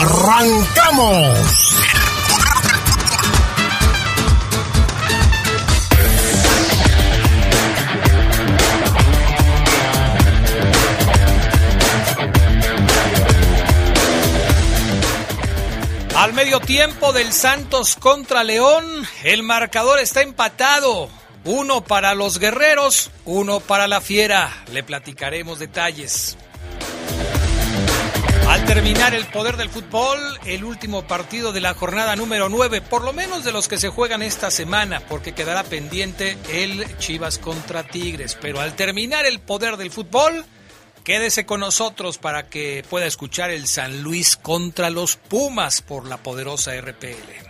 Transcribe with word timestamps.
¡Arrancamos! 0.00 1.74
Al 16.14 16.32
medio 16.32 16.60
tiempo 16.60 17.12
del 17.12 17.32
Santos 17.32 17.96
contra 17.96 18.44
León, 18.44 18.84
el 19.24 19.42
marcador 19.42 19.98
está 19.98 20.22
empatado. 20.22 21.08
Uno 21.44 21.82
para 21.82 22.14
los 22.14 22.38
guerreros, 22.38 23.10
uno 23.24 23.58
para 23.58 23.88
la 23.88 24.00
fiera. 24.00 24.62
Le 24.70 24.84
platicaremos 24.84 25.58
detalles. 25.58 26.36
Al 28.48 28.64
terminar 28.64 29.14
el 29.14 29.26
poder 29.26 29.58
del 29.58 29.68
fútbol, 29.68 30.18
el 30.46 30.64
último 30.64 31.06
partido 31.06 31.52
de 31.52 31.60
la 31.60 31.74
jornada 31.74 32.16
número 32.16 32.48
9, 32.48 32.80
por 32.80 33.04
lo 33.04 33.12
menos 33.12 33.44
de 33.44 33.52
los 33.52 33.68
que 33.68 33.76
se 33.76 33.90
juegan 33.90 34.22
esta 34.22 34.50
semana, 34.50 35.00
porque 35.00 35.34
quedará 35.34 35.64
pendiente 35.64 36.38
el 36.50 36.96
Chivas 36.96 37.38
contra 37.38 37.84
Tigres. 37.84 38.38
Pero 38.40 38.60
al 38.60 38.74
terminar 38.74 39.26
el 39.26 39.38
poder 39.40 39.76
del 39.76 39.90
fútbol, 39.90 40.46
quédese 41.04 41.44
con 41.44 41.60
nosotros 41.60 42.16
para 42.16 42.48
que 42.48 42.82
pueda 42.88 43.04
escuchar 43.04 43.50
el 43.50 43.66
San 43.66 44.02
Luis 44.02 44.34
contra 44.36 44.88
los 44.88 45.16
Pumas 45.16 45.82
por 45.82 46.08
la 46.08 46.16
poderosa 46.16 46.72
RPL. 46.80 47.48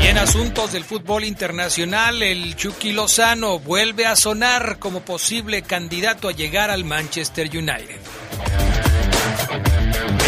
Y 0.00 0.06
en 0.06 0.16
asuntos 0.16 0.70
del 0.70 0.84
fútbol 0.84 1.24
internacional, 1.24 2.22
el 2.22 2.54
Chucky 2.54 2.92
Lozano 2.92 3.58
vuelve 3.58 4.06
a 4.06 4.14
sonar 4.14 4.78
como 4.78 5.00
posible 5.00 5.62
candidato 5.62 6.28
a 6.28 6.32
llegar 6.32 6.70
al 6.70 6.84
Manchester 6.84 7.48
United. 7.48 7.98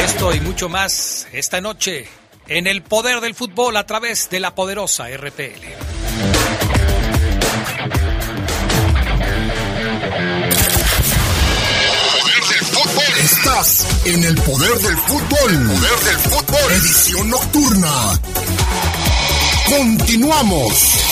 Esto 0.04 0.34
y 0.34 0.40
mucho 0.40 0.68
más 0.68 1.28
esta 1.32 1.60
noche 1.60 2.06
en 2.48 2.66
el 2.66 2.82
poder 2.82 3.20
del 3.20 3.34
fútbol 3.34 3.76
a 3.76 3.86
través 3.86 4.28
de 4.30 4.40
la 4.40 4.54
poderosa 4.54 5.08
RPL. 5.08 5.62
Estás 13.18 13.86
en 14.06 14.24
el 14.24 14.34
poder 14.36 14.78
del 14.78 14.96
fútbol. 14.96 15.68
Poder 15.68 16.00
del 16.04 16.18
fútbol. 16.18 16.72
Edición 16.72 17.30
nocturna. 17.30 18.20
Continuamos. 19.68 21.11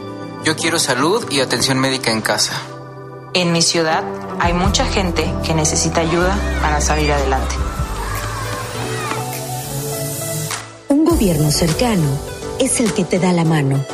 Yo 0.43 0.55
quiero 0.55 0.79
salud 0.79 1.23
y 1.29 1.39
atención 1.39 1.77
médica 1.77 2.11
en 2.11 2.21
casa. 2.21 2.53
En 3.35 3.51
mi 3.51 3.61
ciudad 3.61 4.03
hay 4.39 4.53
mucha 4.53 4.85
gente 4.85 5.31
que 5.45 5.53
necesita 5.53 6.01
ayuda 6.01 6.35
para 6.61 6.81
salir 6.81 7.11
adelante. 7.11 7.55
Un 10.89 11.05
gobierno 11.05 11.51
cercano 11.51 12.07
es 12.57 12.79
el 12.79 12.91
que 12.93 13.03
te 13.03 13.19
da 13.19 13.33
la 13.33 13.45
mano. 13.45 13.85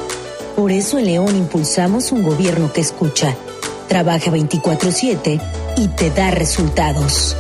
Por 0.56 0.72
eso 0.72 0.98
en 0.98 1.08
León 1.08 1.36
impulsamos 1.36 2.14
un 2.14 2.24
gobierno 2.24 2.72
que 2.72 2.80
escucha, 2.80 3.36
trabaja 3.90 4.32
24/7 4.32 5.42
y 5.76 5.90
te 5.90 6.12
da 6.12 6.32
resultados. 6.32 7.36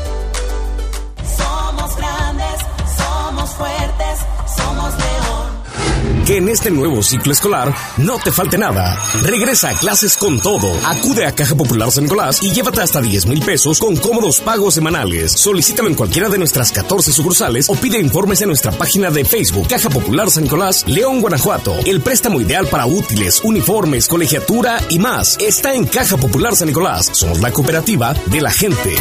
Que 6.27 6.35
en 6.35 6.49
este 6.49 6.69
nuevo 6.69 7.01
ciclo 7.03 7.31
escolar 7.31 7.73
no 7.95 8.19
te 8.19 8.33
falte 8.33 8.57
nada. 8.57 9.01
Regresa 9.23 9.69
a 9.69 9.73
clases 9.75 10.17
con 10.17 10.41
todo. 10.41 10.69
Acude 10.85 11.25
a 11.25 11.33
Caja 11.33 11.55
Popular 11.55 11.89
San 11.89 12.03
Nicolás 12.03 12.43
y 12.43 12.51
llévate 12.51 12.81
hasta 12.81 12.99
10 12.99 13.27
mil 13.27 13.39
pesos 13.39 13.79
con 13.79 13.95
cómodos 13.95 14.41
pagos 14.41 14.73
semanales. 14.73 15.31
Solicítalo 15.31 15.87
en 15.87 15.95
cualquiera 15.95 16.27
de 16.27 16.37
nuestras 16.37 16.73
14 16.73 17.13
sucursales 17.13 17.69
o 17.69 17.75
pide 17.75 17.97
informes 17.97 18.41
en 18.41 18.49
nuestra 18.49 18.73
página 18.73 19.09
de 19.09 19.23
Facebook 19.23 19.69
Caja 19.69 19.89
Popular 19.89 20.29
San 20.29 20.43
Nicolás, 20.43 20.83
León, 20.85 21.21
Guanajuato. 21.21 21.73
El 21.85 22.01
préstamo 22.01 22.41
ideal 22.41 22.67
para 22.67 22.87
útiles, 22.87 23.39
uniformes, 23.45 24.09
colegiatura 24.09 24.81
y 24.89 24.99
más 24.99 25.37
está 25.39 25.75
en 25.75 25.85
Caja 25.85 26.17
Popular 26.17 26.57
San 26.57 26.67
Nicolás. 26.67 27.09
Somos 27.13 27.39
la 27.39 27.53
cooperativa 27.53 28.13
de 28.25 28.41
la 28.41 28.51
gente. 28.51 28.97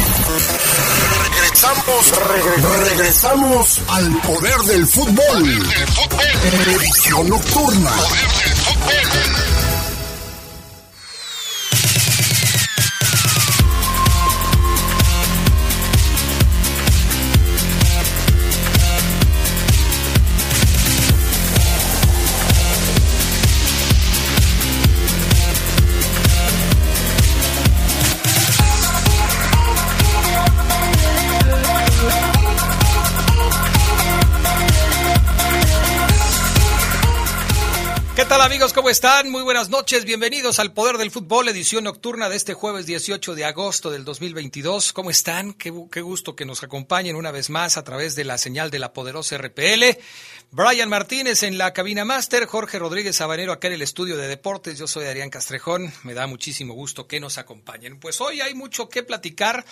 Regresamos, 1.47 2.11
regre- 2.11 2.89
regresamos 2.89 3.79
al 3.87 4.21
poder 4.21 4.57
del 4.63 4.85
fútbol. 4.85 5.69
Edición 6.75 7.29
nocturna. 7.29 7.91
¿Cómo 38.87 38.93
están? 38.93 39.29
Muy 39.29 39.43
buenas 39.43 39.67
noches. 39.67 40.05
Bienvenidos 40.05 40.59
al 40.59 40.71
Poder 40.71 40.97
del 40.97 41.11
Fútbol, 41.11 41.49
edición 41.49 41.83
nocturna 41.83 42.29
de 42.29 42.37
este 42.37 42.53
jueves 42.53 42.85
18 42.85 43.35
de 43.35 43.43
agosto 43.43 43.91
del 43.91 44.05
2022. 44.05 44.93
¿Cómo 44.93 45.09
están? 45.09 45.51
Qué, 45.51 45.73
qué 45.91 45.99
gusto 45.99 46.37
que 46.37 46.45
nos 46.45 46.63
acompañen 46.63 47.17
una 47.17 47.31
vez 47.31 47.49
más 47.49 47.75
a 47.75 47.83
través 47.83 48.15
de 48.15 48.23
la 48.23 48.37
señal 48.37 48.71
de 48.71 48.79
la 48.79 48.93
poderosa 48.93 49.37
RPL. 49.37 49.83
Brian 50.51 50.87
Martínez 50.87 51.43
en 51.43 51.57
la 51.57 51.73
cabina 51.73 52.05
máster, 52.05 52.45
Jorge 52.45 52.79
Rodríguez 52.79 53.17
Sabanero 53.17 53.51
acá 53.51 53.67
en 53.67 53.73
el 53.73 53.81
estudio 53.81 54.15
de 54.15 54.29
deportes. 54.29 54.79
Yo 54.79 54.87
soy 54.87 55.03
Adrián 55.03 55.29
Castrejón. 55.29 55.91
Me 56.03 56.13
da 56.13 56.25
muchísimo 56.25 56.73
gusto 56.73 57.07
que 57.07 57.19
nos 57.19 57.37
acompañen. 57.37 57.99
Pues 57.99 58.21
hoy 58.21 58.39
hay 58.39 58.55
mucho 58.55 58.87
que 58.87 59.03
platicar 59.03 59.65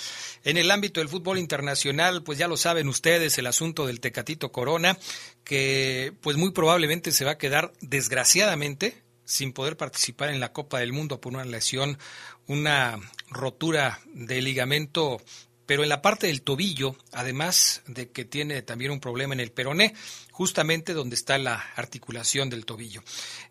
en 0.44 0.58
el 0.58 0.70
ámbito 0.70 1.00
del 1.00 1.08
fútbol 1.08 1.38
internacional. 1.38 2.22
Pues 2.22 2.38
ya 2.38 2.50
lo 2.50 2.58
saben 2.58 2.90
ustedes, 2.90 3.38
el 3.38 3.48
asunto 3.48 3.88
del 3.88 4.02
Tecatito 4.02 4.52
Corona, 4.52 4.98
que 5.46 6.12
pues 6.20 6.36
muy 6.36 6.52
probablemente 6.52 7.14
se 7.14 7.24
va 7.24 7.32
a 7.32 7.38
quedar 7.38 7.72
desgraciadamente 7.80 9.05
sin 9.26 9.54
poder 9.54 9.76
participar 9.76 10.30
en 10.30 10.40
la 10.40 10.54
Copa 10.54 10.80
del 10.80 10.94
Mundo 10.94 11.20
por 11.20 11.34
una 11.34 11.46
lesión, 11.46 11.98
una 12.48 12.98
rotura 13.30 14.00
de 14.14 14.42
ligamento, 14.42 15.22
pero 15.66 15.84
en 15.84 15.90
la 15.90 16.02
parte 16.02 16.28
del 16.28 16.44
tobillo, 16.44 16.96
además 17.12 17.82
de 17.88 18.10
que 18.10 18.24
tiene 18.24 18.62
también 18.62 18.92
un 18.92 19.00
problema 19.00 19.34
en 19.34 19.40
el 19.40 19.52
peroné, 19.52 19.96
justamente 20.32 20.94
donde 20.94 21.16
está 21.16 21.38
la 21.38 21.56
articulación 21.76 22.50
del 22.50 22.66
tobillo. 22.66 23.04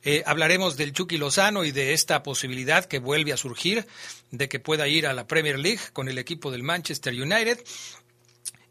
Eh, 0.03 0.23
hablaremos 0.26 0.76
del 0.76 0.93
Chucky 0.93 1.17
Lozano 1.17 1.65
y 1.65 1.73
de 1.73 1.93
esta 1.93 2.23
posibilidad 2.23 2.85
que 2.85 2.99
vuelve 2.99 3.32
a 3.32 3.37
surgir 3.37 3.87
de 4.31 4.49
que 4.49 4.61
pueda 4.61 4.87
ir 4.87 5.06
a 5.06 5.12
la 5.12 5.27
Premier 5.27 5.59
League 5.59 5.81
con 5.93 6.09
el 6.09 6.19
equipo 6.19 6.50
del 6.50 6.62
Manchester 6.62 7.15
United. 7.15 7.65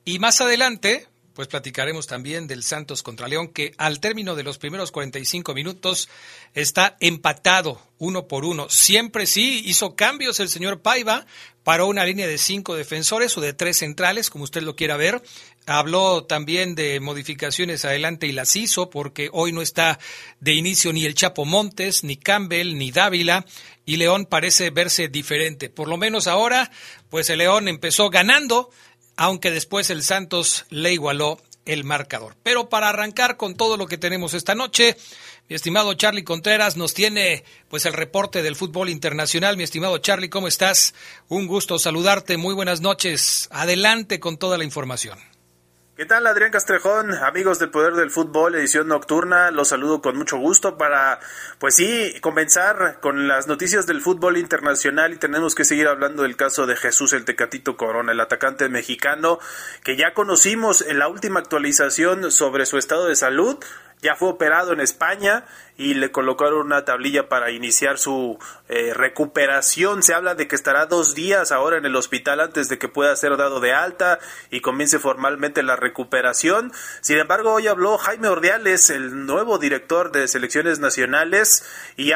Y 0.05 0.19
más 0.19 0.39
adelante, 0.41 1.07
pues 1.33 1.47
platicaremos 1.47 2.07
también 2.07 2.47
del 2.47 2.63
Santos 2.63 3.03
contra 3.03 3.27
León, 3.27 3.47
que 3.49 3.73
al 3.77 3.99
término 3.99 4.35
de 4.35 4.43
los 4.43 4.57
primeros 4.57 4.91
45 4.91 5.53
minutos 5.53 6.09
está 6.53 6.95
empatado 6.99 7.81
uno 7.97 8.27
por 8.27 8.45
uno. 8.45 8.69
Siempre 8.69 9.25
sí 9.25 9.61
hizo 9.65 9.95
cambios 9.95 10.39
el 10.39 10.49
señor 10.49 10.81
Paiva, 10.81 11.25
paró 11.63 11.87
una 11.87 12.05
línea 12.05 12.27
de 12.27 12.37
cinco 12.37 12.75
defensores 12.75 13.37
o 13.37 13.41
de 13.41 13.53
tres 13.53 13.77
centrales, 13.77 14.29
como 14.29 14.43
usted 14.43 14.61
lo 14.61 14.75
quiera 14.75 14.97
ver. 14.97 15.21
Habló 15.65 16.25
también 16.25 16.75
de 16.75 16.99
modificaciones 16.99 17.85
adelante 17.85 18.27
y 18.27 18.33
las 18.33 18.55
hizo 18.55 18.89
porque 18.89 19.29
hoy 19.31 19.53
no 19.53 19.61
está 19.61 19.97
de 20.41 20.53
inicio 20.53 20.91
ni 20.91 21.05
el 21.05 21.15
Chapo 21.15 21.45
Montes, 21.45 22.03
ni 22.03 22.17
Campbell, 22.17 22.77
ni 22.77 22.91
Dávila 22.91 23.45
y 23.85 23.97
León 23.97 24.25
parece 24.25 24.69
verse 24.69 25.07
diferente. 25.07 25.69
Por 25.69 25.87
lo 25.87 25.97
menos 25.97 26.27
ahora, 26.27 26.71
pues 27.09 27.29
el 27.29 27.39
León 27.39 27.67
empezó 27.67 28.09
ganando, 28.09 28.69
aunque 29.15 29.51
después 29.51 29.89
el 29.89 30.03
Santos 30.03 30.65
le 30.69 30.93
igualó 30.93 31.39
el 31.65 31.83
marcador. 31.83 32.35
Pero 32.43 32.69
para 32.69 32.89
arrancar 32.89 33.37
con 33.37 33.55
todo 33.55 33.77
lo 33.77 33.87
que 33.87 33.97
tenemos 33.97 34.33
esta 34.33 34.55
noche, 34.55 34.97
mi 35.49 35.55
estimado 35.55 35.93
Charlie 35.93 36.23
Contreras 36.23 36.77
nos 36.77 36.93
tiene 36.93 37.43
pues 37.69 37.85
el 37.85 37.93
reporte 37.93 38.41
del 38.41 38.55
fútbol 38.55 38.89
internacional. 38.89 39.57
Mi 39.57 39.63
estimado 39.63 39.97
Charlie, 39.97 40.29
¿cómo 40.29 40.47
estás? 40.47 40.93
Un 41.29 41.47
gusto 41.47 41.79
saludarte. 41.79 42.37
Muy 42.37 42.53
buenas 42.53 42.81
noches. 42.81 43.47
Adelante 43.51 44.19
con 44.19 44.37
toda 44.37 44.57
la 44.57 44.63
información. 44.63 45.32
¿Qué 45.95 46.07
tal 46.07 46.25
Adrián 46.25 46.49
Castrejón, 46.49 47.13
amigos 47.13 47.59
del 47.59 47.69
Poder 47.69 47.93
del 47.93 48.09
Fútbol, 48.09 48.55
edición 48.55 48.87
nocturna? 48.87 49.51
Los 49.51 49.67
saludo 49.67 50.01
con 50.01 50.17
mucho 50.17 50.39
gusto 50.39 50.75
para, 50.75 51.19
pues 51.59 51.75
sí, 51.75 52.15
comenzar 52.19 52.99
con 52.99 53.27
las 53.27 53.45
noticias 53.45 53.85
del 53.85 54.01
fútbol 54.01 54.37
internacional 54.37 55.13
y 55.13 55.17
tenemos 55.17 55.53
que 55.53 55.65
seguir 55.65 55.87
hablando 55.87 56.23
del 56.23 56.35
caso 56.35 56.65
de 56.65 56.75
Jesús 56.75 57.13
el 57.13 57.25
Tecatito 57.25 57.77
Corona, 57.77 58.11
el 58.11 58.19
atacante 58.21 58.69
mexicano 58.69 59.37
que 59.83 59.95
ya 59.95 60.15
conocimos 60.15 60.81
en 60.81 60.97
la 60.97 61.09
última 61.09 61.39
actualización 61.39 62.31
sobre 62.31 62.65
su 62.65 62.79
estado 62.79 63.05
de 63.05 63.15
salud 63.15 63.63
ya 64.03 64.15
fue 64.15 64.29
operado 64.29 64.73
en 64.73 64.81
España 64.81 65.45
y 65.77 65.95
le 65.95 66.11
colocaron 66.11 66.65
una 66.65 66.85
tablilla 66.85 67.29
para 67.29 67.51
iniciar 67.51 67.97
su 67.97 68.37
eh, 68.69 68.93
recuperación. 68.93 70.03
Se 70.03 70.13
habla 70.13 70.35
de 70.35 70.47
que 70.47 70.55
estará 70.55 70.85
dos 70.85 71.15
días 71.15 71.51
ahora 71.51 71.77
en 71.77 71.85
el 71.85 71.95
hospital 71.95 72.39
antes 72.39 72.69
de 72.69 72.77
que 72.77 72.87
pueda 72.87 73.15
ser 73.15 73.37
dado 73.37 73.59
de 73.59 73.73
alta 73.73 74.19
y 74.51 74.61
comience 74.61 74.99
formalmente 74.99 75.63
la 75.63 75.75
recuperación. 75.75 76.71
Sin 77.01 77.17
embargo, 77.17 77.53
hoy 77.53 77.67
habló 77.67 77.97
Jaime 77.97 78.27
Ordiales, 78.27 78.89
el 78.89 79.25
nuevo 79.25 79.57
director 79.57 80.11
de 80.11 80.27
selecciones 80.27 80.79
nacionales, 80.79 81.65
y 81.97 82.11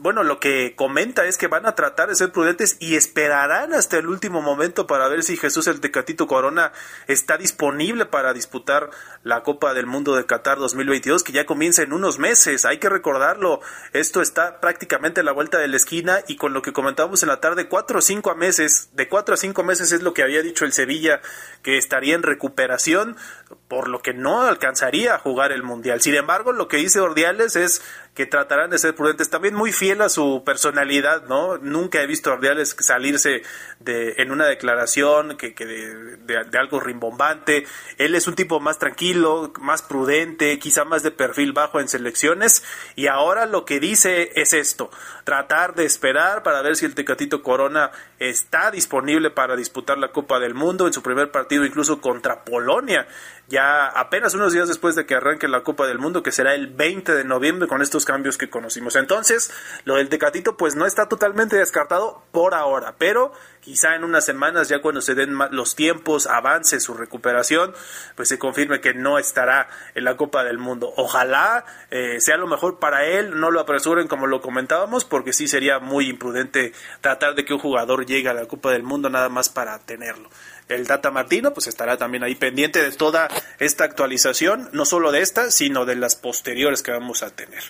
bueno, 0.00 0.22
lo 0.22 0.38
que 0.40 0.74
comenta 0.76 1.26
es 1.26 1.38
que 1.38 1.46
van 1.46 1.66
a 1.66 1.74
tratar 1.74 2.08
de 2.08 2.14
ser 2.14 2.32
prudentes 2.32 2.76
y 2.80 2.96
esperarán 2.96 3.72
hasta 3.72 3.98
el 3.98 4.06
último 4.06 4.42
momento 4.42 4.86
para 4.86 5.08
ver 5.08 5.22
si 5.22 5.36
Jesús 5.36 5.66
el 5.66 5.80
Tecatito 5.80 6.26
Corona 6.26 6.72
está 7.06 7.36
disponible 7.36 8.06
para 8.06 8.32
disputar 8.32 8.90
la 9.22 9.42
Copa 9.42 9.74
del 9.74 9.86
Mundo 9.86 10.14
de 10.14 10.26
Qatar 10.26 10.58
2022 10.58 11.24
que 11.24 11.32
ya 11.32 11.46
comienza 11.46 11.82
en 11.82 11.92
unos 11.92 12.18
meses. 12.18 12.64
Hay 12.64 12.78
que 12.78 12.88
recordarlo. 12.98 13.60
Esto 13.92 14.20
está 14.20 14.60
prácticamente 14.60 15.20
a 15.20 15.24
la 15.24 15.32
vuelta 15.32 15.58
de 15.58 15.68
la 15.68 15.76
esquina 15.76 16.20
y 16.28 16.36
con 16.36 16.52
lo 16.52 16.62
que 16.62 16.72
comentábamos 16.72 17.22
en 17.22 17.28
la 17.28 17.40
tarde, 17.40 17.68
cuatro 17.68 17.98
o 17.98 18.02
cinco 18.02 18.34
meses, 18.34 18.90
de 18.92 19.08
cuatro 19.08 19.34
a 19.34 19.38
cinco 19.38 19.62
meses 19.64 19.92
es 19.92 20.02
lo 20.02 20.12
que 20.14 20.22
había 20.22 20.42
dicho 20.42 20.64
el 20.64 20.72
Sevilla 20.72 21.20
que 21.62 21.78
estaría 21.78 22.14
en 22.14 22.22
recuperación, 22.22 23.16
por 23.68 23.88
lo 23.88 24.00
que 24.00 24.14
no 24.14 24.42
alcanzaría 24.42 25.14
a 25.14 25.18
jugar 25.18 25.52
el 25.52 25.62
Mundial. 25.62 26.00
Sin 26.00 26.14
embargo, 26.14 26.52
lo 26.52 26.68
que 26.68 26.78
dice 26.78 27.00
Ordiales 27.00 27.56
es 27.56 27.82
que 28.18 28.26
tratarán 28.26 28.68
de 28.68 28.78
ser 28.78 28.96
prudentes, 28.96 29.30
también 29.30 29.54
muy 29.54 29.70
fiel 29.70 30.02
a 30.02 30.08
su 30.08 30.42
personalidad, 30.44 31.28
¿no? 31.28 31.56
Nunca 31.58 32.02
he 32.02 32.06
visto 32.08 32.30
a 32.30 32.32
Ordiales 32.32 32.74
salirse 32.80 33.42
de, 33.78 34.14
en 34.18 34.32
una 34.32 34.46
declaración 34.46 35.36
que, 35.36 35.54
que 35.54 35.64
de, 35.64 36.16
de, 36.26 36.58
algo 36.58 36.80
rimbombante. 36.80 37.64
Él 37.96 38.16
es 38.16 38.26
un 38.26 38.34
tipo 38.34 38.58
más 38.58 38.80
tranquilo, 38.80 39.52
más 39.60 39.82
prudente, 39.82 40.58
quizá 40.58 40.84
más 40.84 41.04
de 41.04 41.12
perfil 41.12 41.52
bajo 41.52 41.78
en 41.78 41.88
selecciones, 41.88 42.64
y 42.96 43.06
ahora 43.06 43.46
lo 43.46 43.64
que 43.64 43.78
dice 43.78 44.32
es 44.34 44.52
esto, 44.52 44.90
tratar 45.22 45.76
de 45.76 45.84
esperar 45.84 46.42
para 46.42 46.60
ver 46.60 46.74
si 46.74 46.86
el 46.86 46.96
Tecatito 46.96 47.40
Corona 47.44 47.92
está 48.18 48.72
disponible 48.72 49.30
para 49.30 49.54
disputar 49.54 49.96
la 49.96 50.10
Copa 50.10 50.40
del 50.40 50.54
Mundo 50.54 50.88
en 50.88 50.92
su 50.92 51.04
primer 51.04 51.30
partido 51.30 51.64
incluso 51.64 52.00
contra 52.00 52.44
Polonia 52.44 53.06
ya 53.48 53.86
apenas 53.86 54.34
unos 54.34 54.52
días 54.52 54.68
después 54.68 54.94
de 54.94 55.06
que 55.06 55.14
arranque 55.14 55.48
la 55.48 55.62
Copa 55.62 55.86
del 55.86 55.98
Mundo, 55.98 56.22
que 56.22 56.32
será 56.32 56.54
el 56.54 56.68
20 56.68 57.14
de 57.14 57.24
noviembre 57.24 57.66
con 57.66 57.80
estos 57.80 58.04
cambios 58.04 58.36
que 58.36 58.50
conocimos. 58.50 58.94
Entonces, 58.94 59.50
lo 59.84 59.96
del 59.96 60.10
Tecatito 60.10 60.56
pues 60.56 60.76
no 60.76 60.84
está 60.84 61.08
totalmente 61.08 61.56
descartado 61.56 62.22
por 62.30 62.54
ahora, 62.54 62.96
pero 62.98 63.32
quizá 63.60 63.94
en 63.94 64.04
unas 64.04 64.26
semanas 64.26 64.68
ya 64.68 64.82
cuando 64.82 65.00
se 65.00 65.14
den 65.14 65.38
los 65.50 65.74
tiempos, 65.74 66.26
avance 66.26 66.78
su 66.80 66.92
recuperación, 66.92 67.72
pues 68.16 68.28
se 68.28 68.38
confirme 68.38 68.80
que 68.80 68.92
no 68.92 69.18
estará 69.18 69.68
en 69.94 70.04
la 70.04 70.16
Copa 70.16 70.44
del 70.44 70.58
Mundo. 70.58 70.92
Ojalá 70.96 71.64
eh, 71.90 72.20
sea 72.20 72.36
lo 72.36 72.48
mejor 72.48 72.78
para 72.78 73.06
él, 73.06 73.40
no 73.40 73.50
lo 73.50 73.60
apresuren 73.60 74.08
como 74.08 74.26
lo 74.26 74.42
comentábamos, 74.42 75.06
porque 75.06 75.32
sí 75.32 75.48
sería 75.48 75.78
muy 75.78 76.10
imprudente 76.10 76.72
tratar 77.00 77.34
de 77.34 77.46
que 77.46 77.54
un 77.54 77.60
jugador 77.60 78.04
llegue 78.04 78.28
a 78.28 78.34
la 78.34 78.46
Copa 78.46 78.72
del 78.72 78.82
Mundo 78.82 79.08
nada 79.08 79.30
más 79.30 79.48
para 79.48 79.78
tenerlo 79.78 80.28
el 80.68 80.86
Data 80.86 81.10
Martino, 81.10 81.52
pues 81.52 81.66
estará 81.66 81.96
también 81.96 82.24
ahí 82.24 82.34
pendiente 82.34 82.82
de 82.82 82.90
toda 82.92 83.28
esta 83.58 83.84
actualización, 83.84 84.68
no 84.72 84.84
solo 84.84 85.12
de 85.12 85.22
esta, 85.22 85.50
sino 85.50 85.84
de 85.84 85.96
las 85.96 86.16
posteriores 86.16 86.82
que 86.82 86.90
vamos 86.90 87.22
a 87.22 87.30
tener. 87.30 87.62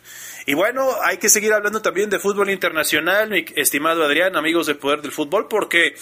Y 0.46 0.54
bueno, 0.54 0.88
hay 1.02 1.18
que 1.18 1.28
seguir 1.28 1.52
hablando 1.52 1.82
también 1.82 2.10
de 2.10 2.18
fútbol 2.18 2.50
internacional, 2.50 3.30
mi 3.30 3.44
estimado 3.56 4.04
Adrián, 4.04 4.36
amigos 4.36 4.66
del 4.66 4.78
Poder 4.78 5.02
del 5.02 5.12
Fútbol, 5.12 5.48
porque 5.48 5.94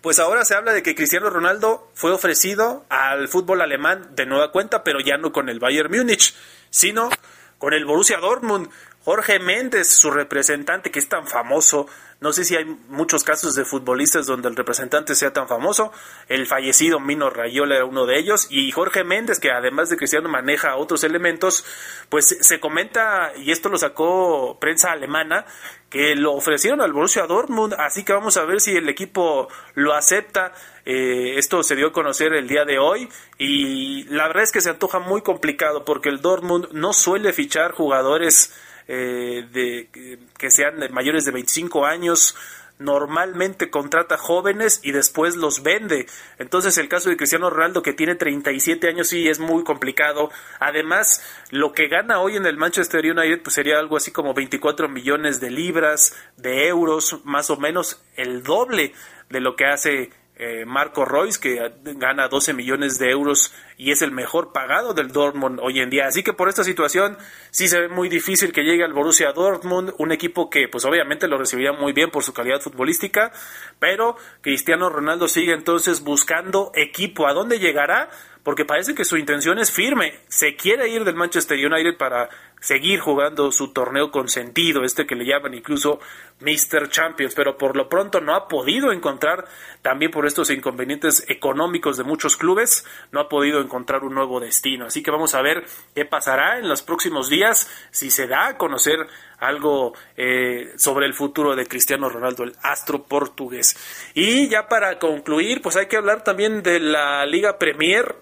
pues 0.00 0.18
ahora 0.18 0.44
se 0.44 0.54
habla 0.54 0.72
de 0.72 0.82
que 0.82 0.94
Cristiano 0.94 1.28
Ronaldo 1.28 1.90
fue 1.94 2.12
ofrecido 2.12 2.84
al 2.88 3.28
fútbol 3.28 3.60
alemán 3.60 4.14
de 4.14 4.26
nueva 4.26 4.52
cuenta, 4.52 4.84
pero 4.84 5.00
ya 5.00 5.18
no 5.18 5.32
con 5.32 5.48
el 5.48 5.58
Bayern 5.58 5.90
Múnich, 5.90 6.34
sino 6.70 7.10
con 7.58 7.74
el 7.74 7.84
Borussia 7.84 8.18
Dortmund. 8.18 8.70
Jorge 9.04 9.38
Méndez, 9.38 9.88
su 9.88 10.10
representante 10.10 10.90
que 10.90 10.98
es 10.98 11.08
tan 11.08 11.26
famoso, 11.26 11.88
no 12.20 12.32
sé 12.32 12.44
si 12.44 12.56
hay 12.56 12.64
muchos 12.88 13.22
casos 13.22 13.54
de 13.54 13.64
futbolistas 13.64 14.26
donde 14.26 14.48
el 14.48 14.56
representante 14.56 15.14
sea 15.14 15.32
tan 15.32 15.46
famoso. 15.46 15.92
El 16.28 16.46
fallecido 16.46 16.98
Mino 16.98 17.30
Rayola 17.30 17.76
era 17.76 17.84
uno 17.84 18.06
de 18.06 18.18
ellos. 18.18 18.48
Y 18.50 18.72
Jorge 18.72 19.04
Méndez, 19.04 19.38
que 19.38 19.52
además 19.52 19.88
de 19.88 19.96
Cristiano 19.96 20.28
maneja 20.28 20.74
otros 20.76 21.04
elementos, 21.04 21.64
pues 22.08 22.36
se 22.40 22.58
comenta, 22.58 23.32
y 23.36 23.52
esto 23.52 23.68
lo 23.68 23.78
sacó 23.78 24.58
prensa 24.60 24.90
alemana, 24.90 25.46
que 25.90 26.16
lo 26.16 26.32
ofrecieron 26.32 26.80
al 26.80 26.92
Borussia 26.92 27.26
Dortmund. 27.26 27.74
Así 27.78 28.04
que 28.04 28.12
vamos 28.12 28.36
a 28.36 28.44
ver 28.44 28.60
si 28.60 28.76
el 28.76 28.88
equipo 28.88 29.46
lo 29.74 29.94
acepta. 29.94 30.52
Eh, 30.84 31.38
esto 31.38 31.62
se 31.62 31.76
dio 31.76 31.88
a 31.88 31.92
conocer 31.92 32.32
el 32.32 32.48
día 32.48 32.64
de 32.64 32.80
hoy 32.80 33.08
y 33.36 34.04
la 34.04 34.26
verdad 34.26 34.42
es 34.42 34.52
que 34.52 34.62
se 34.62 34.70
antoja 34.70 34.98
muy 34.98 35.20
complicado 35.20 35.84
porque 35.84 36.08
el 36.08 36.20
Dortmund 36.20 36.68
no 36.72 36.94
suele 36.94 37.32
fichar 37.32 37.72
jugadores 37.72 38.54
eh, 38.88 39.46
de, 39.52 40.18
que 40.38 40.50
sean 40.50 40.76
mayores 40.92 41.24
de 41.24 41.32
25 41.32 41.84
años, 41.84 42.34
normalmente 42.78 43.70
contrata 43.70 44.16
jóvenes 44.16 44.80
y 44.82 44.92
después 44.92 45.36
los 45.36 45.62
vende. 45.62 46.06
Entonces 46.38 46.78
el 46.78 46.88
caso 46.88 47.10
de 47.10 47.16
Cristiano 47.16 47.50
Ronaldo 47.50 47.82
que 47.82 47.92
tiene 47.92 48.14
37 48.14 48.88
años 48.88 49.08
sí 49.08 49.28
es 49.28 49.38
muy 49.38 49.64
complicado. 49.64 50.30
Además, 50.60 51.22
lo 51.50 51.72
que 51.72 51.88
gana 51.88 52.20
hoy 52.20 52.36
en 52.36 52.46
el 52.46 52.56
Manchester 52.56 53.04
United 53.04 53.42
pues 53.42 53.54
sería 53.54 53.78
algo 53.78 53.96
así 53.96 54.10
como 54.10 54.34
24 54.34 54.88
millones 54.88 55.40
de 55.40 55.50
libras, 55.50 56.16
de 56.36 56.68
euros, 56.68 57.20
más 57.24 57.50
o 57.50 57.56
menos 57.56 58.02
el 58.16 58.42
doble 58.42 58.92
de 59.28 59.40
lo 59.40 59.56
que 59.56 59.66
hace 59.66 60.10
eh, 60.38 60.64
Marco 60.64 61.04
Royce, 61.04 61.40
que 61.40 61.72
gana 61.96 62.28
12 62.28 62.54
millones 62.54 62.98
de 62.98 63.10
euros 63.10 63.52
y 63.76 63.90
es 63.90 64.02
el 64.02 64.12
mejor 64.12 64.52
pagado 64.52 64.94
del 64.94 65.08
Dortmund 65.08 65.58
hoy 65.60 65.80
en 65.80 65.90
día. 65.90 66.06
Así 66.06 66.22
que 66.22 66.32
por 66.32 66.48
esta 66.48 66.62
situación 66.62 67.18
sí 67.50 67.66
se 67.66 67.80
ve 67.80 67.88
muy 67.88 68.08
difícil 68.08 68.52
que 68.52 68.62
llegue 68.62 68.84
al 68.84 68.92
Borussia 68.92 69.32
Dortmund, 69.32 69.94
un 69.98 70.12
equipo 70.12 70.48
que 70.48 70.68
pues 70.68 70.84
obviamente 70.84 71.26
lo 71.26 71.38
recibiría 71.38 71.72
muy 71.72 71.92
bien 71.92 72.10
por 72.10 72.22
su 72.22 72.32
calidad 72.32 72.60
futbolística, 72.60 73.32
pero 73.80 74.16
Cristiano 74.40 74.88
Ronaldo 74.88 75.26
sigue 75.26 75.52
entonces 75.52 76.02
buscando 76.02 76.70
equipo. 76.74 77.26
¿A 77.26 77.32
dónde 77.32 77.58
llegará? 77.58 78.08
Porque 78.44 78.64
parece 78.64 78.94
que 78.94 79.04
su 79.04 79.16
intención 79.16 79.58
es 79.58 79.72
firme. 79.72 80.20
Se 80.28 80.54
quiere 80.54 80.88
ir 80.88 81.04
del 81.04 81.16
Manchester 81.16 81.58
United 81.58 81.96
para 81.98 82.28
seguir 82.60 83.00
jugando 83.00 83.52
su 83.52 83.72
torneo 83.72 84.10
consentido, 84.10 84.84
este 84.84 85.06
que 85.06 85.14
le 85.14 85.24
llaman 85.24 85.54
incluso 85.54 86.00
Mr. 86.40 86.88
Champions, 86.88 87.34
pero 87.34 87.56
por 87.56 87.76
lo 87.76 87.88
pronto 87.88 88.20
no 88.20 88.34
ha 88.34 88.48
podido 88.48 88.92
encontrar, 88.92 89.46
también 89.82 90.10
por 90.10 90.26
estos 90.26 90.50
inconvenientes 90.50 91.24
económicos 91.28 91.96
de 91.96 92.04
muchos 92.04 92.36
clubes, 92.36 92.84
no 93.12 93.20
ha 93.20 93.28
podido 93.28 93.60
encontrar 93.60 94.04
un 94.04 94.14
nuevo 94.14 94.40
destino. 94.40 94.86
Así 94.86 95.02
que 95.02 95.10
vamos 95.10 95.34
a 95.34 95.42
ver 95.42 95.64
qué 95.94 96.04
pasará 96.04 96.58
en 96.58 96.68
los 96.68 96.82
próximos 96.82 97.28
días, 97.28 97.70
si 97.90 98.10
se 98.10 98.26
da 98.26 98.48
a 98.48 98.56
conocer 98.56 98.98
algo 99.38 99.94
eh, 100.16 100.72
sobre 100.76 101.06
el 101.06 101.14
futuro 101.14 101.54
de 101.54 101.66
Cristiano 101.66 102.08
Ronaldo, 102.08 102.44
el 102.44 102.54
astro 102.62 103.04
portugués. 103.04 103.76
Y 104.14 104.48
ya 104.48 104.68
para 104.68 104.98
concluir, 104.98 105.62
pues 105.62 105.76
hay 105.76 105.86
que 105.86 105.96
hablar 105.96 106.24
también 106.24 106.62
de 106.62 106.80
la 106.80 107.24
Liga 107.26 107.58
Premier. 107.58 108.16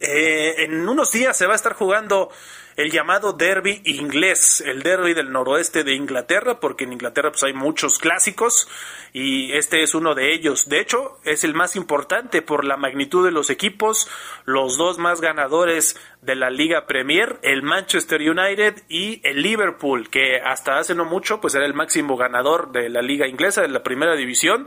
Eh, 0.00 0.64
en 0.64 0.86
unos 0.88 1.12
días 1.12 1.36
se 1.36 1.46
va 1.46 1.52
a 1.52 1.56
estar 1.56 1.74
jugando 1.74 2.30
el 2.76 2.90
llamado 2.90 3.32
derby 3.32 3.80
inglés, 3.84 4.62
el 4.66 4.82
derby 4.82 5.14
del 5.14 5.30
noroeste 5.30 5.84
de 5.84 5.94
Inglaterra, 5.94 6.60
porque 6.60 6.84
en 6.84 6.92
Inglaterra 6.92 7.30
pues 7.30 7.44
hay 7.44 7.52
muchos 7.52 7.98
clásicos 7.98 8.68
y 9.12 9.52
este 9.52 9.82
es 9.82 9.94
uno 9.94 10.14
de 10.14 10.34
ellos. 10.34 10.68
De 10.68 10.80
hecho, 10.80 11.18
es 11.24 11.44
el 11.44 11.54
más 11.54 11.76
importante 11.76 12.42
por 12.42 12.64
la 12.64 12.76
magnitud 12.76 13.24
de 13.24 13.30
los 13.30 13.50
equipos, 13.50 14.08
los 14.44 14.76
dos 14.76 14.98
más 14.98 15.20
ganadores 15.20 15.96
de 16.20 16.34
la 16.34 16.50
Liga 16.50 16.86
Premier, 16.86 17.38
el 17.42 17.62
Manchester 17.62 18.20
United 18.20 18.82
y 18.88 19.20
el 19.24 19.42
Liverpool, 19.42 20.10
que 20.10 20.40
hasta 20.44 20.78
hace 20.78 20.94
no 20.94 21.04
mucho 21.04 21.40
pues 21.40 21.54
era 21.54 21.66
el 21.66 21.74
máximo 21.74 22.16
ganador 22.16 22.72
de 22.72 22.88
la 22.88 23.02
Liga 23.02 23.28
inglesa 23.28 23.62
de 23.62 23.68
la 23.68 23.82
Primera 23.82 24.16
División 24.16 24.66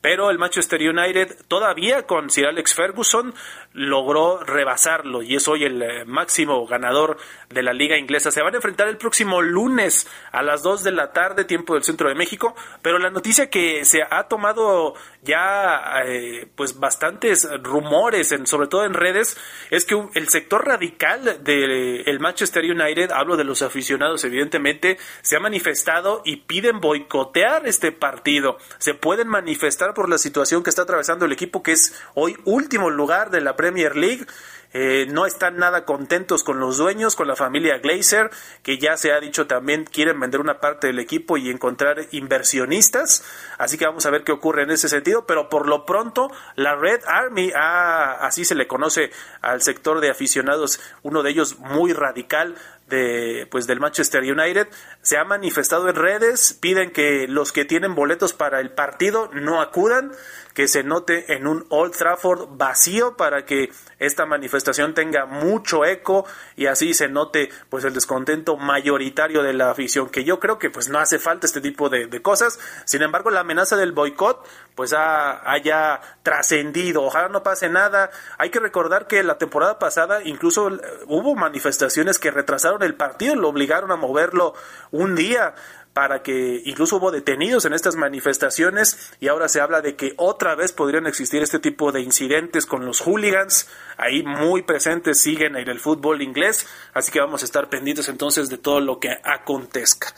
pero 0.00 0.30
el 0.30 0.38
Manchester 0.38 0.80
United 0.80 1.36
todavía 1.48 2.06
con 2.06 2.30
Sir 2.30 2.46
Alex 2.46 2.74
Ferguson 2.74 3.34
logró 3.72 4.42
rebasarlo 4.44 5.22
y 5.22 5.36
es 5.36 5.46
hoy 5.48 5.64
el 5.64 5.82
eh, 5.82 6.04
máximo 6.04 6.66
ganador 6.66 7.18
de 7.48 7.62
la 7.62 7.72
liga 7.72 7.98
inglesa. 7.98 8.30
Se 8.30 8.42
van 8.42 8.54
a 8.54 8.56
enfrentar 8.58 8.88
el 8.88 8.96
próximo 8.96 9.42
lunes 9.42 10.08
a 10.32 10.42
las 10.42 10.62
2 10.62 10.84
de 10.84 10.92
la 10.92 11.12
tarde, 11.12 11.44
tiempo 11.44 11.74
del 11.74 11.84
centro 11.84 12.08
de 12.08 12.14
México, 12.14 12.54
pero 12.82 12.98
la 12.98 13.10
noticia 13.10 13.50
que 13.50 13.84
se 13.84 14.02
ha 14.02 14.28
tomado 14.28 14.94
ya 15.22 16.02
eh, 16.04 16.48
pues 16.54 16.78
bastantes 16.78 17.48
rumores, 17.62 18.32
en, 18.32 18.46
sobre 18.46 18.68
todo 18.68 18.84
en 18.84 18.94
redes, 18.94 19.36
es 19.70 19.84
que 19.84 20.00
el 20.14 20.28
sector 20.28 20.66
radical 20.66 21.42
del 21.42 22.20
Manchester 22.20 22.64
United, 22.64 23.10
hablo 23.12 23.36
de 23.36 23.44
los 23.44 23.62
aficionados 23.62 24.24
evidentemente, 24.24 24.98
se 25.22 25.36
ha 25.36 25.40
manifestado 25.40 26.22
y 26.24 26.36
piden 26.36 26.80
boicotear 26.80 27.66
este 27.66 27.92
partido. 27.92 28.58
Se 28.78 28.94
pueden 28.94 29.28
manifestar 29.28 29.87
por 29.94 30.08
la 30.08 30.18
situación 30.18 30.62
que 30.62 30.70
está 30.70 30.82
atravesando 30.82 31.24
el 31.24 31.32
equipo 31.32 31.62
que 31.62 31.72
es 31.72 31.94
hoy 32.14 32.36
último 32.44 32.90
lugar 32.90 33.30
de 33.30 33.40
la 33.40 33.56
Premier 33.56 33.96
League. 33.96 34.26
Eh, 34.74 35.06
no 35.08 35.24
están 35.24 35.56
nada 35.56 35.86
contentos 35.86 36.44
con 36.44 36.60
los 36.60 36.76
dueños, 36.76 37.16
con 37.16 37.26
la 37.26 37.36
familia 37.36 37.78
Glazer, 37.78 38.30
que 38.62 38.76
ya 38.76 38.98
se 38.98 39.12
ha 39.12 39.20
dicho 39.20 39.46
también 39.46 39.84
quieren 39.84 40.20
vender 40.20 40.40
una 40.40 40.60
parte 40.60 40.88
del 40.88 40.98
equipo 40.98 41.38
y 41.38 41.48
encontrar 41.48 42.06
inversionistas. 42.10 43.24
Así 43.56 43.78
que 43.78 43.86
vamos 43.86 44.04
a 44.04 44.10
ver 44.10 44.24
qué 44.24 44.32
ocurre 44.32 44.64
en 44.64 44.70
ese 44.70 44.88
sentido. 44.88 45.24
Pero 45.26 45.48
por 45.48 45.66
lo 45.66 45.86
pronto, 45.86 46.30
la 46.54 46.76
Red 46.76 47.00
Army, 47.06 47.50
ah, 47.56 48.18
así 48.20 48.44
se 48.44 48.54
le 48.54 48.66
conoce 48.66 49.10
al 49.40 49.62
sector 49.62 50.00
de 50.00 50.10
aficionados, 50.10 50.80
uno 51.02 51.22
de 51.22 51.30
ellos 51.30 51.58
muy 51.58 51.94
radical, 51.94 52.56
de 52.88 53.46
pues 53.50 53.66
del 53.66 53.80
Manchester 53.80 54.22
United. 54.22 54.68
Se 55.02 55.18
ha 55.18 55.24
manifestado 55.24 55.88
en 55.88 55.96
redes 55.96 56.54
piden 56.60 56.90
que 56.90 57.26
los 57.28 57.52
que 57.52 57.64
tienen 57.64 57.94
boletos 57.94 58.32
para 58.32 58.60
el 58.60 58.70
partido 58.70 59.30
no 59.32 59.60
acudan 59.60 60.12
que 60.58 60.66
se 60.66 60.82
note 60.82 61.34
en 61.34 61.46
un 61.46 61.66
Old 61.68 61.96
Trafford 61.96 62.48
vacío 62.56 63.16
para 63.16 63.44
que 63.44 63.70
esta 64.00 64.26
manifestación 64.26 64.92
tenga 64.92 65.24
mucho 65.24 65.84
eco 65.84 66.26
y 66.56 66.66
así 66.66 66.94
se 66.94 67.06
note 67.06 67.50
pues 67.70 67.84
el 67.84 67.94
descontento 67.94 68.56
mayoritario 68.56 69.44
de 69.44 69.52
la 69.52 69.70
afición 69.70 70.08
que 70.08 70.24
yo 70.24 70.40
creo 70.40 70.58
que 70.58 70.68
pues 70.68 70.88
no 70.88 70.98
hace 70.98 71.20
falta 71.20 71.46
este 71.46 71.60
tipo 71.60 71.88
de, 71.88 72.08
cosas. 72.22 72.58
Sin 72.86 73.02
embargo 73.02 73.30
la 73.30 73.40
amenaza 73.40 73.76
del 73.76 73.92
boicot 73.92 74.44
pues 74.78 74.92
ha, 74.92 75.50
haya 75.50 76.00
trascendido. 76.22 77.02
Ojalá 77.02 77.28
no 77.28 77.42
pase 77.42 77.68
nada. 77.68 78.12
Hay 78.38 78.50
que 78.50 78.60
recordar 78.60 79.08
que 79.08 79.24
la 79.24 79.36
temporada 79.36 79.80
pasada 79.80 80.22
incluso 80.22 80.68
eh, 80.68 80.80
hubo 81.08 81.34
manifestaciones 81.34 82.20
que 82.20 82.30
retrasaron 82.30 82.84
el 82.84 82.94
partido 82.94 83.34
lo 83.34 83.48
obligaron 83.48 83.90
a 83.90 83.96
moverlo 83.96 84.54
un 84.92 85.16
día 85.16 85.56
para 85.94 86.22
que 86.22 86.62
incluso 86.64 86.98
hubo 86.98 87.10
detenidos 87.10 87.64
en 87.64 87.72
estas 87.72 87.96
manifestaciones 87.96 89.10
y 89.18 89.26
ahora 89.26 89.48
se 89.48 89.60
habla 89.60 89.80
de 89.80 89.96
que 89.96 90.14
otra 90.16 90.54
vez 90.54 90.72
podrían 90.72 91.08
existir 91.08 91.42
este 91.42 91.58
tipo 91.58 91.90
de 91.90 92.00
incidentes 92.02 92.66
con 92.66 92.86
los 92.86 93.00
hooligans, 93.00 93.68
ahí 93.96 94.22
muy 94.22 94.62
presentes 94.62 95.20
siguen 95.20 95.56
en 95.56 95.68
el 95.68 95.80
fútbol 95.80 96.22
inglés, 96.22 96.68
así 96.94 97.10
que 97.10 97.18
vamos 97.18 97.42
a 97.42 97.46
estar 97.46 97.68
pendientes 97.68 98.08
entonces 98.08 98.48
de 98.48 98.58
todo 98.58 98.80
lo 98.80 99.00
que 99.00 99.10
acontezca. 99.24 100.14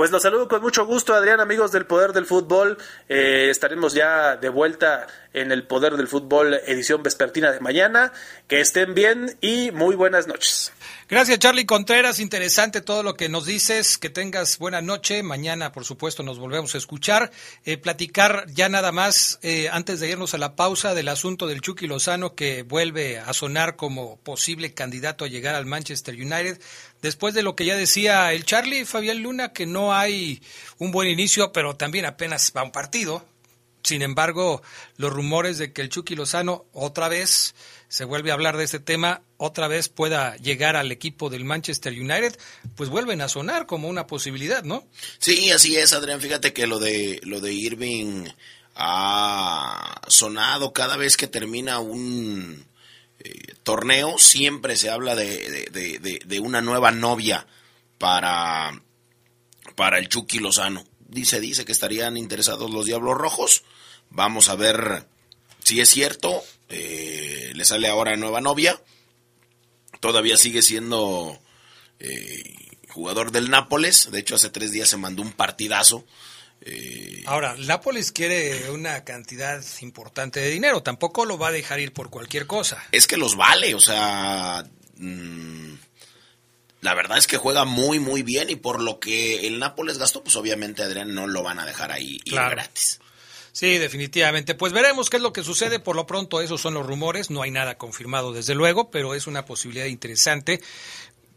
Pues 0.00 0.10
los 0.10 0.22
saludo 0.22 0.48
con 0.48 0.62
mucho 0.62 0.86
gusto, 0.86 1.12
Adrián, 1.12 1.40
amigos 1.40 1.72
del 1.72 1.84
Poder 1.84 2.14
del 2.14 2.24
Fútbol. 2.24 2.78
Eh, 3.06 3.48
estaremos 3.50 3.92
ya 3.92 4.34
de 4.34 4.48
vuelta 4.48 5.06
en 5.34 5.52
el 5.52 5.66
Poder 5.66 5.98
del 5.98 6.08
Fútbol 6.08 6.54
edición 6.66 7.02
vespertina 7.02 7.52
de 7.52 7.60
mañana. 7.60 8.10
Que 8.48 8.62
estén 8.62 8.94
bien 8.94 9.36
y 9.42 9.70
muy 9.72 9.96
buenas 9.96 10.26
noches. 10.26 10.72
Gracias, 11.06 11.38
Charlie 11.40 11.66
Contreras. 11.66 12.18
Interesante 12.18 12.80
todo 12.80 13.02
lo 13.02 13.14
que 13.14 13.28
nos 13.28 13.44
dices. 13.44 13.98
Que 13.98 14.10
tengas 14.10 14.58
buena 14.58 14.80
noche. 14.80 15.22
Mañana, 15.22 15.70
por 15.70 15.84
supuesto, 15.84 16.22
nos 16.22 16.38
volvemos 16.38 16.74
a 16.74 16.78
escuchar. 16.78 17.30
Eh, 17.64 17.76
platicar 17.76 18.46
ya 18.48 18.68
nada 18.68 18.92
más, 18.92 19.38
eh, 19.42 19.68
antes 19.70 20.00
de 20.00 20.08
irnos 20.08 20.32
a 20.32 20.38
la 20.38 20.56
pausa, 20.56 20.94
del 20.94 21.08
asunto 21.08 21.46
del 21.46 21.60
Chucky 21.60 21.86
Lozano, 21.86 22.34
que 22.34 22.62
vuelve 22.62 23.18
a 23.18 23.32
sonar 23.32 23.76
como 23.76 24.18
posible 24.18 24.72
candidato 24.72 25.24
a 25.24 25.28
llegar 25.28 25.56
al 25.56 25.66
Manchester 25.66 26.14
United. 26.14 26.58
Después 27.02 27.34
de 27.34 27.42
lo 27.42 27.56
que 27.56 27.64
ya 27.64 27.76
decía 27.76 28.32
el 28.32 28.44
Charlie 28.44 28.84
Fabián 28.84 29.22
Luna, 29.22 29.52
que 29.52 29.66
no 29.66 29.94
hay 29.94 30.42
un 30.78 30.90
buen 30.90 31.08
inicio, 31.08 31.52
pero 31.52 31.76
también 31.76 32.04
apenas 32.04 32.52
va 32.56 32.62
un 32.62 32.72
partido. 32.72 33.24
Sin 33.82 34.02
embargo, 34.02 34.62
los 34.96 35.12
rumores 35.12 35.56
de 35.56 35.72
que 35.72 35.80
el 35.80 35.88
Chucky 35.88 36.14
Lozano 36.14 36.66
otra 36.72 37.08
vez 37.08 37.54
se 37.88 38.04
vuelve 38.04 38.30
a 38.30 38.34
hablar 38.34 38.56
de 38.56 38.64
este 38.64 38.78
tema, 38.78 39.22
otra 39.38 39.68
vez 39.68 39.88
pueda 39.88 40.36
llegar 40.36 40.76
al 40.76 40.92
equipo 40.92 41.30
del 41.30 41.44
Manchester 41.44 41.92
United, 41.92 42.38
pues 42.76 42.90
vuelven 42.90 43.22
a 43.22 43.28
sonar 43.28 43.66
como 43.66 43.88
una 43.88 44.06
posibilidad, 44.06 44.62
¿no? 44.62 44.86
Sí, 45.18 45.50
así 45.50 45.76
es, 45.76 45.94
Adrián. 45.94 46.20
Fíjate 46.20 46.52
que 46.52 46.66
lo 46.66 46.78
de 46.78 47.20
lo 47.24 47.40
de 47.40 47.54
Irving 47.54 48.26
ha 48.76 50.02
sonado 50.08 50.72
cada 50.72 50.96
vez 50.96 51.16
que 51.16 51.26
termina 51.26 51.80
un 51.80 52.64
eh, 53.20 53.54
torneo, 53.62 54.18
siempre 54.18 54.76
se 54.76 54.90
habla 54.90 55.14
de, 55.14 55.68
de, 55.70 56.20
de, 56.24 56.40
una 56.40 56.60
nueva 56.60 56.90
novia 56.90 57.46
para, 57.98 58.82
para 59.76 59.98
el 59.98 60.08
Chucky 60.08 60.38
Lozano. 60.38 60.84
Dice, 61.00 61.40
dice 61.40 61.64
que 61.64 61.72
estarían 61.72 62.16
interesados 62.16 62.70
los 62.70 62.86
Diablos 62.86 63.16
Rojos. 63.16 63.64
Vamos 64.10 64.48
a 64.48 64.56
ver 64.56 65.06
si 65.62 65.80
es 65.80 65.88
cierto 65.88 66.42
eh, 66.70 67.50
le 67.54 67.64
sale 67.64 67.88
ahora 67.88 68.16
nueva 68.16 68.40
novia, 68.40 68.80
todavía 69.98 70.36
sigue 70.36 70.62
siendo 70.62 71.36
eh, 71.98 72.42
jugador 72.88 73.32
del 73.32 73.50
Nápoles, 73.50 74.10
de 74.12 74.20
hecho 74.20 74.36
hace 74.36 74.50
tres 74.50 74.70
días 74.70 74.88
se 74.88 74.96
mandó 74.96 75.22
un 75.22 75.32
partidazo. 75.32 76.04
Eh, 76.62 77.22
ahora, 77.26 77.54
Nápoles 77.58 78.12
quiere 78.12 78.70
una 78.70 79.02
cantidad 79.04 79.62
importante 79.80 80.40
de 80.40 80.50
dinero, 80.50 80.82
tampoco 80.82 81.24
lo 81.24 81.38
va 81.38 81.48
a 81.48 81.52
dejar 81.52 81.80
ir 81.80 81.92
por 81.92 82.10
cualquier 82.10 82.46
cosa. 82.46 82.82
Es 82.92 83.06
que 83.06 83.16
los 83.16 83.36
vale, 83.36 83.74
o 83.74 83.80
sea, 83.80 84.64
mm, 84.96 85.74
la 86.82 86.94
verdad 86.94 87.18
es 87.18 87.26
que 87.26 87.38
juega 87.38 87.64
muy, 87.64 87.98
muy 87.98 88.22
bien 88.22 88.50
y 88.50 88.56
por 88.56 88.82
lo 88.82 89.00
que 89.00 89.46
el 89.46 89.58
Nápoles 89.58 89.98
gastó, 89.98 90.22
pues 90.22 90.36
obviamente 90.36 90.82
Adrián 90.82 91.14
no 91.14 91.26
lo 91.26 91.42
van 91.42 91.58
a 91.58 91.66
dejar 91.66 91.92
ahí 91.92 92.20
gratis. 92.26 93.00
Sí, 93.52 93.78
definitivamente. 93.78 94.54
Pues 94.54 94.72
veremos 94.72 95.10
qué 95.10 95.16
es 95.16 95.22
lo 95.22 95.32
que 95.32 95.42
sucede. 95.42 95.80
Por 95.80 95.96
lo 95.96 96.06
pronto, 96.06 96.40
esos 96.40 96.60
son 96.60 96.74
los 96.74 96.86
rumores. 96.86 97.30
No 97.30 97.42
hay 97.42 97.50
nada 97.50 97.76
confirmado, 97.78 98.32
desde 98.32 98.54
luego, 98.54 98.90
pero 98.90 99.14
es 99.14 99.26
una 99.26 99.44
posibilidad 99.44 99.86
interesante 99.86 100.60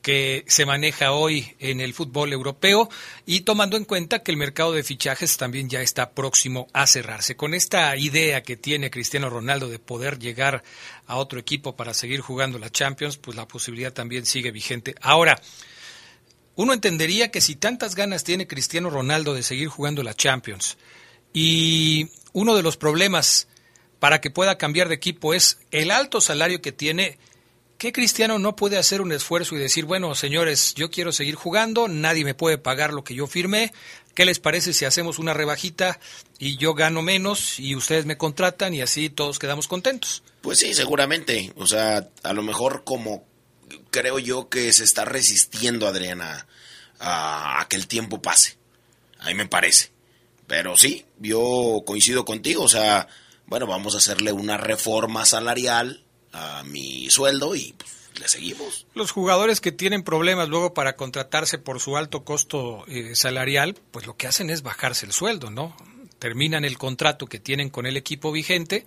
que 0.04 0.44
se 0.48 0.68
maneja 0.68 1.14
hoy 1.14 1.56
en 1.60 1.80
el 1.80 1.94
fútbol 1.94 2.34
europeo 2.34 2.90
y 3.26 3.40
tomando 3.40 3.78
en 3.78 3.86
cuenta 3.86 4.22
que 4.22 4.32
el 4.32 4.38
mercado 4.38 4.74
de 4.74 4.84
fichajes 4.84 5.38
también 5.38 5.70
ya 5.70 5.82
está 5.82 6.12
próximo 6.12 6.68
a 6.74 6.86
cerrarse. 6.86 7.36
Con 7.36 7.56
esta 7.56 7.96
idea 7.98 8.44
que 8.44 8.58
tiene 8.58 8.92
Cristiano 8.92 9.30
Ronaldo 9.30 9.70
de 9.70 9.80
poder 9.80 10.20
llegar 10.20 10.64
a 11.08 11.16
otro 11.16 11.40
equipo 11.40 11.76
para 11.76 11.94
seguir 11.96 12.20
jugando 12.20 12.60
la 12.60 12.70
Champions, 12.70 13.18
pues 13.18 13.36
la 13.36 13.48
posibilidad 13.48 13.94
también 13.94 14.26
sigue 14.26 14.52
vigente. 14.52 14.94
Ahora, 15.02 15.42
uno 16.56 16.74
entendería 16.74 17.32
que 17.32 17.42
si 17.42 17.56
tantas 17.56 17.96
ganas 17.96 18.26
tiene 18.26 18.46
Cristiano 18.46 18.90
Ronaldo 18.90 19.34
de 19.34 19.42
seguir 19.42 19.70
jugando 19.70 20.04
la 20.04 20.14
Champions, 20.14 20.78
y 21.34 22.10
uno 22.34 22.56
de 22.56 22.62
los 22.62 22.78
problemas 22.78 23.48
para 24.00 24.20
que 24.22 24.30
pueda 24.30 24.58
cambiar 24.58 24.90
de 24.90 24.96
equipo 24.96 25.34
es 25.34 25.60
el 25.72 25.92
alto 25.92 26.20
salario 26.20 26.62
que 26.62 26.74
tiene. 26.74 27.18
¿Qué 27.84 27.92
cristiano 27.92 28.40
no 28.40 28.56
puede 28.56 28.78
hacer 28.78 29.02
un 29.02 29.12
esfuerzo 29.12 29.58
y 29.58 29.60
decir, 29.60 29.84
bueno, 29.84 30.16
señores, 30.16 30.74
yo 30.74 30.90
quiero 30.90 31.12
seguir 31.12 31.36
jugando, 31.36 31.90
nadie 31.90 32.24
me 32.24 32.34
puede 32.34 32.58
pagar 32.58 32.94
lo 32.94 33.04
que 33.04 33.14
yo 33.14 33.28
firmé, 33.28 33.74
¿qué 34.16 34.24
les 34.24 34.40
parece 34.40 34.72
si 34.72 34.86
hacemos 34.86 35.20
una 35.20 35.34
rebajita 35.34 36.00
y 36.40 36.56
yo 36.56 36.76
gano 36.76 37.02
menos 37.02 37.60
y 37.60 37.76
ustedes 37.76 38.06
me 38.06 38.16
contratan 38.16 38.74
y 38.74 38.82
así 38.82 39.10
todos 39.10 39.38
quedamos 39.38 39.68
contentos? 39.68 40.24
Pues 40.40 40.60
sí, 40.60 40.74
seguramente. 40.74 41.52
O 41.58 41.68
sea, 41.68 42.08
a 42.24 42.32
lo 42.32 42.42
mejor 42.42 42.86
como 42.86 43.26
creo 43.92 44.18
yo 44.18 44.48
que 44.48 44.72
se 44.72 44.86
está 44.86 45.04
resistiendo 45.04 45.86
Adriana 45.86 46.48
a, 47.02 47.68
que 47.70 47.76
el 47.76 47.88
tiempo 47.88 48.22
pase. 48.22 48.56
A 49.20 49.28
mí 49.28 49.34
me 49.34 49.48
parece. 49.48 49.92
Pero 50.48 50.78
sí, 50.78 51.06
yo 51.20 51.84
coincido 51.86 52.24
contigo, 52.24 52.64
o 52.64 52.70
sea, 52.70 53.10
bueno, 53.46 53.68
vamos 53.68 53.94
a 53.94 53.98
hacerle 53.98 54.32
una 54.32 54.56
reforma 54.56 55.26
salarial 55.26 56.06
a 56.34 56.64
mi 56.64 57.10
sueldo 57.10 57.56
y 57.56 57.74
pues, 57.78 57.92
le 58.20 58.28
seguimos. 58.28 58.86
Los 58.94 59.12
jugadores 59.12 59.62
que 59.62 59.72
tienen 59.72 60.04
problemas 60.04 60.50
luego 60.50 60.74
para 60.74 60.96
contratarse 60.96 61.58
por 61.58 61.80
su 61.80 61.96
alto 61.96 62.24
costo 62.24 62.84
eh, 62.88 63.16
salarial, 63.16 63.76
pues 63.92 64.06
lo 64.06 64.18
que 64.18 64.28
hacen 64.28 64.50
es 64.50 64.64
bajarse 64.64 65.06
el 65.06 65.14
sueldo, 65.14 65.50
¿no? 65.50 65.76
Terminan 66.20 66.66
el 66.66 66.78
contrato 66.78 67.28
que 67.28 67.40
tienen 67.40 67.70
con 67.70 67.86
el 67.86 67.98
equipo 67.98 68.32
vigente, 68.32 68.86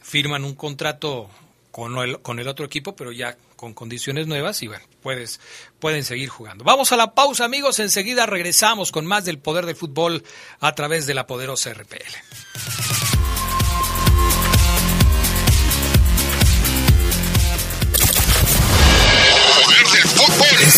firman 0.00 0.44
un 0.44 0.54
contrato 0.54 1.28
con 1.70 1.96
el, 1.98 2.20
con 2.20 2.38
el 2.38 2.48
otro 2.48 2.66
equipo, 2.66 2.94
pero 2.94 3.12
ya 3.12 3.36
con 3.56 3.74
condiciones 3.74 4.26
nuevas 4.26 4.62
y 4.62 4.66
bueno, 4.66 4.84
puedes, 5.02 5.40
pueden 5.78 6.04
seguir 6.04 6.28
jugando. 6.28 6.64
Vamos 6.64 6.92
a 6.92 6.96
la 6.96 7.14
pausa, 7.14 7.44
amigos. 7.44 7.78
Enseguida 7.78 8.26
regresamos 8.26 8.92
con 8.92 9.06
más 9.06 9.24
del 9.24 9.38
poder 9.38 9.66
del 9.66 9.76
fútbol 9.76 10.22
a 10.60 10.74
través 10.74 11.06
de 11.06 11.14
la 11.14 11.26
poderosa 11.26 11.72
RPL. 11.72 13.11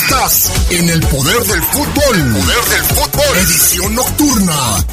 Estás 0.05 0.53
en 0.69 0.91
el 0.91 1.01
poder 1.01 1.43
del 1.45 1.63
fútbol. 1.63 2.33
Poder 2.35 2.65
del 2.65 2.85
fútbol. 2.85 3.39
Edición 3.39 3.95
nocturna. 3.95 4.85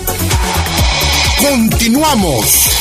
Continuamos. 1.42 2.81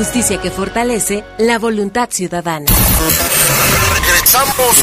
Justicia 0.00 0.40
que 0.40 0.50
fortalece 0.50 1.22
la 1.36 1.58
voluntad 1.58 2.08
ciudadana. 2.10 2.64
Regresamos, 4.06 4.82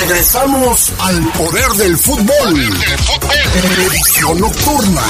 regresamos 0.00 0.92
al 0.98 1.22
poder 1.32 1.68
del 1.72 1.98
fútbol. 1.98 2.54
Edición 3.86 4.40
nocturna. 4.40 5.02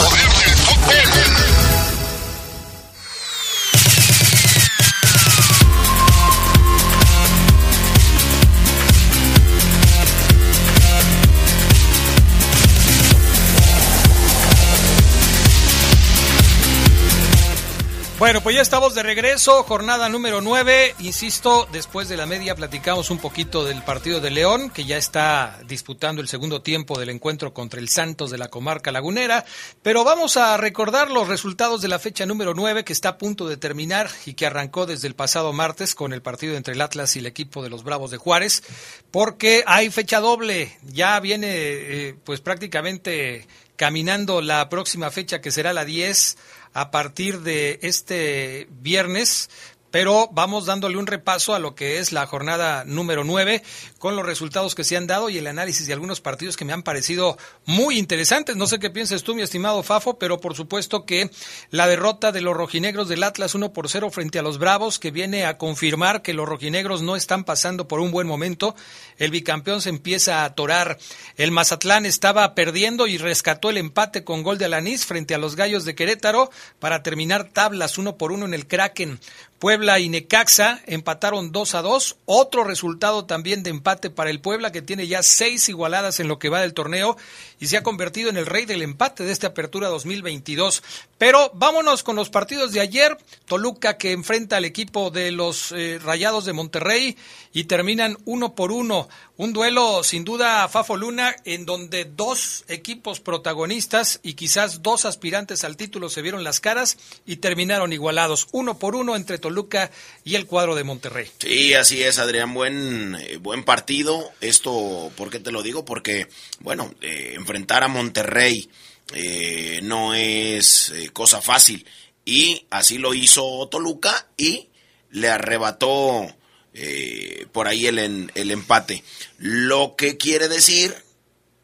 Bueno, 18.31 18.45
pues 18.45 18.55
ya 18.55 18.63
estamos 18.63 18.95
de 18.95 19.03
regreso, 19.03 19.65
jornada 19.65 20.09
número 20.09 20.41
9. 20.41 20.95
Insisto, 21.01 21.67
después 21.73 22.09
de 22.09 22.17
la 22.17 22.27
media 22.27 22.55
platicamos 22.55 23.11
un 23.11 23.19
poquito 23.19 23.65
del 23.65 23.83
partido 23.83 24.21
de 24.21 24.31
León, 24.31 24.71
que 24.71 24.85
ya 24.85 24.99
está 24.99 25.59
disputando 25.67 26.23
el 26.23 26.29
segundo 26.29 26.63
tiempo 26.63 26.97
del 26.97 27.09
encuentro 27.09 27.53
contra 27.53 27.81
el 27.81 27.89
Santos 27.89 28.31
de 28.31 28.39
la 28.39 28.47
comarca 28.47 28.93
lagunera. 28.93 29.45
Pero 29.83 30.05
vamos 30.05 30.37
a 30.37 30.57
recordar 30.59 31.11
los 31.11 31.27
resultados 31.27 31.83
de 31.83 31.89
la 31.89 31.99
fecha 31.99 32.25
número 32.25 32.55
9, 32.55 32.85
que 32.85 32.93
está 32.93 33.09
a 33.09 33.19
punto 33.19 33.49
de 33.49 33.57
terminar 33.57 34.09
y 34.25 34.35
que 34.35 34.47
arrancó 34.47 34.87
desde 34.87 35.09
el 35.09 35.17
pasado 35.17 35.53
martes 35.53 35.97
con 35.97 36.13
el 36.13 36.23
partido 36.23 36.55
entre 36.57 36.75
el 36.75 36.83
Atlas 36.83 37.17
y 37.17 37.19
el 37.19 37.27
equipo 37.27 37.65
de 37.65 37.71
los 37.71 37.83
Bravos 37.83 38.13
de 38.13 38.19
Juárez, 38.19 38.63
porque 39.11 39.65
hay 39.67 39.91
fecha 39.91 40.21
doble. 40.21 40.79
Ya 40.85 41.19
viene, 41.19 41.49
eh, 41.51 42.15
pues 42.23 42.41
prácticamente 42.41 43.49
caminando 43.75 44.41
la 44.43 44.69
próxima 44.69 45.11
fecha, 45.11 45.41
que 45.41 45.51
será 45.51 45.73
la 45.73 45.87
10 45.87 46.37
a 46.73 46.91
partir 46.91 47.41
de 47.41 47.79
este 47.83 48.69
viernes 48.71 49.51
pero 49.91 50.29
vamos 50.33 50.67
dándole 50.67 50.97
un 50.99 51.07
repaso 51.07 51.55
a 51.55 51.59
lo 51.59 51.75
que 51.75 51.99
es 51.99 52.13
la 52.13 52.27
jornada 52.27 52.85
número 52.85 53.25
9 53.25 53.63
con 54.01 54.17
los 54.17 54.25
resultados 54.25 54.75
que 54.75 54.83
se 54.83 54.97
han 54.97 55.07
dado 55.07 55.29
y 55.29 55.37
el 55.37 55.47
análisis 55.47 55.87
de 55.87 55.93
algunos 55.93 56.23
partidos 56.23 56.57
que 56.57 56.65
me 56.65 56.73
han 56.73 56.83
parecido 56.83 57.37
muy 57.67 57.99
interesantes. 57.99 58.57
No 58.57 58.67
sé 58.67 58.79
qué 58.79 58.89
piensas 58.89 59.23
tú, 59.23 59.35
mi 59.35 59.43
estimado 59.43 59.83
Fafo, 59.83 60.19
pero 60.19 60.41
por 60.41 60.57
supuesto 60.57 61.05
que 61.05 61.31
la 61.71 61.87
derrota 61.87 62.33
de 62.33 62.41
los 62.41 62.57
rojinegros 62.57 63.11
del 63.11 63.23
Atlas 63.23 63.55
1 63.55 63.75
por 63.75 63.91
0 63.91 64.11
frente 64.11 64.39
a 64.39 64.43
los 64.43 64.57
Bravos, 64.57 64.99
que 64.99 65.11
viene 65.11 65.45
a 65.45 65.59
confirmar 65.59 66.23
que 66.23 66.33
los 66.33 66.49
rojinegros 66.49 67.03
no 67.03 67.15
están 67.15 67.45
pasando 67.45 67.89
por 67.89 68.01
un 68.01 68.11
buen 68.11 68.27
momento. 68.27 68.75
El 69.19 69.31
bicampeón 69.31 69.83
se 69.83 69.91
empieza 69.91 70.41
a 70.41 70.45
atorar. 70.47 70.97
El 71.37 71.51
Mazatlán 71.51 72.07
estaba 72.07 72.55
perdiendo 72.55 73.07
y 73.07 73.19
rescató 73.19 73.69
el 73.69 73.77
empate 73.77 74.25
con 74.25 74.43
gol 74.43 74.57
de 74.57 74.65
Alanís 74.65 75.05
frente 75.05 75.35
a 75.35 75.39
los 75.39 75.57
Gallos 75.57 75.85
de 75.85 75.95
Querétaro 75.95 76.51
para 76.79 77.03
terminar 77.03 77.51
tablas 77.53 77.99
uno 77.99 78.17
por 78.17 78.33
uno 78.33 78.47
en 78.47 78.55
el 78.55 78.67
Kraken. 78.67 79.21
Puebla 79.61 79.99
y 79.99 80.09
Necaxa 80.09 80.81
empataron 80.87 81.53
2 81.53 81.75
a 81.75 81.83
2. 81.83 82.17
Otro 82.25 82.65
resultado 82.65 83.27
también 83.27 83.63
de 83.63 83.69
empate 83.69 83.90
para 83.97 84.31
el 84.31 84.41
Puebla, 84.41 84.73
que 84.73 84.83
tiene 84.83 85.07
ya 85.07 85.23
seis 85.23 85.69
igualadas 85.69 86.21
en 86.21 86.29
lo 86.29 86.39
que 86.39 86.49
va 86.49 86.61
del 86.61 86.75
torneo 86.75 87.17
y 87.59 87.67
se 87.67 87.77
ha 87.77 87.83
convertido 87.83 88.31
en 88.31 88.37
el 88.37 88.47
rey 88.47 88.65
del 88.65 88.83
empate 88.83 89.25
de 89.25 89.33
esta 89.33 89.49
apertura 89.49 89.89
2022. 89.89 90.83
Pero 91.19 91.51
vámonos 91.55 92.03
con 92.03 92.17
los 92.17 92.31
partidos 92.31 92.73
de 92.73 92.81
ayer. 92.81 93.19
Toluca 93.47 93.99
que 93.99 94.13
enfrenta 94.13 94.57
al 94.57 94.65
equipo 94.65 95.11
de 95.11 95.33
los 95.33 95.73
eh, 95.73 95.99
Rayados 96.03 96.45
de 96.45 96.53
Monterrey 96.53 97.17
y 97.53 97.65
terminan 97.65 98.17
uno 98.25 98.55
por 98.55 98.73
uno. 98.73 99.09
Un 99.37 99.53
duelo 99.53 100.05
sin 100.05 100.25
duda 100.25 100.69
Fafo 100.69 100.97
Luna 100.97 101.35
en 101.45 101.67
donde 101.67 102.05
dos 102.05 102.65
equipos 102.69 103.21
protagonistas 103.21 104.21
y 104.23 104.35
quizás 104.35 104.83
dos 104.83 105.05
aspirantes 105.05 105.65
al 105.65 105.77
título 105.77 106.09
se 106.09 106.23
vieron 106.23 106.45
las 106.45 106.61
caras 106.61 106.97
y 107.27 107.37
terminaron 107.37 107.93
igualados. 107.93 108.49
Uno 108.53 108.79
por 108.79 108.95
uno 108.95 109.17
entre 109.17 109.39
Toluca 109.39 109.91
y 110.25 110.35
el 110.35 110.47
cuadro 110.47 110.75
de 110.75 110.85
Monterrey. 110.85 111.31
Sí, 111.39 111.75
así 111.75 112.03
es, 112.03 112.19
Adrián. 112.19 112.55
Buen, 112.55 113.17
eh, 113.19 113.39
buen 113.39 113.65
partido. 113.65 114.31
Esto, 114.41 115.11
¿por 115.17 115.31
qué 115.31 115.41
te 115.41 115.53
lo 115.53 115.63
digo? 115.63 115.85
Porque, 115.85 116.29
bueno, 116.61 116.95
eh, 117.01 117.33
enfrentar 117.37 117.83
a 117.83 117.89
Monterrey 117.89 118.69
eh, 119.13 119.81
no 119.83 120.15
es 120.15 120.91
eh, 120.91 121.11
cosa 121.11 121.41
fácil. 121.41 121.87
Y 122.25 122.67
así 122.71 122.99
lo 122.99 123.15
hizo 123.15 123.67
Toluca 123.69 124.29
y 124.37 124.69
le 125.11 125.29
arrebató 125.29 126.29
eh, 126.75 127.47
por 127.53 127.69
ahí 127.69 127.87
el, 127.87 128.31
el 128.35 128.51
empate. 128.51 129.03
Lo 129.39 129.95
que 129.97 130.17
quiere 130.17 130.49
decir, 130.49 130.95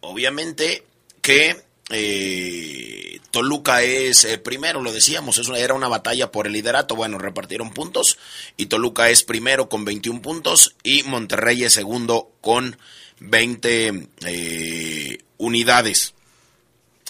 obviamente, 0.00 0.84
que 1.22 1.66
eh, 1.90 3.20
Toluca 3.30 3.82
es 3.82 4.24
eh, 4.24 4.38
primero, 4.38 4.80
lo 4.80 4.92
decíamos, 4.92 5.40
era 5.56 5.74
una 5.74 5.88
batalla 5.88 6.32
por 6.32 6.46
el 6.46 6.52
liderato. 6.52 6.96
Bueno, 6.96 7.18
repartieron 7.18 7.72
puntos 7.72 8.18
y 8.56 8.66
Toluca 8.66 9.08
es 9.10 9.22
primero 9.22 9.68
con 9.68 9.84
21 9.84 10.20
puntos 10.22 10.74
y 10.82 11.04
Monterrey 11.04 11.62
es 11.64 11.74
segundo 11.74 12.32
con 12.40 12.78
20 13.20 14.08
eh, 14.24 15.18
unidades. 15.38 16.14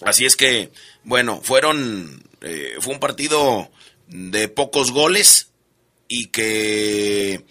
Así 0.03 0.27
es 0.27 0.37
que, 0.37 0.71
bueno, 1.05 1.41
fueron, 1.43 2.23
fue 2.81 2.93
un 2.93 3.01
partido 3.01 3.71
de 4.09 4.49
pocos 4.49 4.93
goles 4.93 5.49
y 6.09 6.27
que 6.27 7.45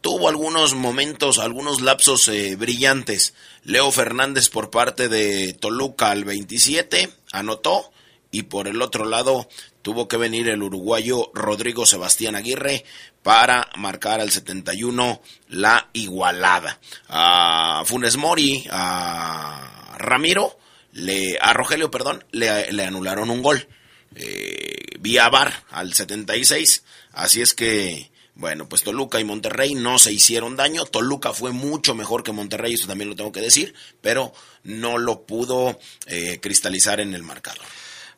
tuvo 0.00 0.28
algunos 0.28 0.74
momentos, 0.74 1.38
algunos 1.38 1.80
lapsos 1.80 2.28
eh, 2.28 2.56
brillantes. 2.56 3.34
Leo 3.64 3.90
Fernández 3.90 4.48
por 4.48 4.70
parte 4.70 5.08
de 5.08 5.54
Toluca 5.54 6.10
al 6.10 6.24
27 6.24 7.10
anotó 7.32 7.90
y 8.30 8.42
por 8.44 8.68
el 8.68 8.80
otro 8.82 9.04
lado 9.04 9.48
tuvo 9.82 10.08
que 10.08 10.16
venir 10.16 10.48
el 10.48 10.62
uruguayo 10.62 11.30
Rodrigo 11.34 11.86
Sebastián 11.86 12.36
Aguirre 12.36 12.84
para 13.22 13.68
marcar 13.76 14.20
al 14.20 14.30
71 14.30 15.20
la 15.48 15.88
igualada. 15.92 16.78
A 17.08 17.82
Funes 17.86 18.16
Mori, 18.16 18.66
a 18.70 19.96
Ramiro, 19.98 20.58
le, 20.92 21.38
a 21.40 21.52
Rogelio, 21.52 21.90
perdón, 21.90 22.24
le, 22.32 22.84
anularon 22.84 23.30
un 23.30 23.42
gol. 23.42 23.68
Eh, 24.14 24.96
vía 24.98 25.28
VAR 25.28 25.64
al 25.70 25.94
76. 25.94 26.82
Así 27.12 27.40
es 27.40 27.54
que, 27.54 28.10
bueno, 28.34 28.68
pues 28.68 28.82
Toluca 28.82 29.20
y 29.20 29.24
Monterrey 29.24 29.74
no 29.74 29.98
se 29.98 30.12
hicieron 30.12 30.56
daño. 30.56 30.84
Toluca 30.84 31.32
fue 31.32 31.52
mucho 31.52 31.94
mejor 31.94 32.22
que 32.22 32.32
Monterrey, 32.32 32.74
eso 32.74 32.86
también 32.86 33.10
lo 33.10 33.16
tengo 33.16 33.32
que 33.32 33.40
decir, 33.40 33.74
pero 34.00 34.32
no 34.62 34.98
lo 34.98 35.22
pudo 35.26 35.78
eh, 36.06 36.38
cristalizar 36.40 37.00
en 37.00 37.14
el 37.14 37.22
marcador. 37.22 37.64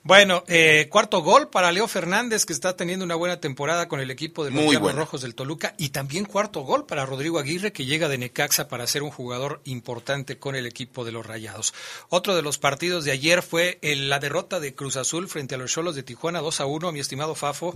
Bueno, 0.05 0.43
eh, 0.49 0.88
cuarto 0.91 1.23
gol 1.23 1.49
para 1.49 1.71
Leo 1.71 1.87
Fernández, 1.87 2.45
que 2.45 2.53
está 2.53 2.75
teniendo 2.77 3.05
una 3.05 3.15
buena 3.15 3.38
temporada 3.38 3.87
con 3.87 4.01
el 4.01 4.11
equipo 4.11 4.45
de 4.45 4.51
los 4.51 4.65
Muy. 4.65 4.77
Rojos 4.77 5.21
del 5.23 5.37
Toluca. 5.37 5.75
Y 5.79 5.91
también 5.91 6.25
cuarto 6.25 6.62
gol 6.62 6.87
para 6.87 7.07
Rodrigo 7.07 7.38
Aguirre, 7.38 7.73
que 7.73 7.85
llega 7.85 8.09
de 8.09 8.19
Necaxa 8.19 8.67
para 8.67 8.88
ser 8.88 9.05
un 9.05 9.12
jugador 9.12 9.61
importante 9.65 10.38
con 10.38 10.57
el 10.57 10.67
equipo 10.67 11.05
de 11.05 11.12
los 11.12 11.25
Rayados. 11.25 11.73
Otro 12.09 12.35
de 12.35 12.43
los 12.43 12.59
partidos 12.59 13.05
de 13.05 13.12
ayer 13.12 13.43
fue 13.43 13.79
el- 13.81 14.09
la 14.11 14.19
derrota 14.19 14.59
de 14.59 14.75
Cruz 14.75 14.97
Azul 14.97 15.29
frente 15.29 15.55
a 15.55 15.59
los 15.59 15.71
Cholos 15.71 15.95
de 15.95 16.03
Tijuana, 16.03 16.41
2 16.41 16.61
a 16.61 16.67
1, 16.67 16.91
mi 16.91 16.99
estimado 16.99 17.37
Fafo. 17.37 17.73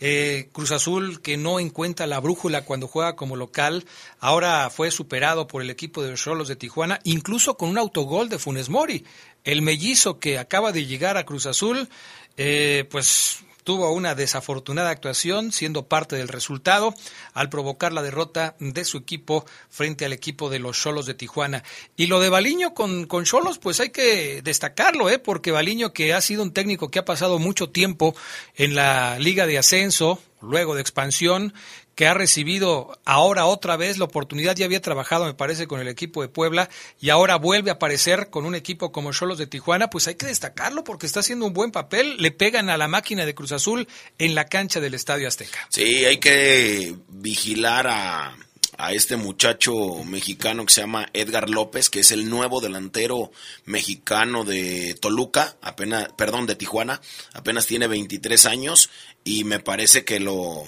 Eh, 0.00 0.48
Cruz 0.52 0.72
Azul, 0.72 1.20
que 1.20 1.36
no 1.36 1.60
encuentra 1.60 2.06
la 2.06 2.20
brújula 2.20 2.64
cuando 2.64 2.88
juega 2.88 3.16
como 3.16 3.36
local, 3.36 3.84
ahora 4.20 4.70
fue 4.70 4.90
superado 4.90 5.46
por 5.46 5.62
el 5.62 5.70
equipo 5.70 6.02
de 6.02 6.10
los 6.10 6.22
Cholos 6.22 6.48
de 6.48 6.56
Tijuana, 6.56 7.00
incluso 7.04 7.56
con 7.56 7.68
un 7.68 7.78
autogol 7.78 8.28
de 8.28 8.38
Funes 8.38 8.68
Mori. 8.68 9.04
El 9.44 9.62
mellizo 9.62 10.18
que 10.18 10.38
acaba 10.38 10.72
de 10.72 10.86
llegar 10.86 11.16
a 11.16 11.24
Cruz 11.24 11.46
Azul, 11.46 11.88
eh, 12.36 12.86
pues 12.90 13.44
tuvo 13.66 13.90
una 13.90 14.14
desafortunada 14.14 14.90
actuación 14.90 15.50
siendo 15.50 15.88
parte 15.88 16.14
del 16.14 16.28
resultado 16.28 16.94
al 17.34 17.48
provocar 17.48 17.92
la 17.92 18.00
derrota 18.00 18.54
de 18.60 18.84
su 18.84 18.98
equipo 18.98 19.44
frente 19.68 20.04
al 20.04 20.12
equipo 20.12 20.48
de 20.48 20.60
los 20.60 20.80
Cholos 20.80 21.04
de 21.04 21.14
Tijuana. 21.14 21.64
Y 21.96 22.06
lo 22.06 22.20
de 22.20 22.28
Baliño 22.28 22.74
con 22.74 23.24
Cholos, 23.24 23.58
pues 23.58 23.80
hay 23.80 23.90
que 23.90 24.40
destacarlo, 24.42 25.10
¿eh? 25.10 25.18
porque 25.18 25.50
Baliño 25.50 25.92
que 25.92 26.14
ha 26.14 26.20
sido 26.20 26.44
un 26.44 26.52
técnico 26.52 26.92
que 26.92 27.00
ha 27.00 27.04
pasado 27.04 27.40
mucho 27.40 27.68
tiempo 27.68 28.14
en 28.54 28.76
la 28.76 29.18
liga 29.18 29.48
de 29.48 29.58
ascenso, 29.58 30.20
luego 30.40 30.76
de 30.76 30.82
expansión, 30.82 31.52
que 31.96 32.06
ha 32.06 32.14
recibido 32.14 33.00
ahora 33.06 33.46
otra 33.46 33.76
vez 33.76 33.96
la 33.98 34.04
oportunidad, 34.04 34.54
ya 34.54 34.66
había 34.66 34.82
trabajado 34.82 35.24
me 35.24 35.34
parece 35.34 35.66
con 35.66 35.80
el 35.80 35.88
equipo 35.88 36.20
de 36.20 36.28
Puebla 36.28 36.68
y 37.00 37.08
ahora 37.08 37.36
vuelve 37.36 37.70
a 37.70 37.74
aparecer 37.74 38.28
con 38.28 38.44
un 38.44 38.54
equipo 38.54 38.92
como 38.92 39.12
Cholos 39.12 39.38
de 39.38 39.46
Tijuana, 39.46 39.88
pues 39.88 40.06
hay 40.06 40.14
que 40.14 40.26
destacarlo 40.26 40.84
porque 40.84 41.06
está 41.06 41.20
haciendo 41.20 41.46
un 41.46 41.54
buen 41.54 41.72
papel, 41.72 42.18
le 42.18 42.30
pegan 42.30 42.68
a 42.68 42.76
la 42.76 42.86
máquina 42.86 43.24
de 43.24 43.34
Cruz 43.34 43.50
Azul 43.52 43.88
en 44.18 44.34
la 44.34 44.44
cancha 44.44 44.78
del 44.78 44.92
Estadio 44.92 45.26
Azteca. 45.26 45.66
Sí, 45.70 46.04
hay 46.04 46.18
que 46.18 46.94
vigilar 47.08 47.86
a, 47.86 48.36
a 48.76 48.92
este 48.92 49.16
muchacho 49.16 49.72
mexicano 50.04 50.66
que 50.66 50.74
se 50.74 50.82
llama 50.82 51.08
Edgar 51.14 51.48
López, 51.48 51.88
que 51.88 52.00
es 52.00 52.10
el 52.10 52.28
nuevo 52.28 52.60
delantero 52.60 53.32
mexicano 53.64 54.44
de 54.44 54.94
Toluca, 55.00 55.56
apenas, 55.62 56.10
perdón, 56.14 56.44
de 56.46 56.56
Tijuana, 56.56 57.00
apenas 57.32 57.66
tiene 57.66 57.86
23 57.86 58.44
años 58.44 58.90
y 59.24 59.44
me 59.44 59.60
parece 59.60 60.04
que 60.04 60.20
lo 60.20 60.66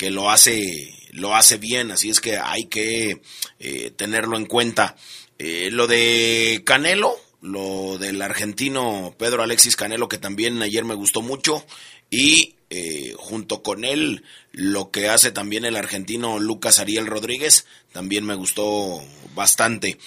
que 0.00 0.10
lo 0.10 0.30
hace 0.30 0.94
lo 1.10 1.36
hace 1.36 1.58
bien, 1.58 1.90
así 1.90 2.08
es 2.08 2.20
que 2.22 2.38
hay 2.38 2.68
que 2.68 3.20
eh, 3.58 3.90
tenerlo 3.94 4.38
en 4.38 4.46
cuenta. 4.46 4.96
Eh, 5.38 5.68
lo 5.70 5.86
de 5.86 6.62
Canelo, 6.64 7.14
lo 7.42 7.98
del 7.98 8.22
argentino 8.22 9.14
Pedro 9.18 9.42
Alexis 9.42 9.76
Canelo, 9.76 10.08
que 10.08 10.16
también 10.16 10.62
ayer 10.62 10.86
me 10.86 10.94
gustó 10.94 11.20
mucho, 11.20 11.66
y 12.08 12.54
eh, 12.70 13.12
junto 13.18 13.62
con 13.62 13.84
él 13.84 14.24
lo 14.52 14.90
que 14.90 15.10
hace 15.10 15.32
también 15.32 15.66
el 15.66 15.76
argentino 15.76 16.38
Lucas 16.38 16.78
Ariel 16.78 17.06
Rodríguez, 17.06 17.66
también 17.92 18.24
me 18.24 18.36
gustó 18.36 19.02
bastante. 19.34 19.98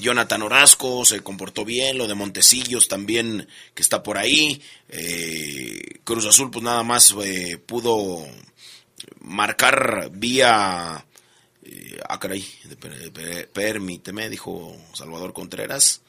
Jonathan 0.00 0.40
Orozco 0.40 1.04
se 1.04 1.20
comportó 1.20 1.66
bien, 1.66 1.98
lo 1.98 2.06
de 2.06 2.14
Montecillos 2.14 2.88
también 2.88 3.48
que 3.74 3.82
está 3.82 4.02
por 4.02 4.16
ahí, 4.16 4.62
eh, 4.88 5.98
Cruz 6.04 6.24
Azul 6.24 6.50
pues 6.50 6.64
nada 6.64 6.82
más 6.82 7.14
eh, 7.22 7.58
pudo 7.58 8.26
marcar 9.20 10.10
vía... 10.12 11.04
eh, 11.64 11.98
ah, 12.08 12.18
caray, 12.18 12.44
per- 12.80 13.12
per- 13.12 13.48
permíteme, 13.50 14.28
dijo 14.28 14.76
Salvador 14.94 15.32
Contreras. 15.32 16.00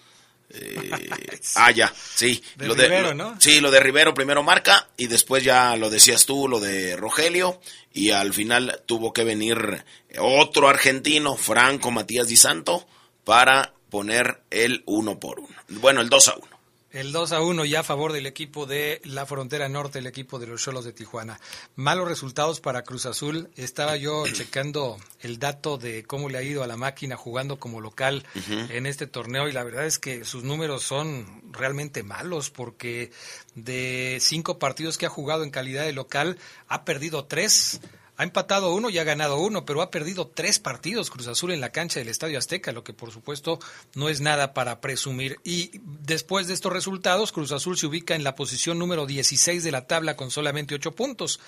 Eh, 0.50 1.10
ah, 1.56 1.72
ya, 1.72 1.92
sí. 2.16 2.44
De 2.56 2.68
lo 2.68 2.76
Rivero, 2.76 3.10
lo- 3.10 3.14
¿no? 3.16 3.42
Sí, 3.42 3.60
lo 3.60 3.72
de 3.72 3.80
Rivero 3.80 4.14
primero 4.14 4.44
marca 4.44 4.88
y 4.98 5.08
después 5.08 5.44
ya 5.44 5.76
lo 5.76 5.90
decías 5.90 6.26
tú, 6.26 6.48
lo 6.48 6.60
de 6.60 6.96
Rogelio 6.96 7.60
y 7.94 8.12
al 8.12 8.34
final 8.34 8.82
tuvo 8.86 9.14
que 9.14 9.24
venir 9.24 9.84
otro 10.20 10.70
argentino, 10.70 11.36
Franco 11.38 11.92
Matías 11.92 12.28
Di 12.28 12.36
Santo, 12.38 12.88
para 13.24 13.74
poner 13.90 14.42
el 14.50 14.84
uno 14.86 15.20
por 15.20 15.40
uno. 15.40 15.56
Bueno, 15.70 16.02
el 16.02 16.10
2 16.10 16.28
a 16.28 16.36
1. 16.36 16.48
El 16.94 17.12
2 17.12 17.32
a 17.32 17.42
1 17.42 17.66
ya 17.66 17.80
a 17.80 17.84
favor 17.84 18.14
del 18.14 18.28
equipo 18.28 18.68
de 18.68 19.02
la 19.04 19.26
frontera 19.26 19.68
norte, 19.68 19.98
el 19.98 20.06
equipo 20.06 20.38
de 20.38 20.46
los 20.46 20.62
Cholos 20.62 20.86
de 20.86 20.94
Tijuana. 20.94 21.40
Malos 21.76 22.08
resultados 22.08 22.60
para 22.60 22.84
Cruz 22.84 23.08
Azul. 23.08 23.50
Estaba 23.56 23.98
yo 23.98 24.26
checando 24.28 25.00
el 25.22 25.40
dato 25.40 25.80
de 25.80 26.04
cómo 26.04 26.30
le 26.30 26.38
ha 26.38 26.44
ido 26.44 26.62
a 26.62 26.68
la 26.68 26.78
máquina 26.78 27.18
jugando 27.18 27.58
como 27.58 27.82
local 27.82 28.24
en 28.70 28.86
este 28.86 29.08
torneo 29.08 29.48
y 29.50 29.54
la 29.54 29.64
verdad 29.64 29.88
es 29.88 29.98
que 29.98 30.24
sus 30.24 30.44
números 30.44 30.84
son 30.84 31.42
realmente 31.52 32.04
malos 32.04 32.52
porque 32.52 33.12
de 33.56 34.20
cinco 34.22 34.60
partidos 34.60 35.00
que 35.00 35.08
ha 35.08 35.10
jugado 35.10 35.44
en 35.44 35.50
calidad 35.50 35.86
de 35.86 35.94
local 35.94 36.38
ha 36.68 36.86
perdido 36.86 37.26
tres. 37.26 37.82
Ha 38.18 38.24
empatado 38.24 38.74
uno 38.74 38.90
y 38.90 39.00
ha 39.00 39.04
ganado 39.04 39.38
uno, 39.40 39.66
pero 39.66 39.82
ha 39.82 39.90
perdido 39.90 40.28
tres 40.28 40.60
partidos 40.60 41.10
Cruz 41.10 41.28
Azul 41.28 41.52
en 41.52 41.62
la 41.62 41.72
cancha 41.72 42.00
del 42.00 42.10
Estadio 42.10 42.38
Azteca, 42.38 42.72
lo 42.72 42.84
que 42.84 42.94
por 42.94 43.12
supuesto 43.12 43.60
no 43.96 44.08
es 44.08 44.22
nada 44.22 44.54
para 44.54 44.82
presumir. 44.82 45.40
Y 45.44 45.72
después 45.84 46.48
de 46.48 46.54
estos 46.54 46.72
resultados, 46.72 47.32
Cruz 47.32 47.52
Azul 47.52 47.78
se 47.78 47.88
ubica 47.88 48.16
en 48.16 48.24
la 48.24 48.36
posición 48.36 48.78
número 48.78 49.06
16 49.06 49.64
de 49.64 49.72
la 49.72 49.88
tabla 49.88 50.16
con 50.16 50.30
solamente 50.30 50.76
ocho 50.76 50.94
puntos. 50.94 51.40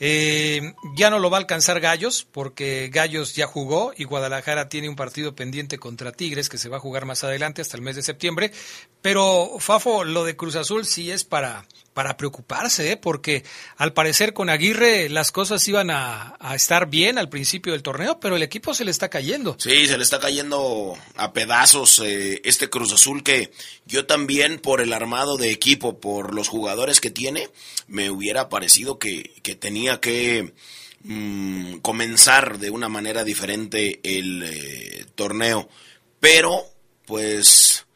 Eh, 0.00 0.74
ya 0.94 1.10
no 1.10 1.18
lo 1.18 1.28
va 1.28 1.38
a 1.38 1.40
alcanzar 1.40 1.80
Gallos, 1.80 2.26
porque 2.30 2.88
Gallos 2.92 3.34
ya 3.34 3.46
jugó 3.46 3.92
y 3.96 4.04
Guadalajara 4.04 4.68
tiene 4.68 4.88
un 4.88 4.94
partido 4.94 5.34
pendiente 5.34 5.78
contra 5.78 6.12
Tigres 6.12 6.48
que 6.48 6.58
se 6.58 6.68
va 6.68 6.76
a 6.76 6.80
jugar 6.80 7.04
más 7.04 7.24
adelante 7.24 7.62
hasta 7.62 7.76
el 7.76 7.82
mes 7.82 7.96
de 7.96 8.02
septiembre. 8.02 8.52
Pero, 9.02 9.56
Fafo, 9.58 10.04
lo 10.04 10.24
de 10.24 10.36
Cruz 10.36 10.54
Azul 10.54 10.86
sí 10.86 11.10
es 11.10 11.24
para, 11.24 11.66
para 11.98 12.16
preocuparse, 12.16 12.92
¿eh? 12.92 12.96
porque 12.96 13.42
al 13.76 13.92
parecer 13.92 14.32
con 14.32 14.50
Aguirre 14.50 15.08
las 15.08 15.32
cosas 15.32 15.66
iban 15.66 15.90
a, 15.90 16.36
estar 16.54 16.88
bien 16.88 17.18
al 17.18 17.28
principio 17.28 17.72
del 17.72 17.82
torneo, 17.82 18.20
pero 18.20 18.36
el 18.36 18.42
equipo 18.44 18.72
se 18.72 18.84
le 18.84 18.92
está 18.92 19.08
cayendo. 19.08 19.56
Sí, 19.58 19.88
se 19.88 19.96
le 19.96 20.04
está 20.04 20.20
cayendo 20.20 20.96
a 21.16 21.32
pedazos 21.32 21.98
eh, 21.98 22.40
este 22.44 22.70
Cruz 22.70 22.92
Azul 22.92 23.24
que 23.24 23.50
yo 23.84 24.06
también 24.06 24.60
por 24.60 24.80
el 24.80 24.92
armado 24.92 25.38
de 25.38 25.50
equipo, 25.50 25.98
por 25.98 26.34
los 26.36 26.46
jugadores 26.46 27.00
que 27.00 27.10
tiene, 27.10 27.48
me 27.88 28.10
hubiera 28.10 28.48
parecido 28.48 29.00
que, 29.00 29.32
tenía 29.58 29.98
que 29.98 30.54
mm, 31.02 31.78
comenzar 31.78 32.60
de 32.60 32.70
una 32.70 32.88
manera 32.88 33.24
diferente 33.24 33.98
el 34.04 34.44
eh, 34.44 35.04
torneo. 35.16 35.68
Pero, 36.20 36.62
pues, 37.06 37.86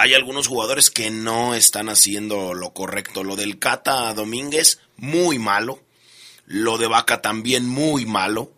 hay 0.00 0.14
algunos 0.14 0.48
jugadores 0.48 0.90
que 0.90 1.10
no 1.10 1.54
están 1.54 1.90
haciendo 1.90 2.54
lo 2.54 2.72
correcto. 2.72 3.22
Lo 3.22 3.36
del 3.36 3.58
Cata 3.58 4.14
Domínguez, 4.14 4.80
muy 4.96 5.38
malo. 5.38 5.82
Lo 6.46 6.78
de 6.78 6.86
Vaca 6.86 7.20
también 7.20 7.68
muy 7.68 8.06
malo. 8.06 8.50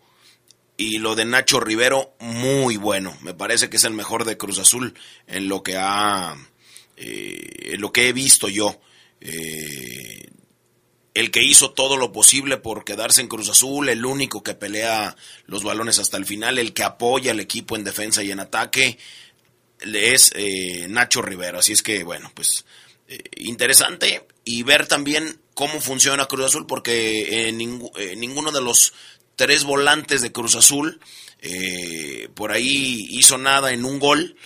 Y 0.77 0.99
lo 0.99 1.15
de 1.15 1.25
Nacho 1.25 1.59
Rivero, 1.59 2.15
muy 2.21 2.77
bueno. 2.77 3.17
Me 3.19 3.33
parece 3.33 3.69
que 3.69 3.75
es 3.75 3.83
el 3.83 3.91
mejor 3.91 4.23
de 4.23 4.37
Cruz 4.37 4.57
Azul 4.57 4.93
en 5.27 5.49
lo 5.49 5.63
que 5.63 5.75
ha. 5.75 6.37
eh, 6.95 7.73
en 7.73 7.81
lo 7.81 7.91
que 7.91 8.07
he 8.07 8.13
visto 8.13 8.47
yo. 8.47 8.79
Eh, 9.19 10.29
el 11.13 11.29
que 11.29 11.43
hizo 11.43 11.71
todo 11.71 11.97
lo 11.97 12.13
posible 12.13 12.55
por 12.55 12.85
quedarse 12.85 13.19
en 13.19 13.27
Cruz 13.27 13.49
Azul, 13.49 13.89
el 13.89 14.05
único 14.05 14.43
que 14.43 14.55
pelea 14.55 15.15
los 15.45 15.63
balones 15.63 15.99
hasta 15.99 16.15
el 16.15 16.25
final, 16.25 16.57
el 16.57 16.73
que 16.73 16.83
apoya 16.83 17.31
al 17.31 17.41
equipo 17.41 17.75
en 17.75 17.83
defensa 17.83 18.23
y 18.23 18.31
en 18.31 18.39
ataque, 18.39 18.97
es 19.83 20.31
eh, 20.35 20.87
Nacho 20.89 21.21
Rivero. 21.21 21.59
Así 21.59 21.73
es 21.73 21.83
que, 21.83 22.03
bueno, 22.03 22.31
pues 22.33 22.65
eh, 23.07 23.21
interesante 23.37 24.25
y 24.45 24.63
ver 24.63 24.87
también 24.87 25.39
cómo 25.53 25.79
funciona 25.81 26.25
Cruz 26.25 26.45
Azul, 26.47 26.65
porque 26.67 27.47
eh, 27.47 27.53
ningú- 27.53 27.91
eh, 27.97 28.15
ninguno 28.15 28.51
de 28.51 28.61
los 28.61 28.93
tres 29.35 29.63
volantes 29.63 30.21
de 30.21 30.31
Cruz 30.31 30.55
Azul 30.55 30.99
por 32.35 32.53
ahí 32.53 33.05
hizo 33.09 33.37
nada 33.37 33.73
en 33.73 33.83
un 33.83 33.99
gol. 33.99 34.37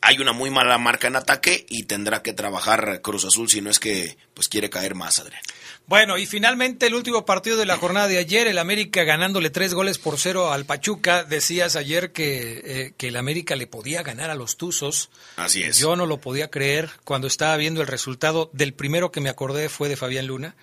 Hay 0.00 0.18
una 0.18 0.32
muy 0.32 0.50
mala 0.50 0.78
marca 0.78 1.08
en 1.08 1.16
ataque 1.16 1.66
y 1.68 1.84
tendrá 1.84 2.22
que 2.22 2.32
trabajar 2.32 3.00
Cruz 3.02 3.24
Azul 3.24 3.48
si 3.50 3.60
no 3.60 3.70
es 3.70 3.80
que 3.80 4.16
pues 4.34 4.48
quiere 4.48 4.70
caer 4.70 4.94
más, 4.94 5.18
Adrián. 5.18 5.42
Bueno, 5.88 6.18
y 6.18 6.26
finalmente 6.26 6.88
el 6.88 6.94
último 6.94 7.24
partido 7.24 7.56
de 7.56 7.64
la 7.64 7.76
jornada 7.76 8.08
de 8.08 8.18
ayer, 8.18 8.48
el 8.48 8.58
América 8.58 9.04
ganándole 9.04 9.50
tres 9.50 9.72
goles 9.72 9.98
por 9.98 10.18
cero 10.18 10.52
al 10.52 10.64
Pachuca. 10.64 11.22
Decías 11.22 11.76
ayer 11.76 12.10
que, 12.10 12.62
eh, 12.64 12.92
que 12.96 13.08
el 13.08 13.16
América 13.16 13.54
le 13.54 13.68
podía 13.68 14.02
ganar 14.02 14.30
a 14.30 14.34
los 14.34 14.56
Tuzos. 14.56 15.10
Así 15.36 15.62
es. 15.62 15.78
Yo 15.78 15.94
no 15.94 16.06
lo 16.06 16.20
podía 16.20 16.50
creer 16.50 16.90
cuando 17.04 17.28
estaba 17.28 17.56
viendo 17.56 17.82
el 17.82 17.86
resultado. 17.86 18.50
Del 18.52 18.74
primero 18.74 19.12
que 19.12 19.20
me 19.20 19.28
acordé 19.28 19.68
fue 19.68 19.88
de 19.88 19.96
Fabián 19.96 20.26
Luna, 20.26 20.56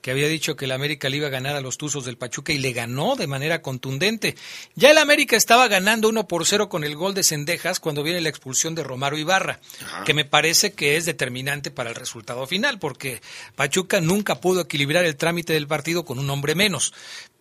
que 0.00 0.10
había 0.10 0.28
dicho 0.28 0.56
que 0.56 0.66
el 0.66 0.72
América 0.72 1.08
le 1.08 1.18
iba 1.18 1.26
a 1.26 1.30
ganar 1.30 1.56
a 1.56 1.60
los 1.60 1.78
Tuzos 1.78 2.04
del 2.04 2.16
Pachuca 2.16 2.52
y 2.52 2.58
le 2.58 2.72
ganó 2.72 3.16
de 3.16 3.26
manera 3.26 3.62
contundente. 3.62 4.36
Ya 4.74 4.90
el 4.90 4.98
América 4.98 5.36
estaba 5.36 5.68
ganando 5.68 6.08
uno 6.08 6.28
por 6.28 6.46
cero 6.46 6.68
con 6.68 6.84
el 6.84 6.96
gol 6.96 7.14
de 7.14 7.22
Cendejas 7.22 7.80
cuando 7.80 8.02
viene 8.02 8.20
la 8.20 8.28
expulsión 8.28 8.74
de 8.74 8.84
Romaro 8.84 9.18
Ibarra, 9.18 9.60
que 10.04 10.14
me 10.14 10.24
parece 10.24 10.72
que 10.72 10.96
es 10.96 11.04
determinante 11.06 11.70
para 11.70 11.90
el 11.90 11.96
resultado 11.96 12.46
final, 12.46 12.78
porque 12.78 13.20
Pachuca 13.54 14.00
nunca 14.00 14.40
pudo 14.40 14.60
equilibrar 14.60 15.04
el 15.04 15.16
trámite 15.16 15.52
del 15.52 15.66
partido 15.66 16.04
con 16.04 16.18
un 16.18 16.30
hombre 16.30 16.54
menos. 16.54 16.92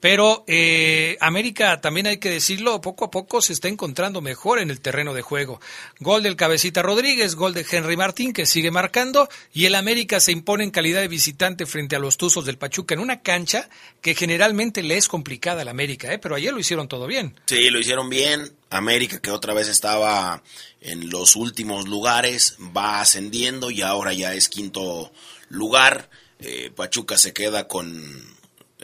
Pero 0.05 0.43
eh, 0.45 1.17
América, 1.19 1.81
también 1.81 2.05
hay 2.05 2.19
que 2.19 2.29
decirlo, 2.29 2.79
poco 2.79 3.05
a 3.05 3.09
poco 3.09 3.41
se 3.41 3.53
está 3.53 3.69
encontrando 3.69 4.21
mejor 4.21 4.59
en 4.59 4.69
el 4.69 4.79
terreno 4.79 5.15
de 5.15 5.23
juego. 5.23 5.59
Gol 5.99 6.21
del 6.21 6.35
Cabecita 6.35 6.83
Rodríguez, 6.83 7.33
gol 7.33 7.55
de 7.55 7.65
Henry 7.67 7.97
Martín, 7.97 8.31
que 8.31 8.45
sigue 8.45 8.69
marcando, 8.69 9.27
y 9.51 9.65
el 9.65 9.73
América 9.73 10.19
se 10.19 10.31
impone 10.31 10.63
en 10.63 10.69
calidad 10.69 11.01
de 11.01 11.07
visitante 11.07 11.65
frente 11.65 11.95
a 11.95 11.99
los 11.99 12.17
Tuzos 12.17 12.45
del 12.45 12.59
Pachuca 12.59 12.93
en 12.93 12.99
una 12.99 13.21
cancha 13.21 13.67
que 14.01 14.13
generalmente 14.13 14.83
le 14.83 14.95
es 14.95 15.07
complicada 15.07 15.63
al 15.63 15.69
América, 15.69 16.13
¿eh? 16.13 16.19
pero 16.19 16.35
ayer 16.35 16.53
lo 16.53 16.59
hicieron 16.59 16.87
todo 16.87 17.07
bien. 17.07 17.33
Sí, 17.47 17.71
lo 17.71 17.79
hicieron 17.79 18.07
bien. 18.07 18.53
América, 18.69 19.19
que 19.19 19.31
otra 19.31 19.55
vez 19.55 19.69
estaba 19.69 20.43
en 20.81 21.09
los 21.09 21.35
últimos 21.35 21.87
lugares, 21.87 22.57
va 22.77 23.01
ascendiendo 23.01 23.71
y 23.71 23.81
ahora 23.81 24.13
ya 24.13 24.35
es 24.35 24.49
quinto 24.49 25.11
lugar. 25.49 26.11
Eh, 26.37 26.69
Pachuca 26.75 27.17
se 27.17 27.33
queda 27.33 27.67
con 27.67 28.34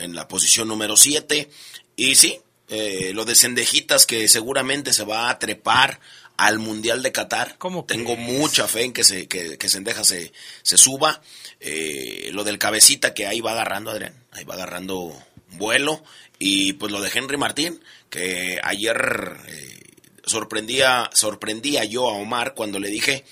en 0.02 0.16
la 0.16 0.28
posición 0.28 0.68
número 0.68 0.98
7. 0.98 1.50
Y 1.96 2.16
sí, 2.16 2.40
eh, 2.70 3.12
lo 3.14 3.26
de 3.26 3.36
Cendejitas 3.36 4.06
que 4.06 4.28
seguramente 4.28 4.94
se 4.94 5.04
va 5.04 5.30
a 5.30 5.40
trepar 5.40 6.00
al 6.38 6.58
Mundial 6.58 7.04
de 7.04 7.12
Qatar. 7.12 7.58
Tengo 7.86 8.16
mucha 8.16 8.68
fe 8.68 8.84
en 8.86 8.94
que, 8.94 9.04
se, 9.04 9.28
que, 9.28 9.58
que 9.58 9.70
Sendeja 9.70 10.04
se, 10.04 10.32
se 10.64 10.78
suba. 10.78 11.22
Eh, 11.60 12.30
lo 12.34 12.44
del 12.44 12.58
cabecita 12.58 13.14
que 13.14 13.28
ahí 13.28 13.42
va 13.42 13.52
agarrando, 13.52 13.92
Adrián, 13.92 14.16
ahí 14.32 14.44
va 14.44 14.56
agarrando 14.56 15.14
vuelo. 15.50 16.04
Y 16.40 16.74
pues 16.74 16.92
lo 16.92 17.02
de 17.02 17.12
Henry 17.14 17.38
Martín, 17.38 17.80
que 18.10 18.60
ayer 18.64 19.38
eh, 19.48 19.80
sorprendía, 20.26 21.10
sorprendía 21.14 21.84
yo 21.84 22.10
a 22.10 22.14
Omar 22.14 22.54
cuando 22.56 22.80
le 22.80 22.90
dije 22.90 23.26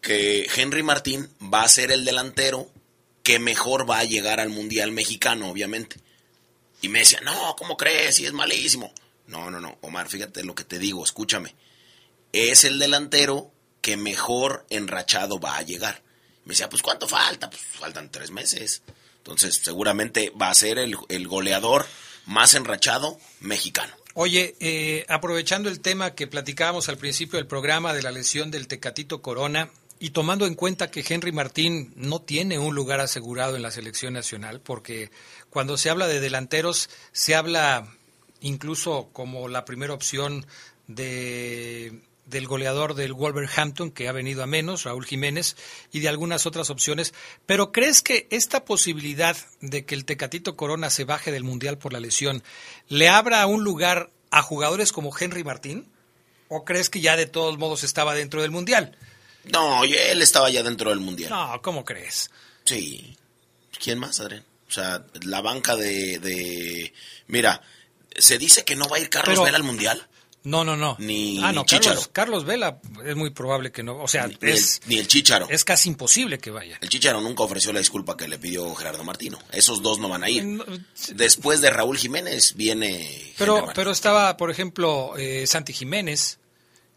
que 0.00 0.46
Henry 0.54 0.82
Martín 0.82 1.28
va 1.42 1.62
a 1.62 1.68
ser 1.68 1.90
el 1.90 2.04
delantero 2.04 2.70
que 3.28 3.38
mejor 3.38 3.88
va 3.88 3.98
a 3.98 4.04
llegar 4.04 4.40
al 4.40 4.48
Mundial 4.48 4.90
mexicano, 4.90 5.50
obviamente. 5.50 5.96
Y 6.80 6.88
me 6.88 7.00
decía, 7.00 7.20
no, 7.20 7.54
¿cómo 7.56 7.76
crees? 7.76 8.20
Y 8.20 8.24
es 8.24 8.32
malísimo. 8.32 8.90
No, 9.26 9.50
no, 9.50 9.60
no, 9.60 9.76
Omar, 9.82 10.08
fíjate 10.08 10.42
lo 10.44 10.54
que 10.54 10.64
te 10.64 10.78
digo, 10.78 11.04
escúchame. 11.04 11.54
Es 12.32 12.64
el 12.64 12.78
delantero 12.78 13.52
que 13.82 13.98
mejor 13.98 14.64
enrachado 14.70 15.38
va 15.38 15.58
a 15.58 15.62
llegar. 15.62 16.02
Me 16.46 16.52
decía, 16.52 16.70
pues 16.70 16.80
¿cuánto 16.80 17.06
falta? 17.06 17.50
Pues 17.50 17.60
faltan 17.60 18.10
tres 18.10 18.30
meses. 18.30 18.80
Entonces, 19.18 19.60
seguramente 19.62 20.30
va 20.30 20.48
a 20.48 20.54
ser 20.54 20.78
el, 20.78 20.96
el 21.10 21.28
goleador 21.28 21.86
más 22.24 22.54
enrachado 22.54 23.20
mexicano. 23.40 23.92
Oye, 24.14 24.56
eh, 24.58 25.04
aprovechando 25.10 25.68
el 25.68 25.80
tema 25.80 26.14
que 26.14 26.28
platicábamos 26.28 26.88
al 26.88 26.96
principio 26.96 27.36
del 27.36 27.46
programa 27.46 27.92
de 27.92 28.02
la 28.02 28.10
lesión 28.10 28.50
del 28.50 28.68
Tecatito 28.68 29.20
Corona, 29.20 29.70
y 30.00 30.10
tomando 30.10 30.46
en 30.46 30.54
cuenta 30.54 30.90
que 30.90 31.04
Henry 31.06 31.32
Martín 31.32 31.92
no 31.96 32.20
tiene 32.20 32.58
un 32.58 32.74
lugar 32.74 33.00
asegurado 33.00 33.56
en 33.56 33.62
la 33.62 33.70
selección 33.70 34.12
nacional, 34.12 34.60
porque 34.60 35.10
cuando 35.50 35.76
se 35.76 35.90
habla 35.90 36.06
de 36.06 36.20
delanteros, 36.20 36.88
se 37.12 37.34
habla 37.34 37.88
incluso 38.40 39.10
como 39.12 39.48
la 39.48 39.64
primera 39.64 39.94
opción 39.94 40.46
de, 40.86 42.00
del 42.26 42.46
goleador 42.46 42.94
del 42.94 43.14
Wolverhampton, 43.14 43.90
que 43.90 44.08
ha 44.08 44.12
venido 44.12 44.42
a 44.42 44.46
menos, 44.46 44.84
Raúl 44.84 45.06
Jiménez, 45.06 45.56
y 45.90 46.00
de 46.00 46.08
algunas 46.08 46.46
otras 46.46 46.70
opciones. 46.70 47.14
Pero 47.46 47.72
¿crees 47.72 48.02
que 48.02 48.28
esta 48.30 48.64
posibilidad 48.64 49.36
de 49.60 49.84
que 49.84 49.94
el 49.94 50.04
Tecatito 50.04 50.56
Corona 50.56 50.90
se 50.90 51.04
baje 51.04 51.32
del 51.32 51.44
Mundial 51.44 51.78
por 51.78 51.92
la 51.92 52.00
lesión 52.00 52.42
le 52.88 53.08
abra 53.08 53.46
un 53.46 53.64
lugar 53.64 54.10
a 54.30 54.42
jugadores 54.42 54.92
como 54.92 55.16
Henry 55.18 55.42
Martín? 55.42 55.90
¿O 56.48 56.64
crees 56.64 56.88
que 56.88 57.00
ya 57.00 57.16
de 57.16 57.26
todos 57.26 57.58
modos 57.58 57.82
estaba 57.82 58.14
dentro 58.14 58.42
del 58.42 58.50
Mundial? 58.50 58.96
No, 59.52 59.84
él 59.84 60.22
estaba 60.22 60.50
ya 60.50 60.62
dentro 60.62 60.90
del 60.90 61.00
mundial. 61.00 61.30
No, 61.30 61.60
¿cómo 61.62 61.84
crees? 61.84 62.30
Sí. 62.64 63.16
¿Quién 63.82 63.98
más, 63.98 64.20
Adrián? 64.20 64.44
O 64.68 64.70
sea, 64.72 65.04
la 65.22 65.40
banca 65.40 65.76
de, 65.76 66.18
de... 66.18 66.92
Mira, 67.28 67.62
se 68.16 68.36
dice 68.38 68.64
que 68.64 68.76
no 68.76 68.88
va 68.88 68.96
a 68.98 69.00
ir 69.00 69.08
Carlos 69.08 69.34
Pero- 69.34 69.44
Vela 69.44 69.56
al 69.56 69.62
mundial. 69.64 70.06
No, 70.44 70.64
no, 70.64 70.76
no. 70.76 70.96
Ni, 71.00 71.42
ah, 71.42 71.52
no. 71.52 71.66
Carlos, 71.66 72.08
Carlos 72.12 72.44
Vela 72.46 72.80
es 73.04 73.16
muy 73.16 73.30
probable 73.30 73.70
que 73.72 73.82
no. 73.82 74.00
O 74.00 74.08
sea, 74.08 74.28
Ni, 74.28 74.36
es, 74.42 74.80
el, 74.84 74.88
ni 74.88 74.98
el 74.98 75.06
Chícharo. 75.08 75.46
es 75.50 75.64
casi 75.64 75.88
imposible 75.90 76.38
que 76.38 76.50
vaya. 76.50 76.78
El 76.80 76.88
Chícharo 76.88 77.20
nunca 77.20 77.42
ofreció 77.42 77.72
la 77.72 77.80
disculpa 77.80 78.16
que 78.16 78.28
le 78.28 78.38
pidió 78.38 78.72
Gerardo 78.74 79.04
Martino. 79.04 79.38
Esos 79.50 79.82
dos 79.82 79.98
no 79.98 80.08
van 80.08 80.22
a 80.22 80.30
ir. 80.30 80.44
Después 81.14 81.60
de 81.60 81.70
Raúl 81.70 81.98
Jiménez 81.98 82.54
viene... 82.54 83.34
Pero, 83.36 83.68
pero 83.74 83.90
estaba, 83.90 84.36
por 84.36 84.50
ejemplo, 84.50 85.14
eh, 85.18 85.44
Santi 85.46 85.72
Jiménez, 85.72 86.37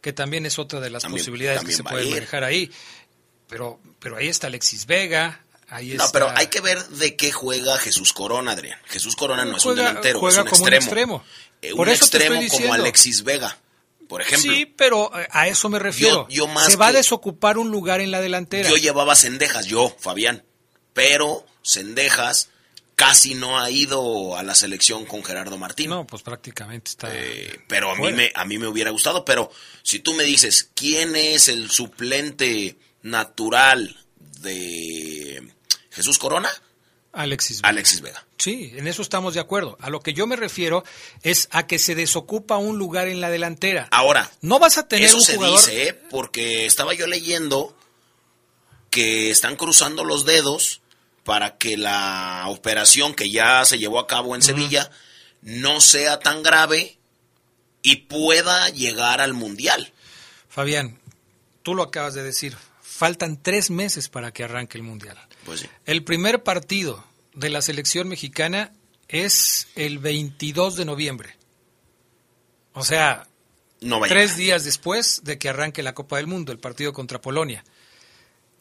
que 0.02 0.14
también 0.14 0.46
es 0.46 0.60
otra 0.60 0.80
de 0.80 0.90
las 0.90 1.04
También- 1.04 1.22
posibilidades 1.24 1.64
que 1.64 1.72
se 1.72 1.84
pueden 1.84 2.10
manejar 2.10 2.44
ahí. 2.44 2.72
Pero, 3.48 3.80
pero 4.00 4.18
ahí 4.18 4.28
está 4.28 4.48
Alexis 4.48 4.86
Vega, 4.86 5.44
ahí 5.70 5.94
No, 5.94 6.06
está... 6.06 6.12
pero 6.14 6.32
hay 6.38 6.48
que 6.48 6.62
ver 6.62 6.84
de 6.88 7.16
qué 7.16 7.32
juega 7.32 7.78
Jesús 7.78 8.14
Corona, 8.14 8.52
Adrián. 8.54 8.80
Jesús 8.86 9.16
Corona 9.16 9.44
no 9.46 9.58
es 9.58 9.66
un 9.66 9.74
Juega- 9.74 9.90
delantero, 9.90 10.20
juega 10.20 10.42
es 10.42 10.44
un 10.46 10.50
como 10.50 10.64
un 10.64 10.74
extremo. 10.74 11.16
extremo. 11.18 11.52
Eh, 11.62 11.72
Por 11.76 11.88
un 11.88 11.94
eso 11.94 12.08
te 12.10 12.18
estoy 12.18 12.38
extremo 12.38 12.64
como. 12.70 12.74
Alexis 12.74 13.24
Vega, 13.24 13.58
por 14.08 14.22
ejemplo. 14.22 14.52
Sí, 14.54 14.66
pero 14.66 15.12
eh, 15.20 15.28
a 15.32 15.48
eso 15.48 15.68
me 15.70 15.80
refiero. 15.80 16.28
Yo- 16.30 16.46
yo 16.46 16.48
más 16.48 16.68
se 16.72 16.78
va 16.78 16.88
a 16.88 16.94
desocupar 16.94 17.58
un 17.58 17.70
lugar 17.70 18.00
en 18.02 18.10
la 18.12 18.22
delantera. 18.22 18.70
Yo 18.70 18.78
llevaba 18.78 19.16
Cendejas, 19.16 19.66
yo, 19.66 19.96
Fabián. 20.00 20.44
Pero 20.94 21.46
Cendejas 21.64 22.50
casi 23.02 23.34
no 23.34 23.60
ha 23.60 23.72
ido 23.72 24.38
a 24.38 24.44
la 24.44 24.54
selección 24.54 25.06
con 25.08 25.24
Gerardo 25.24 25.58
Martín. 25.58 25.90
No, 25.90 26.06
pues 26.06 26.22
prácticamente 26.22 26.92
está... 26.92 27.10
Eh, 27.12 27.60
pero 27.68 27.90
a 27.90 27.96
mí, 27.96 28.12
me, 28.12 28.32
a 28.36 28.46
mí 28.46 28.60
me 28.60 28.68
hubiera 28.68 28.92
gustado. 28.92 29.26
Pero 29.26 29.50
si 29.82 29.98
tú 29.98 30.14
me 30.14 30.24
dices, 30.24 30.70
¿quién 30.76 31.16
es 31.16 31.48
el 31.48 31.72
suplente 31.72 32.78
natural 33.02 33.98
de 34.42 35.52
Jesús 35.90 36.20
Corona? 36.20 36.48
Alexis 37.12 37.58
Vega. 37.62 37.70
Alexis 37.70 38.02
Vega. 38.02 38.24
Sí, 38.38 38.72
en 38.76 38.86
eso 38.86 39.02
estamos 39.02 39.34
de 39.34 39.40
acuerdo. 39.40 39.78
A 39.82 39.90
lo 39.90 40.02
que 40.02 40.14
yo 40.14 40.28
me 40.28 40.36
refiero 40.36 40.84
es 41.24 41.48
a 41.50 41.66
que 41.66 41.80
se 41.80 41.96
desocupa 41.96 42.58
un 42.58 42.78
lugar 42.78 43.08
en 43.08 43.20
la 43.20 43.32
delantera. 43.32 43.88
Ahora, 43.90 44.30
No 44.42 44.60
vas 44.60 44.78
a 44.78 44.88
tener 44.88 45.08
eso 45.08 45.18
un 45.18 45.24
se 45.24 45.36
jugador... 45.38 45.58
dice, 45.58 46.00
porque 46.12 46.68
estaba 46.68 46.94
yo 46.94 47.08
leyendo 47.08 47.76
que 48.92 49.32
están 49.32 49.56
cruzando 49.56 50.04
los 50.04 50.24
dedos 50.24 50.82
para 51.24 51.58
que 51.58 51.78
la 51.78 52.46
operación 52.48 53.14
que 53.14 53.30
ya 53.30 53.64
se 53.66 53.78
llevó 53.78 54.00
a 54.00 54.08
cabo 54.08 54.36
en 54.36 54.42
Sevilla 54.42 54.90
no 55.42 55.82
sea 55.82 56.20
tan 56.20 56.44
grave 56.44 56.98
y 57.84 57.98
pueda 57.98 58.70
llegar 58.70 59.22
al 59.22 59.34
Mundial. 59.34 59.94
Fabián, 60.50 61.00
tú 61.64 61.76
lo 61.76 61.84
acabas 61.84 62.14
de 62.14 62.24
decir. 62.24 62.58
Faltan 62.82 63.42
tres 63.42 63.70
meses 63.72 64.10
para 64.10 64.32
que 64.32 64.44
arranque 64.44 64.78
el 64.78 64.84
Mundial. 64.84 65.18
Pues 65.46 65.62
sí. 65.62 65.68
El 65.86 66.04
primer 66.04 66.44
partido 66.44 67.04
de 67.34 67.50
la 67.50 67.62
selección 67.62 68.08
mexicana 68.08 68.74
es 69.08 69.68
el 69.76 70.00
22 70.00 70.76
de 70.76 70.86
noviembre. 70.86 71.38
O 72.74 72.84
sea, 72.84 73.28
No 73.80 74.02
tres 74.02 74.38
días 74.38 74.64
después 74.64 75.22
de 75.24 75.38
que 75.38 75.50
arranque 75.50 75.84
la 75.84 75.94
Copa 75.94 76.18
del 76.18 76.28
Mundo, 76.28 76.52
el 76.52 76.60
partido 76.60 76.94
contra 76.94 77.22
Polonia. 77.22 77.64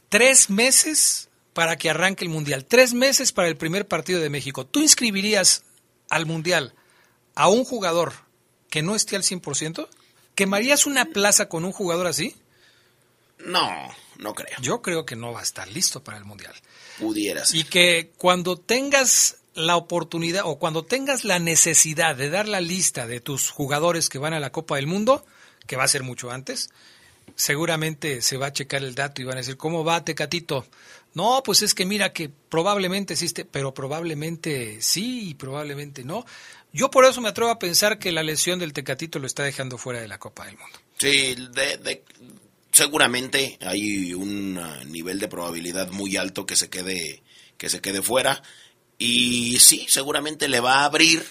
Tres 0.09 0.51
meses 0.51 1.30
para 1.61 1.77
que 1.77 1.91
arranque 1.91 2.25
el 2.25 2.31
Mundial. 2.31 2.65
Tres 2.65 2.95
meses 2.95 3.33
para 3.33 3.47
el 3.47 3.59
primer 3.59 3.87
partido 3.87 4.19
de 4.19 4.31
México. 4.31 4.65
¿Tú 4.65 4.81
inscribirías 4.81 5.63
al 6.09 6.25
Mundial 6.25 6.73
a 7.35 7.51
un 7.51 7.67
jugador 7.67 8.15
que 8.71 8.81
no 8.81 8.97
esté 8.97 9.15
al 9.15 9.25
100%? 9.25 9.87
¿Quemarías 10.35 10.87
una 10.87 11.05
plaza 11.05 11.51
con 11.51 11.67
un 11.67 11.73
jugador 11.73 12.07
así? 12.07 12.35
No, 13.41 13.69
no 14.17 14.33
creo. 14.33 14.57
Yo 14.63 14.81
creo 14.81 15.05
que 15.05 15.17
no 15.17 15.35
va 15.35 15.41
a 15.41 15.43
estar 15.43 15.69
listo 15.69 16.03
para 16.03 16.17
el 16.17 16.25
Mundial. 16.25 16.55
Pudiera 16.99 17.45
ser. 17.45 17.61
Y 17.61 17.65
que 17.65 18.11
cuando 18.17 18.57
tengas 18.57 19.37
la 19.53 19.77
oportunidad 19.77 20.45
o 20.47 20.59
cuando 20.59 20.87
tengas 20.87 21.27
la 21.27 21.41
necesidad 21.41 22.17
de 22.17 22.31
dar 22.31 22.49
la 22.49 22.63
lista 22.63 23.07
de 23.07 23.21
tus 23.21 23.51
jugadores 23.51 24.09
que 24.09 24.17
van 24.17 24.33
a 24.33 24.41
la 24.41 24.51
Copa 24.51 24.77
del 24.77 24.87
Mundo, 24.87 25.27
que 25.67 25.77
va 25.77 25.85
a 25.85 25.89
ser 25.89 26.05
mucho 26.05 26.31
antes, 26.31 26.71
seguramente 27.37 28.23
se 28.23 28.39
va 28.39 28.47
a 28.47 28.53
checar 28.55 28.83
el 28.83 28.95
dato 28.95 29.21
y 29.21 29.27
van 29.27 29.35
a 29.35 29.41
decir, 29.41 29.59
¿cómo 29.59 29.85
va 29.85 30.07
Tecatito? 30.07 30.67
No, 31.15 31.43
pues 31.45 31.63
es 31.63 31.75
que 31.75 31.87
mira 31.87 32.13
que 32.13 32.31
probablemente 32.49 33.15
existe, 33.15 33.45
pero 33.45 33.75
probablemente 33.75 34.81
sí 34.81 35.31
y 35.31 35.35
probablemente 35.35 36.05
no. 36.05 36.25
Yo 36.73 36.91
por 36.91 37.05
eso 37.05 37.21
me 37.21 37.29
atrevo 37.29 37.51
a 37.51 37.59
pensar 37.59 37.99
que 37.99 38.13
la 38.13 38.23
lesión 38.23 38.59
del 38.61 38.73
Tecatito 38.73 39.19
lo 39.19 39.27
está 39.27 39.43
dejando 39.43 39.77
fuera 39.77 40.01
de 40.01 40.07
la 40.09 40.19
Copa 40.19 40.47
del 40.47 40.57
Mundo. 40.57 40.79
Sí, 40.99 41.35
de- 41.53 41.77
de- 41.79 42.05
seguramente 42.73 43.59
hay 43.61 44.15
un 44.15 44.59
ah, 44.59 44.85
nivel 44.85 45.19
de 45.19 45.29
probabilidad 45.29 45.91
muy 45.91 46.17
alto 46.17 46.47
que 46.47 46.57
se 46.57 46.69
quede 46.71 47.23
que 47.59 47.69
se 47.69 47.81
quede 47.81 48.01
fuera 48.01 48.43
y 48.97 49.59
sí, 49.59 49.85
seguramente 49.89 50.49
le 50.49 50.61
va 50.61 50.81
a 50.81 50.85
abrir 50.85 51.23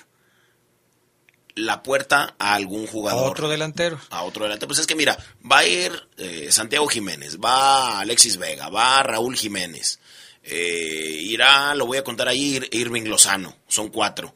la 1.55 1.83
puerta 1.83 2.35
a 2.39 2.53
algún 2.55 2.85
A 2.85 2.87
jugador. 2.91 3.31
otro 3.31 3.49
delantero. 3.49 3.99
a 4.09 4.23
otro 4.23 4.43
delante. 4.43 4.65
Pues 4.67 4.79
es 4.79 4.87
que 4.87 4.95
mira, 4.95 5.17
va 5.49 5.59
a 5.59 5.65
ir 5.67 5.91
eh, 6.17 6.49
Santiago 6.51 6.87
Jiménez, 6.87 7.37
va 7.43 7.99
Alexis 7.99 8.37
Vega, 8.37 8.69
va 8.69 9.01
Raúl 9.03 9.35
Jiménez, 9.35 9.99
eh, 10.43 11.19
irá, 11.21 11.75
lo 11.75 11.85
voy 11.85 11.97
a 11.97 12.03
contar 12.03 12.27
ahí, 12.29 12.55
Ir- 12.57 12.69
Irving 12.71 13.03
Lozano, 13.03 13.57
son 13.67 13.89
cuatro. 13.89 14.33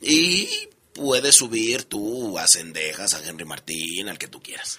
Y 0.00 0.48
puedes 0.92 1.34
subir 1.36 1.84
tú 1.84 2.38
a 2.38 2.46
Cendejas, 2.46 3.14
a 3.14 3.26
Henry 3.28 3.44
Martín, 3.44 4.08
al 4.08 4.18
que 4.18 4.28
tú 4.28 4.40
quieras. 4.40 4.78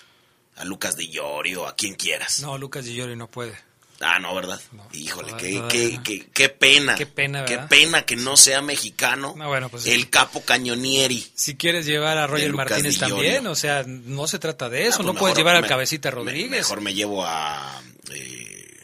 A 0.55 0.65
Lucas 0.65 0.97
Di 0.97 1.09
Llorio, 1.09 1.65
a 1.67 1.75
quien 1.75 1.95
quieras. 1.95 2.39
No, 2.41 2.57
Lucas 2.57 2.83
Di 2.85 2.93
Llori 2.95 3.15
no 3.15 3.29
puede. 3.29 3.57
Ah, 4.01 4.17
no, 4.19 4.33
¿verdad? 4.33 4.61
Híjole, 4.93 5.33
qué, 5.37 5.61
qué, 5.69 5.99
qué, 6.03 6.27
qué 6.33 6.47
pena. 6.49 6.95
Qué 6.95 7.05
pena, 7.05 7.43
Qué 7.43 7.55
¿verdad? 7.55 7.69
pena 7.69 8.01
que 8.05 8.15
no 8.15 8.37
sea 8.37 8.61
mexicano 8.61 9.33
bueno, 9.35 9.67
pues 9.67 9.87
el 9.87 10.09
capo 10.09 10.41
Cañonieri. 10.45 11.29
Si 11.35 11.57
quieres 11.57 11.85
llevar 11.85 12.17
a 12.17 12.25
Roger 12.25 12.53
Martínez 12.53 12.97
también, 12.97 13.45
o 13.47 13.55
sea, 13.55 13.83
no 13.85 14.25
se 14.27 14.39
trata 14.39 14.69
de 14.69 14.83
eso, 14.87 14.93
Ah, 14.93 15.03
pues 15.03 15.13
no 15.13 15.19
puedes 15.19 15.35
llevar 15.37 15.55
al 15.57 15.63
me- 15.63 15.67
Cabecita 15.67 16.09
me- 16.09 16.15
Rodríguez. 16.15 16.49
mejor 16.49 16.79
me 16.81 16.93
llevo 16.93 17.25
a... 17.25 17.81
eh, 18.13 18.77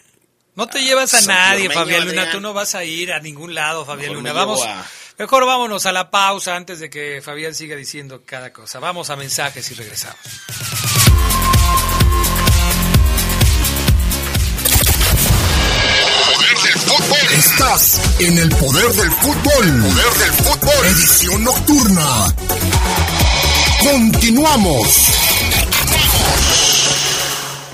No 0.56 0.67
te 0.67 0.84
llevas 0.84 1.13
a 1.13 1.21
nadie, 1.21 1.69
Fabián 1.69 2.06
Luna. 2.08 2.30
Tú 2.32 2.41
no 2.41 2.51
vas 2.54 2.75
a 2.75 2.84
ir 2.84 3.13
a 3.13 3.19
ningún 3.21 3.56
lado, 3.56 3.86
Fabián 3.86 4.13
Luna. 4.15 4.34
me 4.34 4.38
Vamos, 4.38 4.63
a- 4.63 4.86
mejor 5.17 5.45
vámonos 5.45 5.86
a 5.86 5.93
la 5.93 6.12
pausa 6.12 6.58
antes 6.58 6.80
de 6.80 6.89
que 6.89 7.21
Fabián 7.23 7.56
siga 7.56 7.78
diciendo 7.78 8.23
cada 8.25 8.51
cosa. 8.51 8.80
Vamos 8.80 9.10
a 9.10 9.15
mensajes 9.15 9.71
y 9.71 9.75
regresamos. 9.75 10.17
En 18.19 18.38
el 18.38 18.49
poder 18.49 18.93
del 18.93 19.12
fútbol. 19.12 19.82
Poder 19.82 20.13
del 20.19 20.34
fútbol. 20.34 20.86
Edición 20.86 21.43
nocturna. 21.43 22.36
Continuamos. 23.82 25.25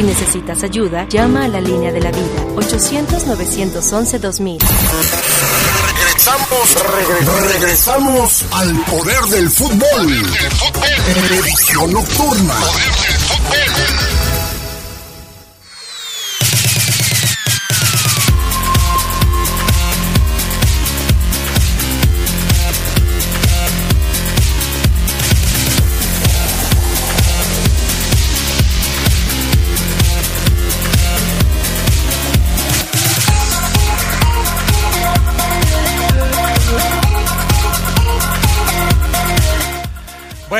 Si 0.00 0.06
necesitas 0.06 0.62
ayuda, 0.62 1.06
llama 1.10 1.44
a 1.44 1.48
la 1.48 1.60
línea 1.60 1.92
de 1.92 2.00
la 2.00 2.10
vida 2.10 2.24
800-911-2000. 2.56 4.58
Regresamos, 5.98 6.74
regre- 6.86 7.50
regresamos 7.52 8.42
al 8.50 8.74
poder 8.86 9.20
del 9.24 9.50
fútbol. 9.50 10.26
Edición 11.44 11.92
nocturna. 11.92 12.54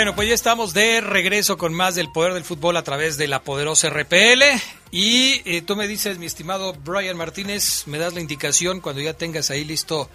Bueno, 0.01 0.17
pues 0.17 0.29
ya 0.31 0.35
estamos 0.35 0.73
de 0.73 1.03
regreso 1.03 1.59
con 1.59 1.75
más 1.75 1.95
del 1.95 2.11
poder 2.11 2.33
del 2.33 2.43
fútbol 2.43 2.75
a 2.79 2.83
través 2.83 3.19
de 3.19 3.29
la 3.29 3.43
poderosa 3.43 3.91
RPL. 3.91 4.43
Y 4.91 5.43
eh, 5.45 5.61
tú 5.61 5.77
me 5.77 5.87
dices, 5.87 6.17
mi 6.17 6.25
estimado 6.25 6.73
Brian 6.73 7.19
Martínez, 7.19 7.83
me 7.85 7.99
das 7.99 8.15
la 8.15 8.23
indicación 8.23 8.81
cuando 8.81 9.03
ya 9.03 9.13
tengas 9.13 9.51
ahí 9.51 9.63
listo 9.63 10.09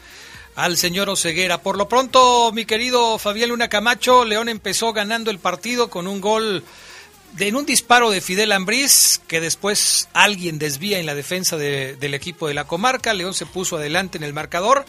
al 0.56 0.78
señor 0.78 1.08
Oceguera. 1.12 1.60
Por 1.62 1.78
lo 1.78 1.88
pronto, 1.88 2.52
mi 2.52 2.66
querido 2.66 3.20
Fabián 3.20 3.50
Luna 3.50 3.68
Camacho, 3.70 4.26
León 4.26 4.50
empezó 4.50 4.92
ganando 4.92 5.30
el 5.30 5.38
partido 5.38 5.88
con 5.92 6.08
un 6.08 6.20
gol 6.20 6.64
de, 7.34 7.50
en 7.50 7.56
un 7.56 7.68
disparo 7.68 8.10
de 8.10 8.22
Fidel 8.22 8.54
Ambriz, 8.54 9.22
que 9.28 9.40
después 9.40 10.10
alguien 10.14 10.58
desvía 10.58 10.98
en 10.98 11.06
la 11.06 11.14
defensa 11.14 11.58
de- 11.58 11.96
del 11.96 12.16
equipo 12.16 12.48
de 12.48 12.56
la 12.56 12.66
comarca. 12.66 13.14
León 13.14 13.36
se 13.36 13.46
puso 13.46 13.78
adelante 13.78 14.18
en 14.18 14.24
el 14.24 14.34
marcador. 14.34 14.84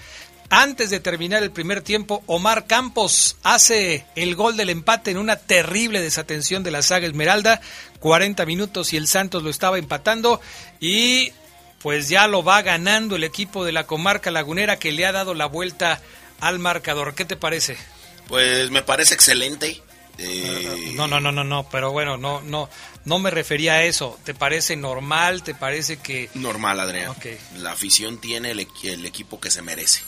Antes 0.49 0.91
de 0.91 1.01
terminar 1.01 1.43
el 1.43 1.51
primer 1.51 1.83
tiempo, 1.83 2.23
Omar 2.27 2.67
Campos 2.67 3.37
hace 3.43 4.07
el 4.15 4.37
gol 4.37 4.57
del 4.57 4.71
empate 4.71 5.11
en 5.11 5.19
una 5.19 5.37
terrible 5.37 6.01
desatención 6.01 6.63
de 6.63 6.71
la 6.71 6.83
saga 6.83 7.07
Esmeralda. 7.07 7.61
40 7.99 8.47
minutos 8.47 8.93
y 8.93 8.97
el 8.97 9.09
Santos 9.09 9.43
lo 9.43 9.51
estaba 9.51 9.79
empatando. 9.79 10.41
Y 10.79 11.33
pues 11.83 12.09
ya 12.09 12.29
lo 12.29 12.45
va 12.45 12.63
ganando 12.63 13.17
el 13.17 13.25
equipo 13.25 13.65
de 13.65 13.73
la 13.73 13.87
comarca 13.87 14.31
lagunera 14.31 14.79
que 14.79 14.93
le 14.93 15.07
ha 15.07 15.13
dado 15.13 15.35
la 15.35 15.47
vuelta 15.47 16.01
al 16.41 16.59
marcador. 16.61 17.15
¿Qué 17.15 17.25
te 17.25 17.37
parece? 17.37 17.77
Pues 18.29 18.71
me 18.71 18.83
parece 18.83 19.15
excelente. 19.15 19.83
Eh, 20.19 20.93
No, 20.95 21.09
no, 21.09 21.21
no, 21.21 21.33
no, 21.33 21.45
no, 21.45 21.69
pero 21.69 21.93
bueno, 21.93 22.17
no, 22.17 22.41
no, 22.41 22.71
no 23.05 23.19
me 23.19 23.31
refería 23.31 23.75
a 23.75 23.83
eso. 23.83 24.19
¿Te 24.25 24.33
parece 24.33 24.77
normal? 24.77 25.43
¿Te 25.43 25.55
parece 25.55 25.99
que 25.99 26.31
Normal, 26.35 26.79
Adrián. 26.79 27.15
La 27.59 27.73
afición 27.73 28.21
tiene 28.21 28.53
el 28.53 28.61
equipo 29.05 29.41
que 29.41 29.51
se 29.51 29.61
merece. 29.61 30.03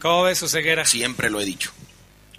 ¿Cómo 0.00 0.22
ves, 0.24 0.40
ceguera? 0.50 0.84
Siempre 0.84 1.30
lo 1.30 1.40
he 1.40 1.44
dicho. 1.44 1.72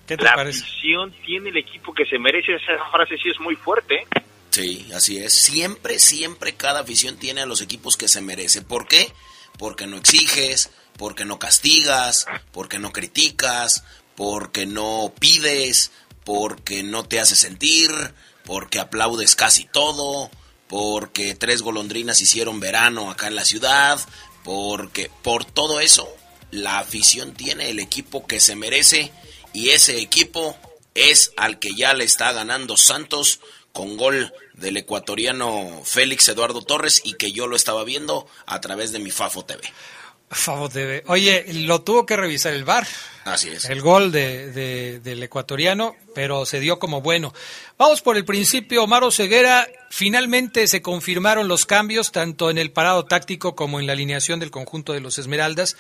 ¿Qué 0.06 0.18
te 0.18 0.24
la 0.24 0.36
parece? 0.36 0.62
afición 0.62 1.14
tiene 1.26 1.50
el 1.50 1.58
equipo 1.58 1.94
que 1.94 2.06
se 2.06 2.20
merece. 2.20 2.56
Esa 2.56 2.84
frase 2.92 3.18
sí 3.18 3.30
es 3.30 3.40
muy 3.40 3.56
fuerte. 3.56 4.06
Sí, 4.50 4.90
así 4.94 5.18
es. 5.18 5.34
Siempre, 5.34 6.00
siempre 6.00 6.54
cada 6.56 6.82
afición 6.82 7.18
tiene 7.18 7.42
a 7.42 7.46
los 7.46 7.62
equipos 7.62 7.98
que 7.98 8.08
se 8.08 8.22
merece. 8.22 8.62
¿Por 8.62 8.88
qué? 8.88 9.12
Porque 9.58 9.88
no 9.88 9.98
exiges, 9.98 10.72
porque 10.98 11.26
no 11.26 11.40
castigas, 11.40 12.28
porque 12.52 12.80
no 12.80 12.92
criticas, 12.92 13.86
porque 14.16 14.66
no 14.66 15.14
pides, 15.20 15.92
porque 16.26 16.84
no 16.84 17.04
te 17.04 17.20
haces 17.20 17.40
sentir, 17.40 17.92
porque 18.46 18.80
aplaudes 18.80 19.36
casi 19.36 19.66
todo, 19.66 20.30
porque 20.68 21.34
tres 21.36 21.62
golondrinas 21.62 22.22
hicieron 22.22 22.60
verano 22.60 23.10
acá 23.10 23.28
en 23.28 23.36
la 23.36 23.46
ciudad, 23.46 24.00
porque 24.44 25.10
por 25.24 25.46
todo 25.46 25.80
eso 25.80 26.08
la 26.54 26.80
afición 26.80 27.34
tiene 27.34 27.70
el 27.70 27.80
equipo 27.80 28.26
que 28.28 28.40
se 28.40 28.56
merece 28.56 29.12
y 29.54 29.70
ese 29.70 30.00
equipo 30.00 30.56
es 30.96 31.32
al 31.38 31.60
que 31.60 31.74
ya 31.76 31.94
le 31.94 32.04
está 32.04 32.32
ganando 32.32 32.78
Santos 32.78 33.40
con 33.72 33.98
gol 33.98 34.32
del 34.54 34.78
ecuatoriano 34.78 35.82
Félix 35.84 36.28
Eduardo 36.28 36.62
Torres 36.62 37.02
y 37.04 37.14
que 37.14 37.32
yo 37.32 37.48
lo 37.48 37.56
estaba 37.56 37.84
viendo 37.84 38.28
a 38.46 38.62
través 38.62 38.92
de 38.92 39.00
mi 39.00 39.10
Fafo 39.12 39.44
TV. 39.44 39.62
Favor 40.30 40.72
de- 40.72 41.04
Oye, 41.08 41.46
lo 41.54 41.82
tuvo 41.84 42.06
que 42.08 42.16
revisar 42.18 42.54
el 42.54 42.64
VAR. 42.64 42.88
Así 43.24 43.50
es. 43.50 43.66
El 43.66 43.82
gol 43.82 44.12
de, 44.12 44.52
de- 44.52 45.00
del 45.00 45.22
ecuatoriano, 45.22 45.96
pero 46.16 46.46
se 46.48 46.60
dio 46.60 46.80
como 46.80 47.02
bueno. 47.02 47.34
Vamos 47.78 48.02
por 48.02 48.18
el 48.18 48.26
principio, 48.26 48.84
Omar 48.84 49.04
Ceguera. 49.12 49.68
Finalmente 49.92 50.66
se 50.68 50.82
confirmaron 50.82 51.48
los 51.48 51.66
cambios, 51.68 52.12
tanto 52.12 52.50
en 52.50 52.58
el 52.58 52.72
parado 52.72 53.06
táctico 53.06 53.56
como 53.56 53.80
en 53.80 53.86
la 53.86 53.94
alineación 53.94 54.40
del 54.40 54.50
conjunto 54.50 54.94
de 54.94 55.02
los 55.02 55.20
Esmeraldas. 55.20 55.78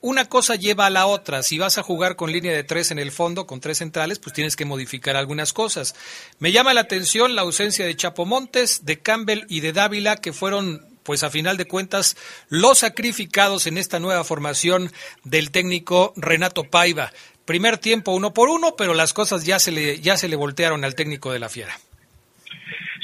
Una 0.00 0.26
cosa 0.26 0.54
lleva 0.54 0.86
a 0.86 0.90
la 0.90 1.06
otra. 1.06 1.42
Si 1.42 1.58
vas 1.58 1.78
a 1.78 1.82
jugar 1.82 2.16
con 2.16 2.30
línea 2.30 2.52
de 2.52 2.64
tres 2.64 2.90
en 2.90 2.98
el 2.98 3.10
fondo, 3.10 3.46
con 3.46 3.60
tres 3.60 3.78
centrales, 3.78 4.18
pues 4.18 4.34
tienes 4.34 4.54
que 4.54 4.64
modificar 4.64 5.16
algunas 5.16 5.52
cosas. 5.52 5.94
Me 6.38 6.52
llama 6.52 6.74
la 6.74 6.82
atención 6.82 7.34
la 7.34 7.42
ausencia 7.42 7.86
de 7.86 7.96
Chapo 7.96 8.26
Montes, 8.26 8.84
de 8.84 9.00
Campbell 9.00 9.44
y 9.48 9.60
de 9.60 9.72
Dávila, 9.72 10.16
que 10.16 10.32
fueron 10.32 10.86
pues 11.02 11.24
a 11.24 11.30
final 11.30 11.56
de 11.56 11.66
cuentas 11.66 12.16
los 12.50 12.80
sacrificados 12.80 13.66
en 13.66 13.78
esta 13.78 13.98
nueva 13.98 14.24
formación 14.24 14.90
del 15.24 15.50
técnico 15.50 16.12
Renato 16.16 16.64
Paiva. 16.64 17.10
Primer 17.46 17.78
tiempo 17.78 18.12
uno 18.12 18.34
por 18.34 18.50
uno, 18.50 18.74
pero 18.76 18.92
las 18.92 19.14
cosas 19.14 19.46
ya 19.46 19.58
se 19.58 19.72
le, 19.72 20.00
ya 20.00 20.18
se 20.18 20.28
le 20.28 20.36
voltearon 20.36 20.84
al 20.84 20.94
técnico 20.94 21.32
de 21.32 21.38
la 21.38 21.48
Fiera. 21.48 21.72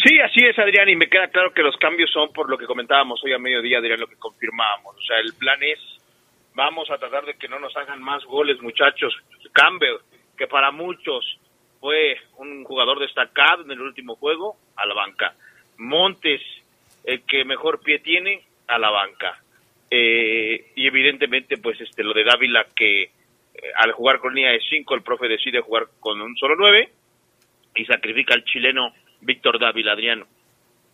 Sí, 0.04 0.20
así 0.20 0.44
es, 0.44 0.58
Adrián, 0.58 0.86
y 0.90 0.96
me 0.96 1.08
queda 1.08 1.28
claro 1.28 1.54
que 1.54 1.62
los 1.62 1.78
cambios 1.78 2.10
son 2.12 2.30
por 2.30 2.50
lo 2.50 2.58
que 2.58 2.66
comentábamos 2.66 3.24
hoy 3.24 3.32
a 3.32 3.38
mediodía, 3.38 3.78
Adrián, 3.78 4.00
lo 4.00 4.06
que 4.06 4.16
confirmábamos. 4.16 4.96
O 4.96 5.00
sea, 5.00 5.16
el 5.18 5.32
plan 5.32 5.58
es, 5.62 5.78
vamos 6.54 6.90
a 6.90 6.98
tratar 6.98 7.24
de 7.26 7.34
que 7.34 7.48
no 7.48 7.58
nos 7.58 7.76
hagan 7.76 8.02
más 8.02 8.24
goles, 8.24 8.60
muchachos. 8.62 9.14
Campbell, 9.52 9.98
que 10.36 10.46
para 10.46 10.70
muchos 10.70 11.38
fue 11.80 12.16
un 12.38 12.64
jugador 12.64 12.98
destacado 12.98 13.62
en 13.62 13.70
el 13.70 13.80
último 13.80 14.16
juego, 14.16 14.56
a 14.76 14.86
la 14.86 14.94
banca. 14.94 15.34
Montes, 15.78 16.40
el 17.04 17.22
que 17.26 17.44
mejor 17.44 17.80
pie 17.80 17.98
tiene, 17.98 18.44
a 18.66 18.78
la 18.78 18.90
banca. 18.90 19.42
Eh, 19.90 20.72
y 20.74 20.86
evidentemente, 20.86 21.58
pues 21.58 21.80
este 21.80 22.02
lo 22.02 22.14
de 22.14 22.24
Dávila, 22.24 22.66
que 22.74 23.10
al 23.76 23.92
jugar 23.92 24.18
con 24.18 24.34
línea 24.34 24.52
de 24.52 24.60
5 24.60 24.94
el 24.94 25.02
profe 25.02 25.28
decide 25.28 25.60
jugar 25.60 25.86
con 26.00 26.20
un 26.20 26.36
solo 26.36 26.54
9 26.56 26.90
y 27.76 27.84
sacrifica 27.86 28.34
al 28.34 28.44
chileno 28.44 28.92
Víctor 29.20 29.58
Dávila 29.58 29.92
Adriano. 29.92 30.26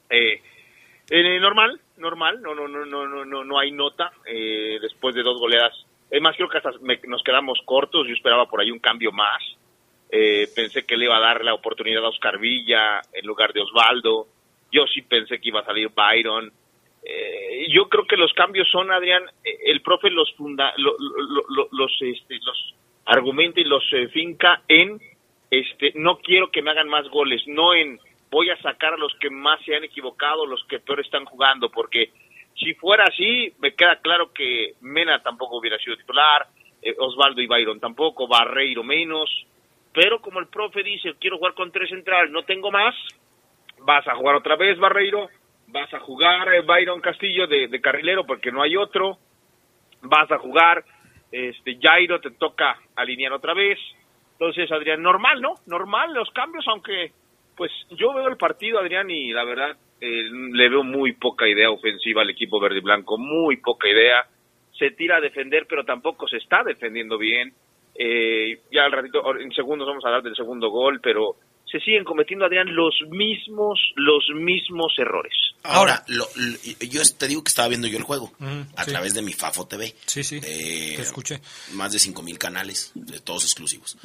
Eh, 0.08 0.40
eh, 1.11 1.40
normal, 1.40 1.80
normal, 2.01 2.40
no, 2.42 2.55
no, 2.55 2.66
no, 2.66 2.84
no, 2.86 3.24
no, 3.24 3.44
no, 3.44 3.59
hay 3.59 3.70
nota 3.72 4.12
eh, 4.26 4.78
después 4.80 5.14
de 5.14 5.22
dos 5.22 5.38
goleadas. 5.38 5.74
Es 6.11 6.20
más, 6.20 6.34
creo 6.36 6.48
que 6.48 6.59
hasta 6.59 6.72
me- 6.80 7.01
nos 7.07 7.22
quedamos 7.22 7.61
cortos. 7.64 8.07
Yo 8.09 8.14
esperaba 8.14 8.46
por 8.46 8.61
ahí 8.61 8.70
un 8.70 8.80
cambio 8.80 9.12
más. 9.12 9.42
Eh, 10.11 10.48
pensé 10.57 10.84
que 10.84 10.96
le 10.96 11.05
iba 11.05 11.16
a 11.16 11.20
dar 11.20 11.44
la 11.44 11.55
oportunidad 11.55 12.05
a 12.05 12.09
Oscar 12.09 12.38
Villa 12.38 13.01
en 13.12 13.26
lugar 13.26 13.53
de 13.53 13.61
Osvaldo. 13.61 14.26
Yo 14.72 14.86
sí 14.88 15.03
pensé 15.03 15.40
que 15.40 15.48
iba 15.48 15.61
a 15.61 15.64
salir 15.64 15.90
Byron. 15.94 16.51
Eh, 17.05 17.66
yo 17.70 17.88
creo 17.88 18.05
que 18.07 18.16
los 18.16 18.32
cambios 18.34 18.68
son, 18.70 18.90
Adrián, 18.90 19.22
eh, 19.44 19.57
el 19.66 19.82
profe 19.82 20.11
los 20.11 20.32
funda, 20.34 20.72
lo- 20.76 20.96
lo- 20.98 21.44
lo- 21.48 21.68
los, 21.70 21.92
este, 22.03 22.38
los 22.44 22.74
argumenta 23.07 23.61
y 23.61 23.64
los 23.64 23.82
eh, 23.92 24.09
finca 24.09 24.62
en, 24.68 25.01
este, 25.51 25.92
no 25.94 26.18
quiero 26.18 26.51
que 26.51 26.62
me 26.62 26.70
hagan 26.72 26.88
más 26.88 27.09
goles, 27.09 27.42
no 27.46 27.72
en 27.74 27.98
voy 28.30 28.50
a 28.50 28.60
sacar 28.62 28.94
a 28.94 28.96
los 28.96 29.14
que 29.20 29.30
más 29.30 29.60
se 29.64 29.74
han 29.74 29.84
equivocado, 29.84 30.46
los 30.46 30.62
que 30.64 30.78
peor 30.78 31.00
están 31.00 31.24
jugando, 31.24 31.70
porque 31.70 32.10
si 32.58 32.74
fuera 32.74 33.04
así, 33.04 33.52
me 33.58 33.74
queda 33.74 33.96
claro 33.96 34.32
que 34.32 34.74
Mena 34.80 35.22
tampoco 35.22 35.58
hubiera 35.58 35.78
sido 35.78 35.96
titular, 35.96 36.46
eh, 36.82 36.94
Osvaldo 36.98 37.40
y 37.40 37.46
Byron 37.46 37.80
tampoco, 37.80 38.28
Barreiro 38.28 38.82
menos, 38.82 39.28
pero 39.92 40.20
como 40.20 40.40
el 40.40 40.48
profe 40.48 40.82
dice, 40.82 41.14
quiero 41.18 41.38
jugar 41.38 41.54
con 41.54 41.72
tres 41.72 41.90
centrales, 41.90 42.30
no 42.30 42.44
tengo 42.44 42.70
más, 42.70 42.94
vas 43.80 44.06
a 44.06 44.14
jugar 44.14 44.36
otra 44.36 44.56
vez 44.56 44.78
Barreiro, 44.78 45.28
vas 45.68 45.92
a 45.92 46.00
jugar 46.00 46.52
eh, 46.54 46.62
Byron 46.62 47.00
Castillo 47.00 47.46
de, 47.46 47.68
de 47.68 47.80
carrilero 47.80 48.24
porque 48.24 48.52
no 48.52 48.62
hay 48.62 48.76
otro, 48.76 49.18
vas 50.02 50.30
a 50.30 50.38
jugar 50.38 50.84
este 51.32 51.78
Jairo, 51.80 52.20
te 52.20 52.30
toca 52.32 52.76
alinear 52.96 53.32
otra 53.32 53.54
vez. 53.54 53.78
Entonces, 54.32 54.70
Adrián, 54.72 55.02
normal, 55.02 55.40
¿no? 55.40 55.54
Normal 55.66 56.12
los 56.12 56.30
cambios, 56.30 56.66
aunque 56.66 57.12
pues 57.61 57.70
yo 57.90 58.14
veo 58.14 58.26
el 58.28 58.38
partido, 58.38 58.78
Adrián, 58.78 59.11
y 59.11 59.32
la 59.32 59.44
verdad 59.44 59.76
eh, 60.00 60.30
le 60.32 60.68
veo 60.70 60.82
muy 60.82 61.12
poca 61.12 61.46
idea 61.46 61.70
ofensiva 61.70 62.22
al 62.22 62.30
equipo 62.30 62.58
verde 62.58 62.78
y 62.78 62.80
blanco, 62.80 63.18
muy 63.18 63.58
poca 63.58 63.86
idea. 63.86 64.26
Se 64.78 64.92
tira 64.92 65.18
a 65.18 65.20
defender, 65.20 65.66
pero 65.68 65.84
tampoco 65.84 66.26
se 66.26 66.38
está 66.38 66.62
defendiendo 66.64 67.18
bien. 67.18 67.52
Eh, 67.94 68.62
ya 68.72 68.84
al 68.86 68.92
ratito, 68.92 69.22
en 69.38 69.52
segundos 69.52 69.86
vamos 69.86 70.02
a 70.02 70.08
hablar 70.08 70.22
del 70.22 70.34
segundo 70.34 70.70
gol, 70.70 71.00
pero 71.02 71.36
se 71.70 71.78
siguen 71.80 72.02
cometiendo, 72.04 72.46
Adrián, 72.46 72.74
los 72.74 72.94
mismos, 73.11 73.78
los 73.96 74.24
mismos 74.34 74.94
errores. 74.96 75.34
Ahora, 75.62 76.02
lo- 76.08 76.28
lo- 76.36 76.56
yo 76.88 77.02
te 77.18 77.28
digo 77.28 77.44
que 77.44 77.50
estaba 77.50 77.68
viendo 77.68 77.88
yo 77.88 77.98
el 77.98 78.04
juego 78.04 78.32
Mm, 78.38 78.62
a 78.74 78.84
sí. 78.84 78.90
través 78.90 79.12
de 79.12 79.20
mi 79.20 79.34
Fafo 79.34 79.68
TV. 79.68 79.94
Sí, 80.06 80.24
sí. 80.24 80.36
Eh, 80.42 80.94
te 80.96 81.02
escuché. 81.02 81.40
Más 81.74 81.92
de 81.92 81.98
5000 81.98 82.38
canales, 82.38 82.90
de 82.94 83.20
todos 83.20 83.44
exclusivos. 83.44 83.98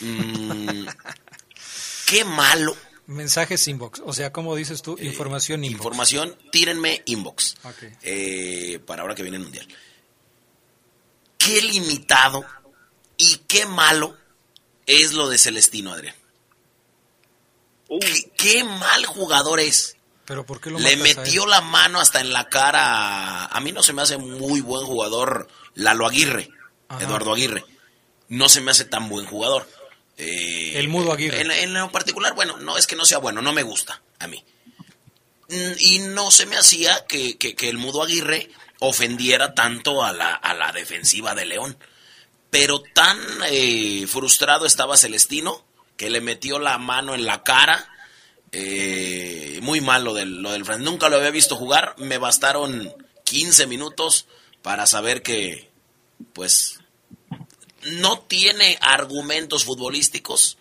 Mm, 0.00 0.86
qué 2.08 2.24
malo. 2.24 2.74
Mensajes 3.06 3.66
inbox. 3.68 4.02
O 4.04 4.12
sea, 4.12 4.32
como 4.32 4.56
dices 4.56 4.82
tú, 4.82 4.96
información 5.00 5.62
inbox. 5.64 5.78
Información, 5.80 6.36
tírenme 6.50 7.02
inbox. 7.06 7.54
Eh, 8.02 8.80
para 8.84 9.02
ahora 9.02 9.14
que 9.14 9.22
viene 9.22 9.36
el 9.36 9.44
mundial. 9.44 9.66
Qué 11.38 11.62
limitado 11.62 12.44
y 13.16 13.36
qué 13.46 13.66
malo 13.66 14.16
es 14.86 15.12
lo 15.12 15.28
de 15.28 15.38
Celestino, 15.38 15.92
Adrián. 15.92 16.14
Qué, 18.00 18.30
qué 18.36 18.64
mal 18.64 19.06
jugador 19.06 19.60
es. 19.60 19.96
Pero 20.24 20.44
¿por 20.44 20.60
qué 20.60 20.70
lo 20.70 20.78
Le 20.80 20.96
metió 20.96 21.46
la 21.46 21.60
mano 21.60 22.00
hasta 22.00 22.20
en 22.20 22.32
la 22.32 22.48
cara. 22.48 23.44
a- 23.44 23.46
A 23.46 23.60
mí 23.60 23.70
no 23.70 23.82
se 23.84 23.92
me 23.92 24.02
hace 24.02 24.16
muy 24.18 24.60
buen 24.60 24.84
jugador 24.84 25.46
Lalo 25.74 26.06
Aguirre, 26.06 26.50
Ajá. 26.88 27.04
Eduardo 27.04 27.32
Aguirre. 27.32 27.64
No 28.28 28.48
se 28.48 28.60
me 28.60 28.72
hace 28.72 28.84
tan 28.84 29.08
buen 29.08 29.24
jugador. 29.26 29.68
Eh, 30.16 30.72
El 30.78 30.88
Mudo 30.88 31.12
Aguirre. 31.12 31.40
En, 31.40 31.50
en 31.50 31.74
lo 31.74 31.90
particular, 31.92 32.34
bueno, 32.34 32.56
no 32.58 32.76
es 32.78 32.86
que 32.86 32.96
no 32.96 33.04
sea 33.04 33.18
bueno, 33.18 33.42
no 33.42 33.52
me 33.52 33.62
gusta 33.62 34.00
a 34.18 34.26
mí. 34.26 34.42
Mm, 35.48 35.72
Y 35.78 35.98
no 36.00 36.30
se 36.30 36.46
me 36.46 36.56
hacía 36.56 37.04
que, 37.06 37.36
que- 37.38 37.54
que 37.54 37.68
el 37.68 37.78
Mudo 37.78 38.02
Aguirre 38.02 38.50
ofendiera 38.80 39.54
tanto 39.54 40.04
a 40.04 40.12
la, 40.12 40.34
a 40.34 40.54
la 40.54 40.72
defensiva 40.72 41.34
de 41.34 41.46
León. 41.46 41.76
Pero 42.50 42.80
tan 42.80 43.18
eh, 43.50 44.06
frustrado 44.08 44.66
estaba 44.66 44.96
Celestino 44.96 45.64
que 45.96 46.10
le 46.10 46.20
metió 46.20 46.58
la 46.58 46.78
mano 46.78 47.14
en 47.14 47.26
la 47.26 47.42
cara. 47.42 47.90
Eh, 48.52 49.58
muy 49.62 49.80
mal 49.80 50.04
lo 50.04 50.14
del, 50.14 50.40
lo 50.42 50.52
del 50.52 50.64
Nunca 50.82 51.08
lo 51.08 51.16
había 51.16 51.30
visto 51.30 51.56
jugar. 51.56 51.94
Me 51.98 52.18
bastaron 52.18 52.92
15 53.24 53.66
minutos 53.66 54.26
para 54.62 54.86
saber 54.86 55.22
que, 55.22 55.68
pues, 56.32 56.80
no 57.92 58.20
tiene 58.20 58.78
argumentos 58.80 59.64
futbolísticos 59.64 60.58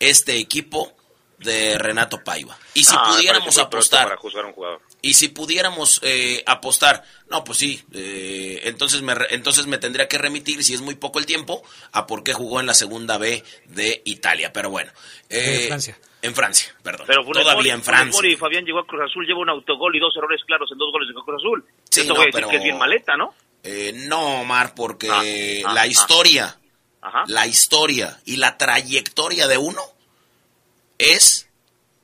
este 0.00 0.36
equipo 0.38 0.92
de 1.38 1.76
Renato 1.78 2.22
Paiva. 2.24 2.56
Y 2.74 2.84
si 2.84 2.94
Ah, 2.96 3.12
pudiéramos 3.14 3.58
apostar, 3.58 4.04
para 4.04 4.16
juzgar 4.16 4.44
a 4.44 4.48
un 4.48 4.54
jugador. 4.54 4.80
y 5.02 5.12
si 5.14 5.28
pudiéramos 5.28 6.00
eh, 6.02 6.42
apostar, 6.46 7.04
no, 7.28 7.44
pues 7.44 7.58
sí, 7.58 7.82
eh, 7.92 8.62
entonces, 8.64 9.02
me, 9.02 9.14
re- 9.14 9.34
entonces 9.34 9.66
me 9.66 9.76
tendría 9.78 10.08
que 10.08 10.16
remitir, 10.16 10.64
si 10.64 10.72
es 10.72 10.80
muy 10.80 10.94
poco 10.94 11.18
el 11.18 11.26
tiempo, 11.26 11.62
a 11.92 12.06
por 12.06 12.24
qué 12.24 12.32
jugó 12.32 12.60
en 12.60 12.66
la 12.66 12.72
segunda 12.74 13.18
B 13.18 13.44
de 13.66 14.00
Italia. 14.06 14.50
Pero 14.52 14.70
bueno. 14.70 14.90
Eh, 15.28 15.66
Francia. 15.68 15.98
En 16.22 16.34
Francia, 16.34 16.74
perdón. 16.82 17.04
Pero 17.06 17.22
Funes 17.24 17.42
Todavía 17.42 17.60
Mori- 17.74 17.78
en 17.78 17.82
Funes 17.84 17.84
Francia. 17.98 18.18
Mori 18.18 18.32
y 18.32 18.36
Fabián 18.36 18.64
llegó 18.64 18.78
a 18.80 18.86
Cruz 18.86 19.02
Azul, 19.04 19.26
lleva 19.26 19.40
un 19.40 19.50
autogol 19.50 19.94
y 19.94 20.00
dos 20.00 20.16
errores 20.16 20.40
claros 20.46 20.70
en 20.72 20.78
dos 20.78 20.90
goles 20.90 21.08
de 21.08 21.14
Cruz 21.14 21.36
Azul. 21.38 21.64
Sí, 21.90 22.00
Esto 22.00 22.14
no, 22.14 22.16
voy 22.20 22.22
a 22.24 22.26
decir 22.26 22.34
pero- 22.40 22.48
que 22.48 22.56
es 22.56 22.62
bien 22.62 22.78
maleta, 22.78 23.16
¿no? 23.16 23.34
Eh, 23.62 23.92
no, 23.94 24.40
Omar, 24.40 24.74
porque 24.74 25.10
Ah, 25.10 25.20
ah, 25.70 25.74
la 25.74 25.82
ah. 25.82 25.86
historia, 25.86 26.58
Ajá. 27.08 27.24
la 27.28 27.46
historia 27.46 28.18
y 28.24 28.36
la 28.36 28.58
trayectoria 28.58 29.46
de 29.46 29.56
uno 29.58 29.80
es 30.98 31.48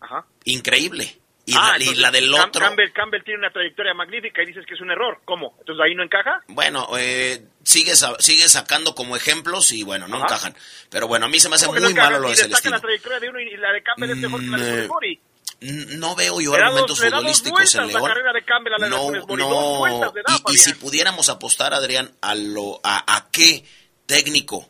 Ajá. 0.01 0.25
increíble. 0.45 1.19
Y, 1.45 1.55
Ah, 1.57 1.75
la, 1.77 1.85
y 1.85 1.95
la 1.97 2.11
del 2.13 2.31
Cam- 2.33 2.49
otro, 2.49 2.61
Campbell, 2.65 2.93
Campbell 2.93 3.25
tiene 3.25 3.41
una 3.41 3.51
trayectoria 3.51 3.93
magnífica 3.95 4.43
y 4.43 4.47
dices 4.47 4.65
que 4.65 4.75
es 4.75 4.81
un 4.81 4.93
error. 4.93 5.21
¿Cómo? 5.25 5.57
Entonces 5.59 5.85
ahí 5.85 5.95
no 5.97 6.05
encaja. 6.05 6.41
bueno, 6.47 6.89
eh, 6.97 7.45
sigue, 7.65 7.95
sigue 8.21 8.49
sacando 8.49 8.95
como 8.95 9.17
ejemplos 9.17 9.73
y 9.73 9.83
bueno, 9.83 10.07
no 10.07 10.19
Ajá. 10.19 10.27
encajan. 10.27 10.57
Pero 10.89 11.09
bueno, 11.09 11.27
a 11.27 11.29
mí 11.29 11.41
se 11.41 11.49
me 11.49 11.57
hace 11.57 11.67
¿Cómo 11.67 11.81
muy 11.81 11.95
no 11.95 12.01
malo 12.03 12.21
lo 12.21 12.29
de 12.31 12.37
Celestino. 12.37 12.77
la 12.77 12.81
trayectoria 12.81 13.19
de 13.19 13.29
uno 13.29 13.41
y 13.41 13.57
la 13.57 13.73
de 13.73 13.83
Campbell 13.83 14.11
es 14.11 14.17
mejor 14.19 14.41
que 14.41 14.47
la 14.47 14.57
de 14.59 14.85
Mm, 14.85 14.89
Mori. 14.89 15.21
No 15.99 16.15
veo 16.17 16.41
yo 16.41 16.57
Le 16.57 16.63
argumentos 16.63 16.99
dos- 16.99 17.09
futbolísticos 17.11 17.75
en 17.75 17.81
la 17.81 17.87
León. 17.89 18.03
la 18.09 18.79
de 18.79 18.89
No, 18.89 19.11
no. 19.11 20.01
da, 20.13 20.23
Y- 20.49 20.55
y, 20.55 20.59
si 20.59 20.75
pudiéramos 20.75 21.29
apostar, 21.29 21.75
Adrián, 21.75 22.13
a 22.21 22.35
lo 22.37 22.81
a, 22.85 23.17
a 23.17 23.31
qué 23.31 23.65
técnico 24.07 24.69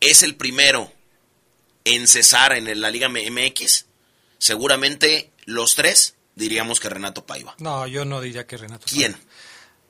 es 0.00 0.22
el 0.22 0.36
primero 0.36 0.92
en 1.84 2.08
cesar 2.08 2.52
en 2.52 2.80
la 2.80 2.90
Liga 2.90 3.08
MX, 3.08 3.86
seguramente 4.38 5.30
los 5.44 5.74
tres 5.74 6.16
diríamos 6.34 6.80
que 6.80 6.88
Renato 6.88 7.24
Paiva. 7.24 7.54
No, 7.58 7.86
yo 7.86 8.04
no 8.04 8.20
diría 8.20 8.46
que 8.46 8.56
Renato. 8.56 8.86
¿Quién? 8.88 9.16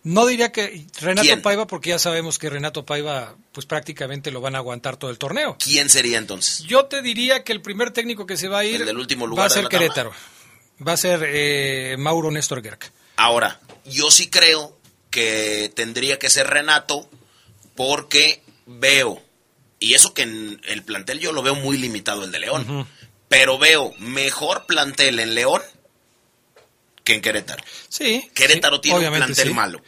No 0.02 0.24
diría 0.24 0.52
que 0.52 0.86
Renato 1.00 1.22
¿Quién? 1.22 1.42
Paiva, 1.42 1.66
porque 1.66 1.90
ya 1.90 1.98
sabemos 1.98 2.38
que 2.38 2.48
Renato 2.48 2.86
Paiva, 2.86 3.34
pues 3.50 3.66
prácticamente 3.66 4.30
lo 4.30 4.40
van 4.40 4.54
a 4.54 4.58
aguantar 4.58 4.96
todo 4.96 5.10
el 5.10 5.18
torneo. 5.18 5.56
¿Quién 5.58 5.90
sería 5.90 6.18
entonces? 6.18 6.60
Yo 6.60 6.84
te 6.86 7.02
diría 7.02 7.42
que 7.42 7.52
el 7.52 7.60
primer 7.60 7.90
técnico 7.90 8.24
que 8.24 8.36
se 8.36 8.46
va 8.46 8.60
a 8.60 8.64
ir 8.64 8.80
El 8.82 8.86
del 8.86 8.98
último 8.98 9.24
va 9.24 9.30
lugar 9.30 9.46
a 9.46 9.48
de 9.48 9.54
ser. 9.54 9.68
Querétaro. 9.68 10.12
Va 10.86 10.92
a 10.92 10.96
ser 10.96 11.24
eh, 11.26 11.96
Mauro 11.98 12.30
Néstor 12.30 12.62
Gerg. 12.62 12.78
Ahora, 13.16 13.60
yo 13.84 14.10
sí 14.12 14.28
creo 14.30 14.78
que 15.10 15.72
tendría 15.74 16.18
que 16.20 16.30
ser 16.30 16.46
Renato 16.46 17.10
porque 17.74 18.42
veo, 18.66 19.20
y 19.78 19.94
eso 19.94 20.14
que 20.14 20.22
en 20.22 20.60
el 20.66 20.82
plantel 20.82 21.20
yo 21.20 21.32
lo 21.32 21.42
veo 21.42 21.54
muy 21.54 21.76
limitado 21.78 22.24
el 22.24 22.32
de 22.32 22.38
León, 22.40 22.86
pero 23.28 23.58
veo 23.58 23.92
mejor 23.98 24.66
plantel 24.66 25.20
en 25.20 25.34
León 25.34 25.62
que 27.04 27.14
en 27.14 27.20
Querétaro. 27.20 27.62
Sí. 27.88 28.28
Querétaro 28.34 28.76
sí, 28.76 28.82
tiene 28.82 29.08
un 29.08 29.14
plantel 29.14 29.48
sí. 29.48 29.54
malo. 29.54 29.80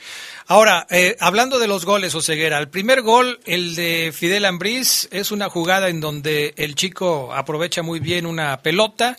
Ahora, 0.47 0.87
eh, 0.89 1.15
hablando 1.21 1.59
de 1.59 1.69
los 1.69 1.85
goles, 1.85 2.15
Oseguera, 2.15 2.59
el 2.59 2.71
primer 2.71 3.03
gol, 3.03 3.39
el 3.45 3.75
de 3.75 4.15
Fidel 4.17 4.47
Ambriz, 4.47 5.07
es 5.11 5.31
una 5.31 5.51
jugada 5.51 5.91
en 5.91 6.01
donde 6.01 6.55
el 6.57 6.75
chico 6.75 7.35
aprovecha 7.35 7.83
muy 7.83 8.01
bien 8.01 8.25
una 8.25 8.63
pelota, 8.63 9.19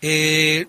eh, 0.00 0.66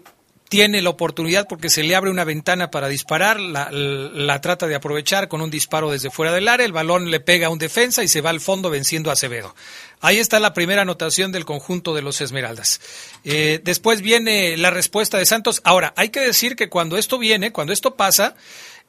tiene 0.49 0.81
la 0.81 0.89
oportunidad 0.89 1.47
porque 1.47 1.69
se 1.69 1.83
le 1.83 1.95
abre 1.95 2.09
una 2.09 2.23
ventana 2.23 2.71
para 2.71 2.87
disparar, 2.87 3.39
la, 3.39 4.41
trata 4.41 4.65
de 4.67 4.73
aprovechar 4.73 5.27
con 5.27 5.41
un 5.41 5.51
disparo 5.51 5.91
desde 5.91 6.09
fuera 6.09 6.33
del 6.33 6.47
área, 6.47 6.65
el 6.65 6.73
balón 6.73 7.11
le 7.11 7.19
pega 7.19 7.47
a 7.47 7.49
un 7.51 7.59
defensa 7.59 8.03
y 8.03 8.07
se 8.07 8.21
va 8.21 8.31
al 8.31 8.41
fondo 8.41 8.71
venciendo 8.71 9.11
a 9.11 9.13
Acevedo. 9.13 9.55
Ahí 10.01 10.17
está 10.17 10.39
la 10.39 10.53
primera 10.53 10.81
anotación 10.81 11.31
del 11.31 11.45
conjunto 11.45 11.93
de 11.93 12.01
los 12.01 12.19
Esmeraldas. 12.19 12.81
Eh, 13.23 13.61
después 13.63 14.01
viene 14.01 14.57
la 14.57 14.71
respuesta 14.71 15.19
de 15.19 15.27
Santos. 15.27 15.61
Ahora, 15.63 15.93
hay 15.95 16.09
que 16.09 16.21
decir 16.21 16.55
que 16.55 16.67
cuando 16.67 16.97
esto 16.97 17.19
viene, 17.19 17.51
cuando 17.51 17.71
esto 17.71 17.95
pasa, 17.95 18.35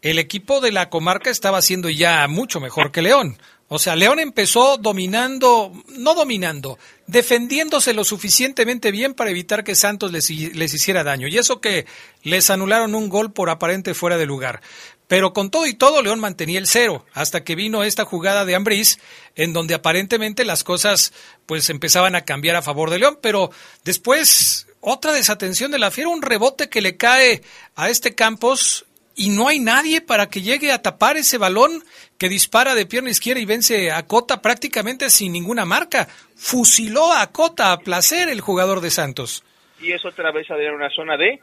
el 0.00 0.18
equipo 0.18 0.60
de 0.60 0.72
la 0.72 0.88
comarca 0.88 1.28
estaba 1.28 1.60
siendo 1.60 1.90
ya 1.90 2.26
mucho 2.26 2.58
mejor 2.60 2.90
que 2.90 3.02
León. 3.02 3.36
O 3.72 3.78
sea, 3.78 3.94
León 3.94 4.18
empezó 4.18 4.78
dominando, 4.78 5.72
no 5.90 6.14
dominando, 6.14 6.76
defendiéndose 7.06 7.94
lo 7.94 8.02
suficientemente 8.02 8.90
bien 8.90 9.14
para 9.14 9.30
evitar 9.30 9.62
que 9.62 9.76
Santos 9.76 10.10
les, 10.10 10.28
hi- 10.28 10.52
les 10.54 10.74
hiciera 10.74 11.04
daño. 11.04 11.28
Y 11.28 11.38
eso 11.38 11.60
que 11.60 11.86
les 12.24 12.50
anularon 12.50 12.96
un 12.96 13.08
gol 13.08 13.32
por 13.32 13.48
aparente 13.48 13.94
fuera 13.94 14.18
de 14.18 14.26
lugar. 14.26 14.60
Pero 15.06 15.32
con 15.32 15.50
todo 15.50 15.66
y 15.66 15.74
todo, 15.74 16.02
León 16.02 16.18
mantenía 16.18 16.58
el 16.58 16.66
cero, 16.66 17.06
hasta 17.12 17.44
que 17.44 17.54
vino 17.54 17.84
esta 17.84 18.04
jugada 18.04 18.44
de 18.44 18.56
Ambriz, 18.56 18.98
en 19.36 19.52
donde 19.52 19.74
aparentemente 19.74 20.44
las 20.44 20.64
cosas 20.64 21.12
pues 21.46 21.70
empezaban 21.70 22.16
a 22.16 22.24
cambiar 22.24 22.56
a 22.56 22.62
favor 22.62 22.90
de 22.90 22.98
León, 22.98 23.18
pero 23.22 23.52
después 23.84 24.66
otra 24.80 25.12
desatención 25.12 25.70
de 25.70 25.78
la 25.78 25.92
fiera, 25.92 26.10
un 26.10 26.22
rebote 26.22 26.68
que 26.68 26.80
le 26.80 26.96
cae 26.96 27.42
a 27.76 27.88
este 27.88 28.16
Campos 28.16 28.86
y 29.16 29.30
no 29.30 29.48
hay 29.48 29.58
nadie 29.58 30.00
para 30.00 30.28
que 30.28 30.40
llegue 30.40 30.72
a 30.72 30.82
tapar 30.82 31.16
ese 31.16 31.38
balón 31.38 31.82
que 32.18 32.28
dispara 32.28 32.74
de 32.74 32.86
pierna 32.86 33.10
izquierda 33.10 33.40
y 33.40 33.46
vence 33.46 33.90
a 33.90 34.06
Cota 34.06 34.40
prácticamente 34.40 35.10
sin 35.10 35.32
ninguna 35.32 35.64
marca. 35.64 36.06
Fusiló 36.36 37.12
a 37.12 37.30
Cota 37.32 37.72
a 37.72 37.78
placer 37.78 38.28
el 38.28 38.40
jugador 38.40 38.80
de 38.80 38.90
Santos. 38.90 39.44
Y 39.80 39.92
es 39.92 40.04
otra 40.04 40.30
vez 40.30 40.50
Adrián 40.50 40.74
una 40.74 40.90
zona 40.90 41.16
de 41.16 41.40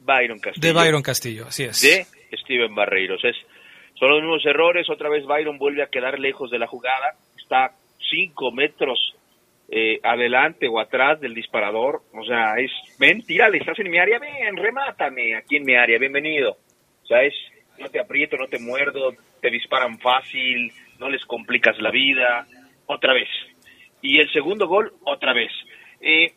Byron 0.00 0.38
Castillo. 0.38 0.66
De 0.66 0.72
Byron 0.72 1.02
Castillo, 1.02 1.46
así 1.48 1.64
es. 1.64 1.80
De 1.80 2.06
Steven 2.36 2.74
Barreiros. 2.74 3.24
Es, 3.24 3.36
son 3.98 4.10
los 4.10 4.20
mismos 4.20 4.44
errores, 4.46 4.88
otra 4.90 5.08
vez 5.08 5.24
Byron 5.24 5.58
vuelve 5.58 5.82
a 5.82 5.88
quedar 5.88 6.18
lejos 6.18 6.50
de 6.50 6.58
la 6.58 6.66
jugada, 6.66 7.14
está 7.38 7.72
cinco 8.10 8.50
metros 8.52 9.14
eh, 9.68 9.98
adelante 10.02 10.68
o 10.68 10.78
atrás 10.78 11.20
del 11.20 11.34
disparador, 11.34 12.02
o 12.12 12.24
sea, 12.24 12.54
es, 12.58 12.70
ven, 12.98 13.22
tírale, 13.22 13.58
estás 13.58 13.78
en 13.78 13.90
mi 13.90 13.98
área, 13.98 14.18
ven, 14.18 14.56
remátame 14.56 15.36
aquí 15.36 15.56
en 15.56 15.64
mi 15.64 15.74
área, 15.74 15.98
bienvenido. 15.98 16.58
O 17.04 17.06
sea, 17.06 17.22
es, 17.22 17.34
no 17.78 17.88
te 17.88 18.00
aprieto, 18.00 18.36
no 18.36 18.48
te 18.48 18.58
muerdo, 18.58 19.14
te 19.40 19.50
disparan 19.50 19.98
fácil, 19.98 20.72
no 20.98 21.10
les 21.10 21.24
complicas 21.24 21.78
la 21.78 21.90
vida, 21.90 22.46
otra 22.86 23.12
vez. 23.12 23.28
Y 24.00 24.18
el 24.18 24.30
segundo 24.32 24.66
gol, 24.66 24.92
otra 25.04 25.32
vez. 25.32 25.52
Eh, 26.00 26.32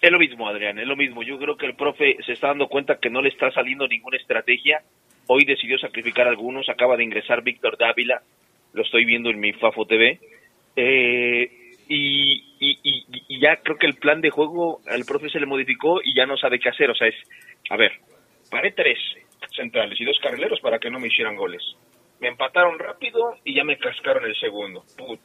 es 0.00 0.10
lo 0.10 0.18
mismo, 0.18 0.48
Adrián, 0.48 0.78
es 0.78 0.86
lo 0.86 0.96
mismo. 0.96 1.22
Yo 1.22 1.38
creo 1.38 1.56
que 1.56 1.66
el 1.66 1.74
profe 1.74 2.16
se 2.24 2.32
está 2.32 2.48
dando 2.48 2.68
cuenta 2.68 2.98
que 2.98 3.10
no 3.10 3.22
le 3.22 3.30
está 3.30 3.50
saliendo 3.52 3.88
ninguna 3.88 4.16
estrategia. 4.16 4.82
Hoy 5.26 5.44
decidió 5.44 5.78
sacrificar 5.78 6.28
algunos. 6.28 6.68
Acaba 6.68 6.96
de 6.96 7.04
ingresar 7.04 7.42
Víctor 7.42 7.78
Dávila. 7.78 8.22
Lo 8.74 8.82
estoy 8.82 9.04
viendo 9.04 9.30
en 9.30 9.40
mi 9.40 9.52
Fafo 9.54 9.86
TV. 9.86 10.20
Eh, 10.76 11.50
y, 11.88 12.44
y, 12.60 13.40
ya 13.40 13.56
creo 13.56 13.76
que 13.76 13.86
el 13.86 13.94
plan 13.94 14.20
de 14.20 14.30
juego 14.30 14.80
al 14.86 15.04
profe 15.04 15.28
se 15.28 15.40
le 15.40 15.46
modificó 15.46 16.00
y 16.02 16.14
ya 16.14 16.26
no 16.26 16.36
sabe 16.36 16.58
qué 16.58 16.68
hacer. 16.68 16.90
O 16.90 16.94
sea, 16.94 17.08
es, 17.08 17.16
a 17.70 17.76
ver, 17.76 17.92
paré 18.50 18.72
tres 18.72 18.98
centrales 19.54 20.00
y 20.00 20.04
dos 20.04 20.18
carrileros 20.22 20.60
para 20.60 20.78
que 20.78 20.90
no 20.90 20.98
me 20.98 21.08
hicieran 21.08 21.36
goles. 21.36 21.62
Me 22.20 22.28
empataron 22.28 22.78
rápido 22.78 23.36
y 23.44 23.54
ya 23.54 23.64
me 23.64 23.78
cascaron 23.78 24.24
el 24.24 24.36
segundo. 24.36 24.84
Put. 24.96 25.20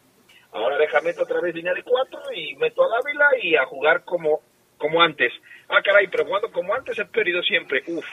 Ahora 0.51 0.77
déjame 0.77 1.11
otra 1.11 1.41
vez 1.41 1.53
línea 1.53 1.73
de 1.73 1.83
cuatro 1.83 2.19
y 2.33 2.55
meto 2.55 2.83
a 2.83 2.87
Dávila 2.89 3.29
y 3.41 3.55
a 3.55 3.65
jugar 3.65 4.03
como, 4.03 4.39
como 4.77 5.01
antes. 5.01 5.31
Ah, 5.67 5.81
caray, 5.83 6.07
pero 6.07 6.25
jugando 6.25 6.51
como 6.51 6.73
antes 6.73 6.97
he 6.97 7.05
perdido 7.05 7.41
siempre. 7.43 7.83
Uf, 7.87 8.05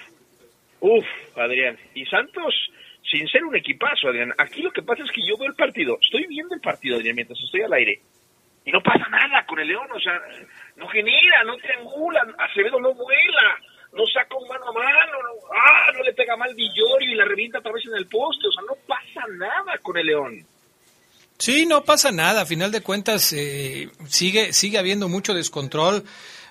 uf, 0.81 1.07
Adrián. 1.37 1.79
Y 1.95 2.05
Santos, 2.07 2.55
sin 3.11 3.27
ser 3.29 3.45
un 3.45 3.57
equipazo, 3.57 4.09
Adrián. 4.09 4.33
Aquí 4.37 4.63
lo 4.63 4.71
que 4.71 4.83
pasa 4.83 5.03
es 5.03 5.11
que 5.13 5.27
yo 5.27 5.39
veo 5.39 5.49
el 5.49 5.57
partido. 5.57 5.97
Estoy 6.01 6.27
viendo 6.27 6.55
el 6.55 6.61
partido, 6.61 6.97
Adrián, 6.97 7.17
mientras 7.17 7.41
estoy 7.43 7.63
al 7.63 7.73
aire. 7.73 8.01
Y 8.67 8.73
no 8.73 8.83
pasa 8.83 9.09
nada 9.09 9.47
con 9.47 9.61
el 9.61 9.69
León, 9.69 9.87
o 9.95 10.01
sea, 10.01 10.21
no 10.75 10.89
genera, 10.89 11.45
no 11.45 11.57
triangula, 11.57 12.27
Acevedo 12.37 12.81
no 12.81 12.93
vuela, 12.95 13.59
no 13.97 14.07
saca 14.07 14.37
un 14.37 14.47
mano 14.47 14.69
a 14.69 14.73
mano, 14.73 15.13
no, 15.23 15.47
ah, 15.53 15.93
no 15.95 16.03
le 16.03 16.13
pega 16.13 16.37
mal 16.37 16.55
Villorio 16.55 17.13
y 17.13 17.15
la 17.15 17.25
revienta 17.25 17.59
otra 17.59 17.73
vez 17.73 17.85
en 17.87 17.95
el 17.95 18.07
poste, 18.07 18.47
o 18.47 18.53
sea, 18.53 18.63
no 18.69 18.77
pasa 18.87 19.27
nada 19.39 19.79
con 19.83 19.97
el 19.97 20.07
León. 20.07 20.47
Sí, 21.39 21.67
no 21.67 21.85
pasa 21.85 22.13
nada. 22.13 22.43
A 22.43 22.47
final 22.47 22.73
de 22.73 22.81
cuentas, 22.81 23.33
eh, 23.33 23.91
sigue, 24.09 24.53
sigue 24.53 24.79
habiendo 24.79 25.09
mucho 25.09 25.35
descontrol. 25.35 26.05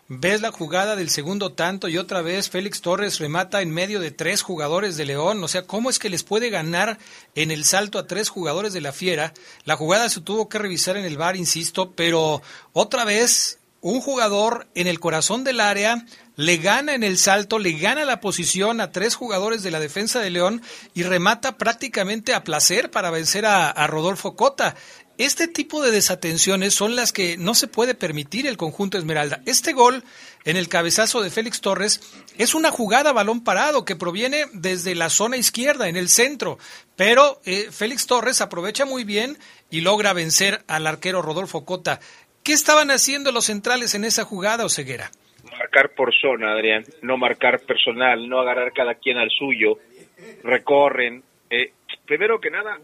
Ves 0.07 0.41
la 0.41 0.51
jugada 0.51 0.95
del 0.95 1.09
segundo 1.09 1.53
tanto 1.53 1.87
y 1.87 1.97
otra 1.97 2.21
vez 2.21 2.51
Félix 2.51 2.81
Torres 2.81 3.17
remata 3.17 3.63
en 3.63 3.71
medio 3.71 3.99
de 3.99 4.11
tres 4.11 4.43
jugadores 4.43 4.97
de 4.97 5.05
León. 5.05 5.43
O 5.43 5.47
sea, 5.47 5.63
¿cómo 5.63 5.89
es 5.89 5.97
que 5.97 6.11
les 6.11 6.23
puede 6.23 6.51
ganar 6.51 6.99
en 7.33 7.49
el 7.49 7.65
salto 7.65 7.97
a 7.97 8.05
tres 8.05 8.29
jugadores 8.29 8.73
de 8.73 8.81
la 8.81 8.91
Fiera? 8.91 9.33
La 9.63 9.75
jugada 9.75 10.07
se 10.09 10.21
tuvo 10.21 10.47
que 10.47 10.59
revisar 10.59 10.95
en 10.97 11.05
el 11.05 11.17
bar, 11.17 11.35
insisto, 11.35 11.93
pero 11.95 12.43
otra 12.73 13.03
vez 13.03 13.57
un 13.85 14.01
jugador 14.01 14.65
en 14.73 14.87
el 14.87 14.99
corazón 14.99 15.43
del 15.43 15.59
área 15.59 16.07
le 16.37 16.57
gana 16.57 16.95
en 16.95 17.03
el 17.03 17.19
salto, 17.19 17.59
le 17.59 17.73
gana 17.73 18.03
la 18.03 18.19
posición 18.19 18.81
a 18.81 18.91
tres 18.91 19.13
jugadores 19.13 19.61
de 19.61 19.69
la 19.69 19.79
defensa 19.79 20.19
de 20.19 20.31
León 20.31 20.63
y 20.95 21.03
remata 21.03 21.59
prácticamente 21.59 22.33
a 22.33 22.43
placer 22.43 22.89
para 22.89 23.11
vencer 23.11 23.45
a, 23.45 23.85
Rodolfo 23.85 24.35
Cota. 24.35 24.75
Este 25.19 25.47
tipo 25.47 25.83
de 25.83 25.91
desatenciones 25.91 26.73
son 26.73 26.95
las 26.95 27.13
que 27.13 27.37
no 27.37 27.53
se 27.53 27.67
puede 27.67 27.93
permitir 27.93 28.47
el 28.47 28.57
conjunto 28.57 28.97
Esmeralda. 28.97 29.43
Este 29.45 29.71
gol 29.71 30.03
en 30.45 30.57
el 30.57 30.67
cabezazo 30.67 31.21
de 31.21 31.29
Félix 31.29 31.61
Torres 31.61 32.01
es 32.39 32.55
una 32.55 32.71
jugada 32.71 33.13
balón 33.13 33.43
parado 33.43 33.85
que 33.85 33.95
proviene 33.95 34.45
desde 34.51 34.95
la 34.95 35.11
zona 35.11 35.37
izquierda, 35.37 35.87
en 35.87 35.95
el 35.95 36.09
centro, 36.09 36.57
pero 36.95 37.39
eh, 37.45 37.69
Félix 37.71 38.07
Torres 38.07 38.41
aprovecha 38.41 38.83
muy 38.83 39.03
bien 39.03 39.37
y 39.69 39.81
logra 39.81 40.13
vencer 40.13 40.63
al 40.67 40.87
arquero 40.87 41.21
Rodolfo 41.21 41.65
Cota. 41.65 41.99
¿Qué 42.45 42.53
estaban 42.53 42.91
haciendo 42.91 43.31
los 43.31 43.45
centrales 43.45 43.95
en 43.95 44.05
esa 44.05 44.23
jugada, 44.23 44.65
Oseguera? 44.65 45.09
Marcar 45.57 45.95
por 45.95 46.13
zona, 46.13 46.51
Adrián, 46.51 46.83
no 47.01 47.17
marcar 47.17 47.61
personal, 47.61 48.29
no 48.29 48.39
agarrar 48.39 48.71
cada 48.71 48.93
quien 48.93 49.17
al 49.17 49.31
suyo, 49.31 49.79
recorren. 50.43 51.23
Eh, 51.49 51.71
primero 52.05 52.39
que 52.39 52.51
nada, 52.51 52.77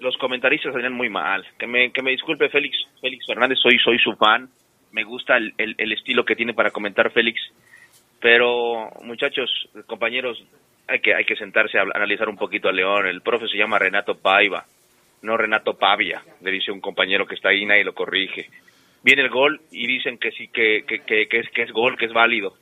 los 0.00 0.18
comentaristas 0.18 0.74
salían 0.74 0.92
muy 0.92 1.08
mal. 1.08 1.46
Que 1.58 1.66
me, 1.66 1.90
que 1.92 2.02
me 2.02 2.10
disculpe 2.10 2.50
Félix, 2.50 2.76
Félix 3.00 3.24
Fernández, 3.24 3.58
soy, 3.58 3.78
soy 3.78 3.98
su 3.98 4.12
fan. 4.16 4.50
Me 4.92 5.02
gusta 5.02 5.38
el, 5.38 5.54
el, 5.56 5.92
estilo 5.92 6.26
que 6.26 6.36
tiene 6.36 6.52
para 6.52 6.70
comentar 6.70 7.10
Félix. 7.10 7.40
Pero, 8.20 8.90
muchachos, 9.00 9.50
compañeros, 9.86 10.44
hay 10.88 11.00
que, 11.00 11.14
hay 11.14 11.24
que 11.24 11.36
sentarse 11.36 11.78
a 11.78 11.86
analizar 11.94 12.28
un 12.28 12.36
poquito 12.36 12.68
a 12.68 12.72
León. 12.72 13.06
El 13.06 13.22
profe 13.22 13.48
se 13.48 13.56
llama 13.56 13.78
Renato 13.78 14.18
Paiva, 14.18 14.66
no 15.22 15.38
Renato 15.38 15.72
Pavia, 15.78 16.22
le 16.42 16.50
dice 16.50 16.70
un 16.70 16.82
compañero 16.82 17.26
que 17.26 17.36
está 17.36 17.48
ahí, 17.48 17.64
nadie 17.64 17.82
lo 17.82 17.94
corrige. 17.94 18.50
Viene 19.06 19.22
el 19.22 19.30
gol 19.30 19.60
y 19.70 19.86
dicen 19.86 20.18
que 20.18 20.32
sí, 20.32 20.48
que, 20.48 20.82
que, 20.84 20.98
que, 20.98 21.38
es, 21.38 21.48
que 21.50 21.62
es 21.62 21.70
gol, 21.70 21.96
que 21.96 22.06
es 22.06 22.12
válido. 22.12 22.54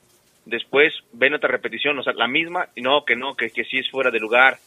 Después 0.45 0.92
ven 1.14 1.32
otra 1.32 1.49
repetición, 1.49 1.99
o 1.99 2.03
sea, 2.03 2.12
la 2.12 2.28
misma, 2.28 2.68
y 2.74 2.82
no, 2.82 3.03
que 3.07 3.16
no, 3.16 3.34
que, 3.34 3.49
que 3.49 3.64
sí 3.64 3.78
es 3.78 3.90
fuera 3.90 4.11
de 4.11 4.20
lugar 4.20 4.59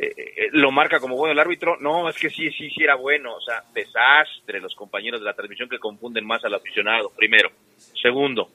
eh, 0.00 0.14
eh, 0.16 0.48
lo 0.52 0.70
marca 0.70 1.00
como 1.00 1.16
bueno 1.16 1.32
el 1.32 1.38
árbitro, 1.38 1.76
no, 1.80 2.08
es 2.08 2.16
que 2.16 2.30
sí, 2.30 2.50
sí, 2.52 2.70
sí 2.70 2.82
era 2.82 2.94
bueno, 2.94 3.34
o 3.34 3.40
sea, 3.42 3.62
desastre 3.74 4.58
los 4.58 4.74
compañeros 4.74 5.20
de 5.20 5.26
la 5.26 5.34
transmisión 5.34 5.68
que 5.68 5.78
confunden 5.78 6.24
más 6.24 6.42
al 6.46 6.54
aficionado, 6.54 7.12
primero. 7.14 7.50
Segundo, 8.00 8.48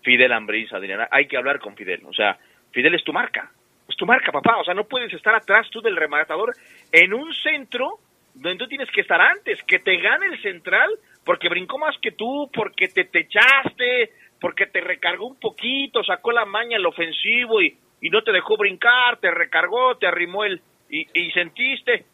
Fidel 0.00 0.32
Ambriz, 0.32 0.72
Adriana, 0.72 1.06
hay 1.10 1.26
que 1.26 1.36
hablar 1.36 1.60
con 1.60 1.76
Fidel, 1.76 2.00
o 2.06 2.14
sea, 2.14 2.38
Fidel 2.70 2.94
es 2.94 3.04
tu 3.04 3.12
marca, 3.12 3.50
es 3.86 3.96
tu 3.96 4.06
marca, 4.06 4.32
papá, 4.32 4.56
o 4.56 4.64
sea, 4.64 4.72
no 4.72 4.84
puedes 4.84 5.12
estar 5.12 5.34
atrás 5.34 5.68
tú 5.70 5.82
del 5.82 5.96
rematador 5.96 6.54
en 6.92 7.12
un 7.12 7.34
centro 7.34 7.98
donde 8.32 8.58
tú 8.58 8.68
tienes 8.68 8.90
que 8.90 9.02
estar 9.02 9.20
antes, 9.20 9.62
que 9.64 9.80
te 9.80 9.98
gane 9.98 10.26
el 10.26 10.40
central 10.40 10.88
porque 11.24 11.48
brincó 11.48 11.78
más 11.78 11.96
que 11.98 12.12
tú, 12.12 12.50
porque 12.52 12.88
te, 12.88 13.04
te 13.04 13.20
echaste, 13.20 14.12
porque 14.40 14.66
te 14.66 14.80
recargó 14.80 15.26
un 15.26 15.38
poquito, 15.38 16.02
sacó 16.02 16.32
la 16.32 16.44
maña 16.44 16.76
el 16.76 16.86
ofensivo 16.86 17.60
y 17.60 17.76
y 18.00 18.10
no 18.10 18.22
te 18.22 18.32
dejó 18.32 18.56
brincar, 18.56 19.18
te 19.18 19.30
recargó, 19.30 19.96
te 19.96 20.06
arrimó 20.06 20.44
el 20.44 20.60
y, 20.88 21.06
y, 21.14 21.30
sentiste. 21.32 22.04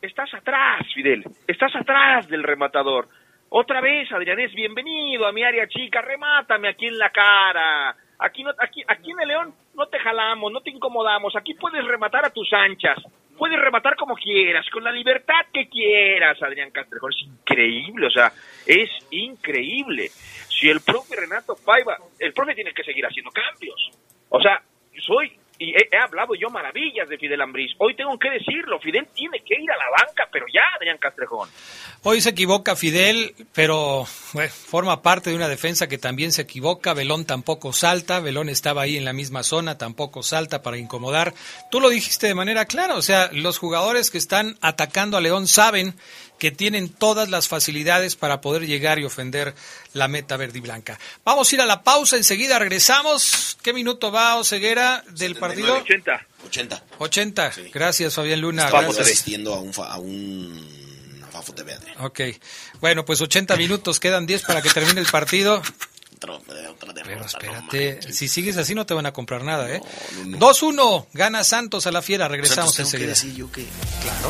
Estás 0.00 0.32
atrás, 0.34 0.86
Fidel, 0.94 1.24
estás 1.46 1.74
atrás 1.74 2.28
del 2.28 2.42
rematador. 2.42 3.08
Otra 3.48 3.80
vez, 3.80 4.10
Adrianés, 4.12 4.52
bienvenido 4.54 5.26
a 5.26 5.32
mi 5.32 5.42
área 5.42 5.66
chica, 5.66 6.02
remátame 6.02 6.68
aquí 6.68 6.86
en 6.86 6.98
la 6.98 7.10
cara. 7.10 7.96
Aquí, 8.18 8.44
no, 8.44 8.50
aquí, 8.58 8.82
aquí 8.86 9.10
en 9.10 9.20
el 9.20 9.28
León 9.28 9.54
no 9.74 9.86
te 9.86 9.98
jalamos, 9.98 10.52
no 10.52 10.60
te 10.60 10.70
incomodamos, 10.70 11.34
aquí 11.36 11.54
puedes 11.54 11.84
rematar 11.84 12.26
a 12.26 12.30
tus 12.30 12.52
anchas, 12.52 12.98
puedes 13.36 13.60
rematar 13.60 13.96
como 13.96 14.14
quieras, 14.14 14.66
con 14.70 14.84
la 14.84 14.92
libertad 14.92 15.46
que 15.52 15.68
quieras, 15.68 16.40
Adrián 16.42 16.70
Castrejón. 16.70 17.12
Es 17.12 17.22
increíble, 17.26 18.06
o 18.06 18.10
sea, 18.10 18.32
es 18.66 18.90
increíble. 19.10 20.08
Si 20.08 20.68
el 20.68 20.80
profe 20.80 21.16
Renato 21.16 21.56
Paiva, 21.64 21.96
el 22.18 22.32
profe 22.32 22.54
tiene 22.54 22.72
que 22.72 22.84
seguir 22.84 23.04
haciendo 23.04 23.30
cambios. 23.30 23.90
O 24.28 24.40
sea, 24.40 24.62
soy 25.00 25.32
y 25.58 25.70
he, 25.70 25.88
hablado 26.02 26.34
yo 26.34 26.48
maravillas 26.50 27.08
de 27.08 27.16
Fidel 27.16 27.40
Ambriz. 27.40 27.72
Hoy 27.78 27.94
tengo 27.94 28.18
que 28.18 28.30
decirlo, 28.30 28.80
Fidel 28.80 29.06
tiene 29.14 29.38
que 29.40 29.54
ir 29.54 29.70
a 29.70 29.76
la 29.76 29.84
banca, 29.90 30.28
pero 30.32 30.46
ya, 30.52 30.62
Adrián 30.76 30.98
Castrejón. 30.98 31.48
Hoy 32.02 32.20
se 32.20 32.30
equivoca 32.30 32.74
Fidel, 32.74 33.34
pero 33.54 34.04
bueno, 34.32 34.50
forma 34.50 35.00
parte 35.02 35.30
de 35.30 35.36
una 35.36 35.48
defensa 35.48 35.88
que 35.88 35.98
también 35.98 36.32
se 36.32 36.42
equivoca. 36.42 36.92
Belón 36.92 37.24
tampoco 37.24 37.72
salta, 37.72 38.20
Belón 38.20 38.48
estaba 38.48 38.82
ahí 38.82 38.96
en 38.96 39.04
la 39.04 39.12
misma 39.12 39.42
zona, 39.42 39.78
tampoco 39.78 40.22
salta 40.22 40.62
para 40.62 40.76
incomodar. 40.76 41.34
Tú 41.70 41.80
lo 41.80 41.88
dijiste 41.88 42.26
de 42.26 42.34
manera 42.34 42.64
clara, 42.64 42.94
o 42.96 43.02
sea, 43.02 43.30
los 43.32 43.58
jugadores 43.58 44.10
que 44.10 44.18
están 44.18 44.56
atacando 44.60 45.16
a 45.16 45.20
León 45.20 45.46
saben 45.46 45.94
que 46.38 46.50
tienen 46.50 46.88
todas 46.88 47.30
las 47.30 47.48
facilidades 47.48 48.16
para 48.16 48.40
poder 48.40 48.66
llegar 48.66 48.98
y 48.98 49.04
ofender 49.04 49.54
la 49.92 50.08
meta 50.08 50.36
verde 50.36 50.58
y 50.58 50.60
blanca. 50.60 50.98
Vamos 51.24 51.50
a 51.50 51.54
ir 51.54 51.60
a 51.60 51.66
la 51.66 51.82
pausa, 51.82 52.16
enseguida 52.16 52.58
regresamos. 52.58 53.56
¿Qué 53.62 53.72
minuto 53.72 54.12
va 54.12 54.36
Oseguera 54.36 55.02
del 55.08 55.34
79, 55.34 55.38
partido? 55.40 55.74
80. 55.76 56.26
80. 56.46 56.84
80. 56.98 57.52
Sí. 57.52 57.70
Gracias, 57.72 58.14
Fabián 58.14 58.40
Luna. 58.40 58.64
Estamos 58.66 58.98
asistiendo 58.98 59.54
a 59.54 59.60
un, 59.60 59.72
a 59.78 59.98
un. 59.98 60.84
Ok. 62.00 62.20
Bueno, 62.80 63.04
pues 63.04 63.20
80 63.20 63.56
minutos, 63.56 63.98
quedan 63.98 64.24
10 64.26 64.42
para 64.42 64.62
que 64.62 64.70
termine 64.70 65.00
el 65.00 65.06
partido. 65.06 65.62
Pero 66.20 67.24
espérate, 67.26 68.12
si 68.12 68.28
sigues 68.28 68.56
así 68.56 68.74
no 68.74 68.86
te 68.86 68.94
van 68.94 69.04
a 69.06 69.12
comprar 69.12 69.42
nada, 69.42 69.70
¿eh? 69.74 69.80
2-1, 70.22 71.06
gana 71.12 71.44
Santos 71.44 71.86
a 71.86 71.90
la 71.92 72.00
fiera, 72.02 72.28
regresamos 72.28 72.74
Santos, 72.74 72.94
enseguida. 72.94 73.06
que 73.08 73.10
decir 73.14 73.34
yo 73.34 73.50
que- 73.52 73.66
Claro. 74.00 74.28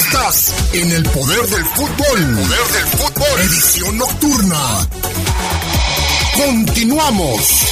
Estás 0.00 0.54
en 0.74 0.92
el 0.92 1.02
poder 1.02 1.44
del 1.48 1.64
fútbol. 1.64 2.36
Poder 2.36 2.66
del 2.72 2.86
fútbol. 2.98 3.40
Edición 3.40 3.98
nocturna. 3.98 4.88
Continuamos. 6.36 7.66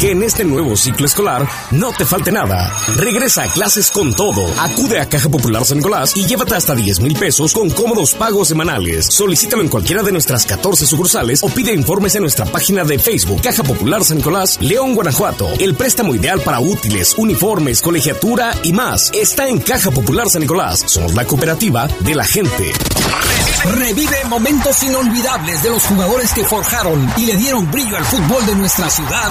Que 0.00 0.12
en 0.12 0.22
este 0.22 0.46
nuevo 0.46 0.78
ciclo 0.78 1.04
escolar 1.04 1.46
no 1.72 1.92
te 1.92 2.06
falte 2.06 2.32
nada. 2.32 2.72
Regresa 2.96 3.42
a 3.42 3.48
clases 3.48 3.90
con 3.90 4.14
todo. 4.14 4.46
Acude 4.58 4.98
a 4.98 5.06
Caja 5.06 5.28
Popular 5.28 5.62
San 5.66 5.76
Nicolás 5.76 6.16
y 6.16 6.24
llévate 6.24 6.54
hasta 6.54 6.74
10 6.74 7.00
mil 7.00 7.12
pesos 7.18 7.52
con 7.52 7.68
cómodos 7.68 8.14
pagos 8.14 8.48
semanales. 8.48 9.04
Solicítalo 9.04 9.60
en 9.60 9.68
cualquiera 9.68 10.02
de 10.02 10.10
nuestras 10.10 10.46
14 10.46 10.86
sucursales 10.86 11.42
o 11.42 11.48
pide 11.48 11.74
informes 11.74 12.14
en 12.14 12.22
nuestra 12.22 12.46
página 12.46 12.82
de 12.82 12.98
Facebook 12.98 13.42
Caja 13.42 13.62
Popular 13.62 14.02
San 14.02 14.16
Nicolás, 14.16 14.56
León, 14.62 14.94
Guanajuato. 14.94 15.50
El 15.58 15.74
préstamo 15.74 16.14
ideal 16.14 16.40
para 16.40 16.60
útiles, 16.60 17.14
uniformes, 17.18 17.82
colegiatura 17.82 18.54
y 18.62 18.72
más 18.72 19.10
está 19.12 19.48
en 19.48 19.60
Caja 19.60 19.90
Popular 19.90 20.30
San 20.30 20.40
Nicolás. 20.40 20.82
Somos 20.86 21.12
la 21.12 21.26
cooperativa 21.26 21.88
de 22.00 22.14
la 22.14 22.24
gente. 22.24 22.72
Revive 23.74 24.24
momentos 24.30 24.82
inolvidables 24.82 25.62
de 25.62 25.68
los 25.68 25.84
jugadores 25.84 26.32
que 26.32 26.44
forjaron 26.44 27.06
y 27.18 27.26
le 27.26 27.36
dieron 27.36 27.70
brillo 27.70 27.98
al 27.98 28.04
fútbol 28.06 28.46
de 28.46 28.54
nuestra 28.54 28.88
ciudad 28.88 29.30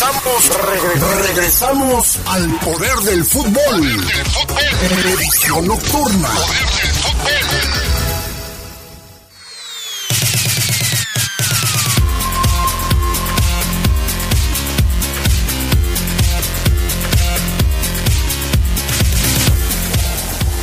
Regresamos, 0.00 0.48
regre- 0.62 1.26
regresamos 1.26 2.18
al 2.24 2.48
poder 2.60 2.96
del 3.00 3.22
fútbol. 3.22 4.06
Edición 5.04 5.66
nocturna. 5.66 6.30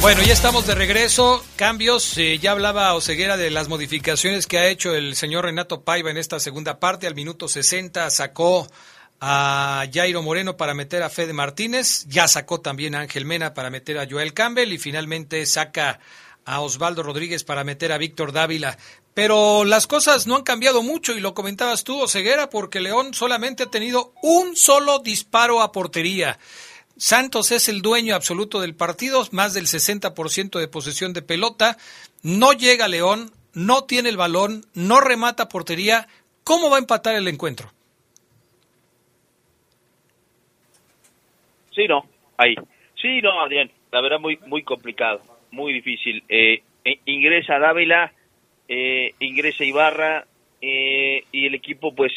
Bueno, 0.01 0.21
ya 0.23 0.33
estamos 0.33 0.65
de 0.67 0.75
regreso. 0.75 1.43
Cambios. 1.55 2.17
eh, 2.17 2.39
ya 2.39 2.51
hablaba 2.51 2.93
Oseguera 2.93 3.35
de 3.35 3.49
las 3.49 3.67
modificaciones 3.67 4.47
que 4.47 4.57
ha 4.59 4.67
hecho 4.67 4.93
el 4.95 5.15
señor 5.15 5.45
Renato 5.45 5.81
Paiva 5.83 6.11
en 6.11 6.17
esta 6.17 6.39
segunda 6.39 6.79
parte. 6.79 7.07
Al 7.07 7.15
minuto 7.15 7.47
60 7.47 8.09
sacó 8.09 8.67
a 9.19 9.85
Jairo 9.91 10.21
Moreno 10.21 10.57
para 10.57 10.73
meter 10.73 11.03
a 11.03 11.09
Fede 11.09 11.33
Martínez. 11.33 12.05
Ya 12.07 12.27
sacó 12.27 12.61
también 12.61 12.95
a 12.95 13.01
Ángel 13.01 13.25
Mena 13.25 13.53
para 13.53 13.69
meter 13.69 13.97
a 13.97 14.07
Joel 14.09 14.33
Campbell. 14.33 14.71
Y 14.71 14.77
finalmente 14.77 15.45
saca 15.45 15.99
a 16.45 16.61
Osvaldo 16.61 17.03
Rodríguez 17.03 17.43
para 17.43 17.63
meter 17.63 17.91
a 17.91 17.97
Víctor 17.97 18.31
Dávila. 18.31 18.77
Pero 19.13 19.65
las 19.65 19.87
cosas 19.87 20.27
no 20.27 20.35
han 20.35 20.43
cambiado 20.43 20.83
mucho 20.83 21.15
y 21.15 21.19
lo 21.19 21.33
comentabas 21.33 21.83
tú, 21.83 21.99
Oseguera, 21.99 22.49
porque 22.49 22.79
León 22.79 23.13
solamente 23.13 23.63
ha 23.63 23.71
tenido 23.71 24.13
un 24.21 24.55
solo 24.55 24.99
disparo 24.99 25.61
a 25.61 25.71
portería. 25.71 26.37
Santos 26.97 27.51
es 27.51 27.67
el 27.67 27.81
dueño 27.81 28.15
absoluto 28.15 28.61
del 28.61 28.75
partido, 28.75 29.27
más 29.31 29.53
del 29.53 29.67
60% 29.67 30.59
de 30.59 30.67
posesión 30.67 31.13
de 31.13 31.21
pelota. 31.21 31.77
No 32.21 32.53
llega 32.53 32.87
León, 32.87 33.31
no 33.53 33.85
tiene 33.85 34.09
el 34.09 34.17
balón, 34.17 34.65
no 34.73 35.01
remata 35.01 35.49
portería. 35.49 36.07
¿Cómo 36.43 36.69
va 36.69 36.77
a 36.77 36.79
empatar 36.79 37.15
el 37.15 37.27
encuentro? 37.27 37.73
Sí, 41.77 41.87
no, 41.87 42.03
ahí. 42.37 42.55
Sí, 42.99 43.21
no, 43.21 43.39
Adrián, 43.39 43.69
la 43.91 44.01
verdad 44.01 44.19
muy 44.19 44.37
muy 44.47 44.63
complicado, 44.63 45.21
muy 45.51 45.73
difícil. 45.73 46.23
Eh, 46.27 46.63
eh, 46.83 46.99
ingresa 47.05 47.59
Dávila, 47.59 48.11
eh, 48.67 49.13
ingresa 49.19 49.63
Ibarra 49.63 50.25
eh, 50.59 51.23
y 51.31 51.45
el 51.45 51.53
equipo, 51.53 51.93
pues, 51.93 52.11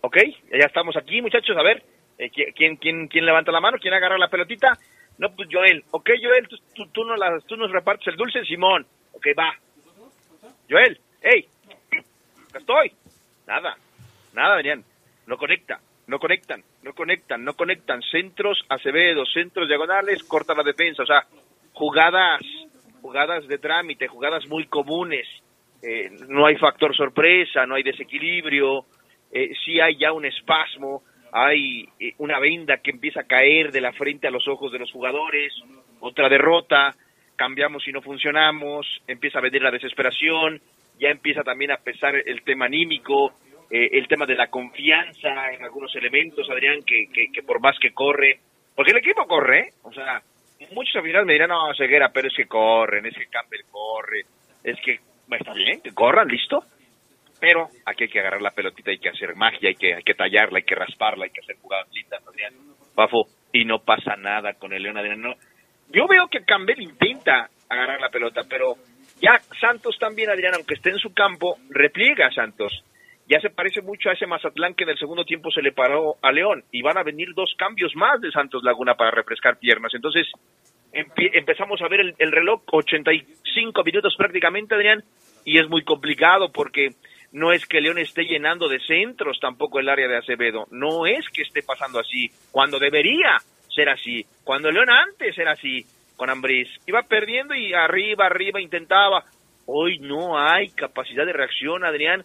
ok, 0.00 0.16
ya 0.58 0.64
estamos 0.64 0.96
aquí, 0.96 1.20
muchachos, 1.20 1.54
a 1.58 1.62
ver, 1.62 1.82
eh, 2.16 2.30
¿qui- 2.30 2.54
¿quién, 2.56 2.76
quién, 2.76 3.08
¿quién 3.08 3.26
levanta 3.26 3.52
la 3.52 3.60
mano? 3.60 3.76
¿Quién 3.78 3.92
agarra 3.92 4.16
la 4.16 4.28
pelotita? 4.30 4.72
No, 5.18 5.28
pues 5.36 5.50
Joel, 5.52 5.84
ok, 5.90 6.10
Joel, 6.22 6.48
tú, 6.48 6.86
tú, 6.86 7.04
no 7.04 7.14
las, 7.16 7.44
tú 7.44 7.58
nos 7.58 7.70
repartes 7.70 8.06
el 8.08 8.16
dulce, 8.16 8.42
Simón, 8.46 8.86
ok, 9.12 9.26
va. 9.38 9.54
Joel, 10.70 10.98
hey, 11.20 11.46
estoy. 12.58 12.90
Nada, 13.46 13.76
nada, 14.32 14.54
Adrián, 14.54 14.82
no 15.26 15.36
conecta, 15.36 15.78
no 16.06 16.18
conectan, 16.18 16.62
no 16.82 16.92
conectan, 16.92 17.44
no 17.44 17.54
conectan. 17.54 18.02
Centros 18.02 18.64
Acevedo, 18.68 19.24
centros 19.24 19.68
diagonales, 19.68 20.22
corta 20.24 20.54
la 20.54 20.62
defensa. 20.62 21.02
O 21.02 21.06
sea, 21.06 21.26
jugadas, 21.72 22.42
jugadas 23.00 23.46
de 23.48 23.58
trámite, 23.58 24.06
jugadas 24.06 24.46
muy 24.48 24.66
comunes. 24.66 25.26
Eh, 25.82 26.10
no 26.28 26.46
hay 26.46 26.56
factor 26.56 26.94
sorpresa, 26.94 27.66
no 27.66 27.74
hay 27.74 27.82
desequilibrio. 27.82 28.86
Eh, 29.32 29.52
sí 29.64 29.80
hay 29.80 29.96
ya 29.96 30.12
un 30.12 30.24
espasmo, 30.24 31.02
hay 31.32 31.88
eh, 31.98 32.14
una 32.18 32.38
venda 32.38 32.78
que 32.78 32.90
empieza 32.90 33.20
a 33.20 33.26
caer 33.26 33.72
de 33.72 33.80
la 33.80 33.92
frente 33.92 34.28
a 34.28 34.30
los 34.30 34.46
ojos 34.46 34.70
de 34.72 34.78
los 34.78 34.92
jugadores. 34.92 35.52
Otra 36.00 36.28
derrota, 36.28 36.94
cambiamos 37.34 37.86
y 37.88 37.92
no 37.92 38.02
funcionamos, 38.02 38.86
empieza 39.06 39.38
a 39.38 39.42
venir 39.42 39.62
la 39.62 39.70
desesperación, 39.70 40.60
ya 41.00 41.08
empieza 41.08 41.42
también 41.42 41.72
a 41.72 41.78
pesar 41.78 42.14
el 42.14 42.42
tema 42.42 42.66
anímico, 42.66 43.32
eh, 43.76 43.98
el 43.98 44.06
tema 44.06 44.24
de 44.24 44.36
la 44.36 44.46
confianza 44.46 45.50
en 45.52 45.64
algunos 45.64 45.92
elementos, 45.96 46.48
Adrián, 46.48 46.84
que, 46.86 47.08
que, 47.12 47.32
que 47.32 47.42
por 47.42 47.58
más 47.58 47.76
que 47.80 47.90
corre, 47.90 48.38
porque 48.72 48.92
el 48.92 48.98
equipo 48.98 49.26
corre, 49.26 49.58
¿eh? 49.58 49.72
o 49.82 49.92
sea, 49.92 50.22
muchos 50.70 51.02
final 51.02 51.26
me 51.26 51.32
dirán, 51.32 51.48
no, 51.48 51.74
ceguera, 51.76 52.10
pero 52.14 52.28
es 52.28 52.34
que 52.36 52.46
corren, 52.46 53.04
es 53.04 53.14
que 53.14 53.26
Campbell 53.26 53.64
corre, 53.72 54.26
es 54.62 54.80
que, 54.80 55.00
está 55.28 55.52
bien, 55.54 55.80
que 55.80 55.92
corran, 55.92 56.28
listo, 56.28 56.62
pero 57.40 57.68
aquí 57.84 58.04
hay 58.04 58.10
que 58.10 58.20
agarrar 58.20 58.42
la 58.42 58.52
pelotita, 58.52 58.92
hay 58.92 58.98
que 59.00 59.08
hacer 59.08 59.34
magia, 59.34 59.70
hay 59.70 59.74
que, 59.74 59.92
hay 59.92 60.04
que 60.04 60.14
tallarla, 60.14 60.58
hay 60.58 60.64
que 60.64 60.76
rasparla, 60.76 61.24
hay 61.24 61.32
que 61.32 61.40
hacer 61.40 61.56
jugadas 61.56 61.88
lindas, 61.92 62.22
Adrián, 62.28 62.54
Bafo, 62.94 63.26
y 63.52 63.64
no 63.64 63.80
pasa 63.80 64.14
nada 64.14 64.52
con 64.54 64.72
el 64.72 64.84
León, 64.84 64.98
Adrián. 64.98 65.34
Yo 65.88 66.06
veo 66.06 66.28
que 66.28 66.44
Campbell 66.44 66.80
intenta 66.80 67.50
agarrar 67.68 68.00
la 68.00 68.10
pelota, 68.10 68.42
pero 68.48 68.76
ya 69.20 69.40
Santos 69.60 69.98
también, 69.98 70.30
Adrián, 70.30 70.54
aunque 70.54 70.74
esté 70.74 70.90
en 70.90 70.98
su 70.98 71.12
campo, 71.12 71.58
repliega 71.70 72.28
a 72.28 72.32
Santos. 72.32 72.84
Ya 73.26 73.40
se 73.40 73.50
parece 73.50 73.80
mucho 73.80 74.10
a 74.10 74.12
ese 74.12 74.26
Mazatlán 74.26 74.74
que 74.74 74.84
en 74.84 74.90
el 74.90 74.98
segundo 74.98 75.24
tiempo 75.24 75.50
se 75.50 75.62
le 75.62 75.72
paró 75.72 76.16
a 76.20 76.30
León 76.30 76.64
y 76.70 76.82
van 76.82 76.98
a 76.98 77.02
venir 77.02 77.28
dos 77.34 77.54
cambios 77.56 77.94
más 77.96 78.20
de 78.20 78.30
Santos 78.30 78.62
Laguna 78.62 78.94
para 78.94 79.10
refrescar 79.10 79.58
piernas. 79.58 79.94
Entonces 79.94 80.26
empezamos 80.92 81.80
a 81.82 81.88
ver 81.88 82.00
el, 82.00 82.14
el 82.18 82.32
reloj, 82.32 82.62
85 82.70 83.82
minutos 83.82 84.14
prácticamente, 84.16 84.74
Adrián, 84.74 85.02
y 85.44 85.58
es 85.58 85.68
muy 85.68 85.82
complicado 85.82 86.52
porque 86.52 86.90
no 87.34 87.52
es 87.52 87.66
que 87.66 87.80
León 87.80 87.98
esté 87.98 88.24
llenando 88.24 88.68
de 88.68 88.78
centros 88.80 89.40
tampoco 89.40 89.80
el 89.80 89.88
área 89.88 90.06
de 90.06 90.18
Acevedo, 90.18 90.66
no 90.70 91.04
es 91.04 91.28
que 91.30 91.42
esté 91.42 91.62
pasando 91.62 91.98
así, 91.98 92.30
cuando 92.52 92.78
debería 92.78 93.38
ser 93.74 93.88
así, 93.88 94.24
cuando 94.44 94.70
León 94.70 94.88
antes 94.88 95.36
era 95.36 95.52
así 95.52 95.84
con 96.16 96.30
Ambriz, 96.30 96.68
iba 96.86 97.02
perdiendo 97.02 97.54
y 97.56 97.74
arriba, 97.74 98.26
arriba 98.26 98.60
intentaba, 98.60 99.24
hoy 99.66 99.98
no 99.98 100.38
hay 100.38 100.68
capacidad 100.70 101.26
de 101.26 101.32
reacción, 101.32 101.84
Adrián, 101.84 102.24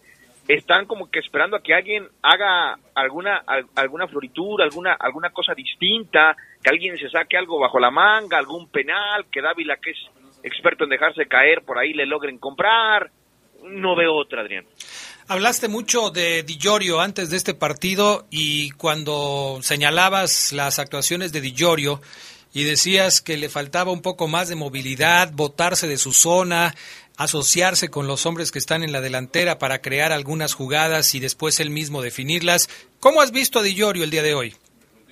están 0.49 0.85
como 0.87 1.09
que 1.11 1.19
esperando 1.19 1.55
a 1.55 1.61
que 1.61 1.75
alguien 1.75 2.07
haga 2.23 2.77
alguna 2.95 3.37
al- 3.45 3.67
alguna 3.75 4.07
floritura, 4.07 4.65
alguna 4.65 4.93
alguna 4.99 5.29
cosa 5.29 5.53
distinta, 5.53 6.35
que 6.63 6.69
alguien 6.71 6.97
se 6.97 7.09
saque 7.09 7.37
algo 7.37 7.59
bajo 7.59 7.79
la 7.79 7.91
manga, 7.91 8.37
algún 8.39 8.67
penal, 8.67 9.27
que 9.31 9.41
Dávila 9.41 9.77
que 9.77 9.91
es 9.91 9.97
experto 10.43 10.85
en 10.85 10.89
dejarse 10.89 11.27
caer 11.27 11.61
por 11.61 11.77
ahí 11.77 11.93
le 11.93 12.05
logren 12.07 12.39
comprar. 12.39 13.11
No 13.63 13.95
veo 13.95 14.15
otra, 14.15 14.41
Adrián. 14.41 14.65
Hablaste 15.27 15.67
mucho 15.67 16.09
de 16.09 16.41
Di 16.41 16.57
antes 16.99 17.29
de 17.29 17.37
este 17.37 17.53
partido 17.53 18.25
y 18.31 18.71
cuando 18.71 19.59
señalabas 19.61 20.51
las 20.53 20.79
actuaciones 20.79 21.31
de 21.31 21.41
Di 21.41 21.53
y 22.51 22.63
decías 22.63 23.21
que 23.21 23.37
le 23.37 23.49
faltaba 23.49 23.91
un 23.91 24.01
poco 24.01 24.27
más 24.27 24.49
de 24.49 24.55
movilidad, 24.55 25.31
botarse 25.33 25.87
de 25.87 25.97
su 25.97 26.13
zona, 26.13 26.73
asociarse 27.19 27.89
con 27.89 28.07
los 28.07 28.25
hombres 28.25 28.49
que 28.49 28.59
están 28.59 28.81
en 28.81 28.93
la 28.93 29.01
delantera 29.01 29.59
para 29.59 29.81
crear 29.81 30.13
algunas 30.13 30.53
jugadas 30.53 31.13
y 31.15 31.19
después 31.19 31.59
él 31.59 31.69
mismo 31.69 32.01
definirlas. 32.01 32.69
¿Cómo 33.01 33.21
has 33.21 33.33
visto 33.33 33.59
a 33.59 33.61
Di 33.61 33.75
el 33.81 34.09
día 34.09 34.23
de 34.23 34.33
hoy? 34.33 34.53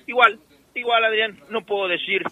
Igual, 0.06 0.40
igual, 0.74 1.04
Adrián, 1.04 1.38
no 1.50 1.60
puedo 1.66 1.86
decir 1.86 2.22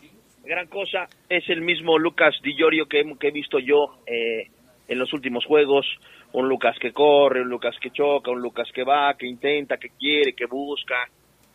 gran 0.45 0.67
cosa. 0.69 1.09
Es 1.29 1.47
el 1.51 1.61
mismo 1.61 1.99
Lucas 1.99 2.35
Di 2.43 2.57
Llorio 2.57 2.87
que, 2.87 3.05
que 3.21 3.29
he 3.29 3.31
visto 3.31 3.59
yo 3.59 3.99
eh, 4.07 4.49
en 4.89 4.99
los 4.99 5.13
últimos 5.13 5.45
juegos. 5.45 5.87
Un 6.33 6.49
Lucas 6.49 6.77
que 6.81 6.93
corre, 6.93 7.43
un 7.43 7.51
Lucas 7.51 7.77
que 7.79 7.91
choca, 7.91 8.31
un 8.31 8.41
Lucas 8.41 8.69
que 8.75 8.83
va, 8.83 9.15
que 9.15 9.27
intenta, 9.27 9.77
que 9.77 9.91
quiere, 9.91 10.33
que 10.33 10.47
busca, 10.47 11.07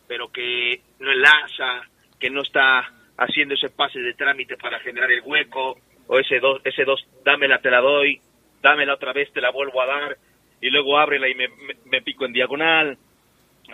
pero 0.06 0.30
que 0.30 0.80
no 1.00 1.10
enlaza, 1.10 1.88
que 2.20 2.30
no 2.30 2.42
está 2.42 2.88
haciendo 3.16 3.54
ese 3.54 3.70
pase 3.70 3.98
de 3.98 4.14
trámite 4.14 4.56
para 4.56 4.78
generar 4.78 5.10
el 5.10 5.22
hueco, 5.24 5.76
o 6.12 6.18
ese 6.18 6.40
dos, 6.40 6.60
ese 6.64 6.84
dos, 6.84 7.02
dámela, 7.24 7.58
te 7.62 7.70
la 7.70 7.80
doy, 7.80 8.20
dámela 8.60 8.92
otra 8.94 9.14
vez, 9.14 9.32
te 9.32 9.40
la 9.40 9.50
vuelvo 9.50 9.80
a 9.80 9.86
dar, 9.86 10.16
y 10.60 10.68
luego 10.68 10.98
ábrela 10.98 11.26
y 11.26 11.34
me, 11.34 11.48
me- 11.86 12.02
pico 12.02 12.26
en 12.26 12.34
diagonal. 12.34 12.98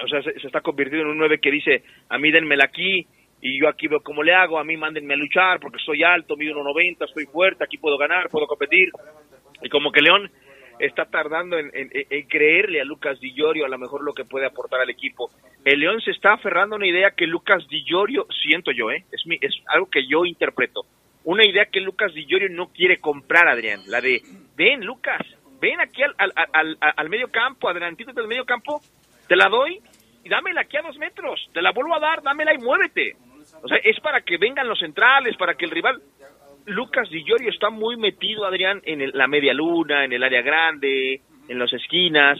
O 0.01 0.07
sea, 0.07 0.23
se, 0.23 0.31
está 0.47 0.61
convirtiendo 0.61 1.07
en 1.07 1.11
un 1.11 1.19
9 1.19 1.41
que 1.41 1.51
dice, 1.51 1.83
a 2.09 2.17
mí 2.17 2.31
denmela 2.31 2.65
aquí, 2.65 3.05
y 3.43 3.61
yo 3.61 3.69
aquí 3.69 3.89
veo 3.89 4.01
cómo 4.05 4.23
le 4.23 4.35
hago, 4.35 4.57
a 4.61 4.63
mí 4.63 4.77
mándenme 4.77 5.15
a 5.15 5.17
luchar, 5.17 5.59
porque 5.59 5.79
soy 5.85 6.05
alto, 6.05 6.37
mido 6.37 6.55
1.90, 6.55 7.07
estoy 7.07 7.27
fuerte, 7.27 7.65
aquí 7.65 7.77
puedo 7.77 7.99
ganar, 7.99 8.29
puedo 8.29 8.47
competir. 8.47 8.91
Y 9.61 9.69
como 9.69 9.91
que 9.91 10.01
León 10.01 10.31
está 10.79 11.07
tardando 11.07 11.59
en, 11.59 11.71
creerle 12.29 12.81
a 12.81 12.85
Lucas 12.85 13.19
Di 13.19 13.35
Llorio 13.35 13.65
a 13.65 13.69
lo 13.69 13.79
mejor 13.79 14.05
lo 14.05 14.15
que 14.15 14.25
puede 14.25 14.47
aportar 14.47 14.81
al 14.81 14.91
equipo. 14.91 15.29
El 15.65 15.81
León 15.81 16.01
se 16.01 16.13
está 16.13 16.35
aferrando 16.35 16.77
a 16.77 16.79
una 16.79 16.87
idea 16.87 17.11
que 17.11 17.27
Lucas 17.27 17.67
Di 17.69 17.85
siento 18.45 18.71
yo, 18.71 18.93
¿eh? 18.93 19.05
es, 19.11 19.27
mi, 19.27 19.39
es 19.41 19.55
algo 19.67 19.91
que 19.91 20.07
yo 20.07 20.25
interpreto, 20.25 20.83
una 21.25 21.45
idea 21.47 21.67
que 21.67 21.81
Lucas 21.81 22.13
Di 22.15 22.25
Llorio 22.27 22.49
no 22.51 22.69
quiere 22.73 22.99
comprar, 22.99 23.49
Adrián, 23.49 23.81
la 23.87 24.01
de, 24.01 24.23
ven 24.57 24.85
Lucas, 24.85 25.21
ven 25.61 25.81
aquí 25.81 26.03
al, 26.03 26.15
al, 26.19 26.33
al, 26.53 26.79
al- 26.81 27.09
medio 27.09 27.29
campo, 27.29 27.69
adelantito 27.69 28.13
del 28.13 28.29
medio 28.29 28.45
campo, 28.45 28.81
te 29.27 29.37
la 29.37 29.49
doy 29.49 29.81
y 30.25 30.29
dámela 30.29 30.63
aquí 30.63 30.77
a 30.77 30.83
dos 30.83 30.97
metros, 30.99 31.49
te 31.53 31.61
la 31.63 31.73
vuelvo 31.73 31.95
a 31.95 32.01
dar, 32.01 32.23
dámela 32.23 32.55
y 32.55 32.59
muévete. 32.59 33.17
O 33.63 33.69
sea, 33.69 33.79
es 33.83 33.99
para 34.01 34.21
que 34.21 34.37
vengan 34.39 34.69
los 34.69 34.79
centrales, 34.79 35.37
para 35.37 35.55
que 35.55 35.65
el 35.65 35.71
rival... 35.71 36.01
Lucas 36.67 37.09
Di 37.09 37.25
Llorio 37.25 37.49
está 37.49 37.71
muy 37.71 37.97
metido, 37.97 38.45
Adrián, 38.45 38.83
en 38.85 39.01
el- 39.01 39.13
la 39.15 39.27
media 39.27 39.55
luna, 39.55 40.05
en 40.05 40.13
el 40.13 40.23
área 40.23 40.43
grande, 40.43 41.23
en 41.49 41.59
las 41.59 41.73
esquinas, 41.73 42.39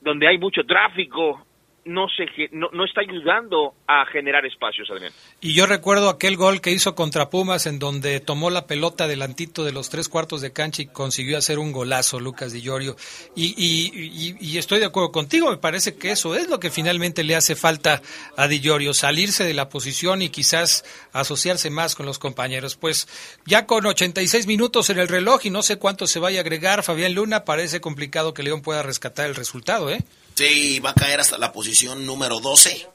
donde 0.00 0.26
hay 0.26 0.38
mucho 0.38 0.64
tráfico. 0.64 1.46
No, 1.86 2.06
se, 2.14 2.26
no, 2.52 2.68
no 2.72 2.84
está 2.84 3.00
ayudando 3.00 3.74
a 3.86 4.04
generar 4.12 4.44
espacios, 4.44 4.90
Adrián. 4.90 5.12
Y 5.40 5.54
yo 5.54 5.64
recuerdo 5.66 6.10
aquel 6.10 6.36
gol 6.36 6.60
que 6.60 6.70
hizo 6.72 6.94
contra 6.94 7.30
Pumas 7.30 7.66
en 7.66 7.78
donde 7.78 8.20
tomó 8.20 8.50
la 8.50 8.66
pelota 8.66 9.08
delantito 9.08 9.64
de 9.64 9.72
los 9.72 9.88
tres 9.88 10.08
cuartos 10.10 10.42
de 10.42 10.52
cancha 10.52 10.82
y 10.82 10.86
consiguió 10.86 11.38
hacer 11.38 11.58
un 11.58 11.72
golazo 11.72 12.20
Lucas 12.20 12.52
Di 12.52 12.60
Llorio. 12.60 12.96
Y, 13.34 13.54
y, 13.56 13.90
y- 13.94 14.36
y 14.38 14.58
estoy 14.58 14.78
de 14.78 14.84
acuerdo 14.86 15.10
contigo, 15.10 15.50
me 15.50 15.56
parece 15.56 15.96
que 15.96 16.10
eso 16.10 16.34
es 16.34 16.48
lo 16.50 16.60
que 16.60 16.70
finalmente 16.70 17.24
le 17.24 17.34
hace 17.34 17.56
falta 17.56 18.02
a 18.36 18.46
Di 18.46 18.60
Llorio, 18.60 18.92
salirse 18.92 19.44
de 19.44 19.54
la 19.54 19.68
posición 19.70 20.20
y 20.20 20.28
quizás 20.28 20.84
asociarse 21.12 21.70
más 21.70 21.94
con 21.94 22.04
los 22.04 22.18
compañeros. 22.18 22.76
Pues 22.76 23.08
ya 23.46 23.66
con 23.66 23.86
86 23.86 24.46
minutos 24.46 24.90
en 24.90 24.98
el 24.98 25.08
reloj 25.08 25.46
y 25.46 25.50
no 25.50 25.62
sé 25.62 25.76
cuánto 25.78 26.06
se 26.06 26.18
vaya 26.20 26.40
a 26.40 26.42
agregar, 26.42 26.82
Fabián 26.82 27.14
Luna, 27.14 27.44
parece 27.46 27.80
complicado 27.80 28.34
que 28.34 28.42
León 28.42 28.60
pueda 28.60 28.82
rescatar 28.82 29.26
el 29.26 29.34
resultado, 29.34 29.90
¿eh? 29.90 30.00
Sí, 30.48 30.80
va 30.80 30.90
a 30.90 30.94
caer 30.94 31.20
hasta 31.20 31.36
la 31.38 31.52
posición 31.52 32.06
número 32.06 32.40
12. 32.40 32.88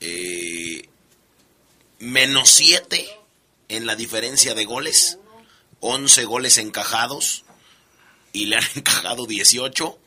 Eh, 0.00 0.88
menos 2.00 2.50
7 2.50 3.08
en 3.68 3.86
la 3.86 3.94
diferencia 3.94 4.54
de 4.54 4.64
goles. 4.64 5.18
11 5.80 6.24
goles 6.24 6.58
encajados. 6.58 7.44
Y 8.32 8.46
le 8.46 8.56
han 8.56 8.64
encajado 8.74 9.26
18. 9.26 9.98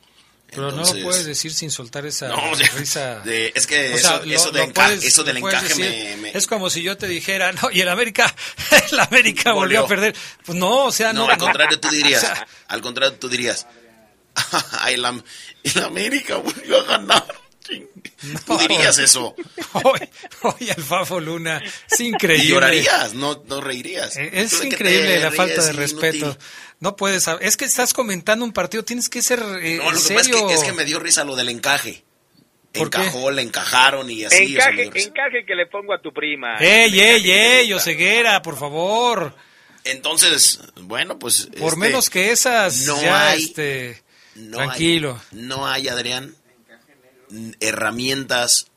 Pero 0.51 0.71
no 0.71 0.83
lo 0.83 1.03
puedes 1.03 1.25
decir 1.25 1.53
sin 1.53 1.69
soltar 1.69 2.05
esa 2.07 2.27
No, 2.27 2.41
risa. 2.77 3.19
de- 3.19 3.53
es 3.55 3.67
que 3.67 3.93
O 3.93 3.97
sea, 3.99 4.15
eso, 4.17 4.25
lo- 4.25 4.33
eso, 4.35 4.51
de 4.51 4.59
lo 4.61 4.65
enca- 4.65 4.85
puedes- 4.87 5.03
eso 5.05 5.23
del 5.23 5.37
encaje 5.37 5.75
me, 5.75 6.17
me- 6.17 6.29
Es 6.37 6.47
como 6.47 6.69
si 6.71 6.81
yo 6.81 6.97
te 6.97 7.07
dijera, 7.07 7.51
no, 7.51 7.69
y 7.71 7.81
el 7.81 7.87
América, 7.87 8.35
el 8.91 8.99
América 8.99 9.53
volvió 9.53 9.81
Volvió. 9.81 9.85
a 9.85 9.87
perder. 9.87 10.15
Pues 10.43 10.57
no, 10.57 10.85
o 10.85 10.91
sea, 10.91 11.13
no. 11.13 11.25
No, 11.27 11.31
al 11.31 11.37
contrario 11.37 11.79
tú 11.79 11.87
dirías, 11.89 12.23
O 12.23 12.25
sea, 12.25 12.47
al 12.67 12.81
contrario 12.81 13.13
tú 13.19 13.29
dirías, 13.29 13.67
"Ay, 13.69 13.78
el, 14.89 15.05
Am- 15.05 15.23
el 15.63 15.83
América 15.83 16.37
volvió 16.37 16.79
a 16.81 16.83
ganar. 16.83 17.25
Tú 18.47 18.57
dirías 18.57 18.97
eso. 18.97 19.35
Hoy, 19.73 19.99
hoy 20.41 20.69
al 20.75 20.83
Fafo 20.83 21.19
Luna, 21.19 21.61
es 21.89 21.99
increíble. 21.99 22.45
Y 22.45 22.47
llorarías, 22.49 23.13
no, 23.13 23.43
no 23.47 23.61
reirías. 23.61 24.17
Eh, 24.17 24.29
Es 24.33 24.51
¿Tú 24.51 24.57
de 24.57 24.61
qué 24.69 24.75
increíble 24.75 25.19
la 25.19 25.31
falta 25.31 25.63
de 25.63 25.73
respeto. 25.73 26.17
inútil? 26.17 26.37
No 26.79 26.95
puedes, 26.95 27.27
es 27.41 27.57
que 27.57 27.65
estás 27.65 27.93
comentando 27.93 28.43
un 28.43 28.53
partido, 28.53 28.83
tienes 28.83 29.07
que 29.09 29.21
ser 29.21 29.39
eh, 29.61 29.77
No, 29.77 29.91
lo 29.91 29.97
que 29.97 29.97
serio. 30.03 30.19
es 30.19 30.27
que, 30.47 30.53
es 30.55 30.63
que 30.63 30.71
me 30.73 30.85
dio 30.85 30.99
risa 30.99 31.23
lo 31.23 31.35
del 31.35 31.49
encaje. 31.49 32.03
¿Por 32.71 32.89
qué? 32.89 32.99
Encajó, 33.01 33.31
le 33.31 33.41
encajaron 33.41 34.09
y 34.09 34.23
así. 34.25 34.57
o 34.57 34.61
sea, 34.61 34.71
me 34.71 34.83
encaje, 34.83 35.03
encaje 35.05 35.45
que 35.45 35.55
le 35.55 35.65
pongo 35.67 35.93
a 35.93 36.01
tu 36.01 36.11
prima. 36.13 36.57
¡Ey, 36.59 36.99
ey, 36.99 37.31
ey, 37.31 37.73
Oseguera, 37.73 38.41
por 38.41 38.57
favor! 38.57 39.35
Entonces, 39.83 40.59
bueno, 40.81 41.17
pues. 41.19 41.47
Por 41.57 41.73
este, 41.73 41.79
menos 41.79 42.09
que 42.09 42.31
esas, 42.31 42.85
no 42.85 43.01
ya, 43.01 43.29
hay, 43.29 43.43
este, 43.43 44.01
no 44.39 44.57
tranquilo. 44.57 45.19
hay- 45.31 45.37
no 45.39 45.67
hay, 45.67 45.87
Adrián, 45.87 46.35
herramientas 47.59 48.71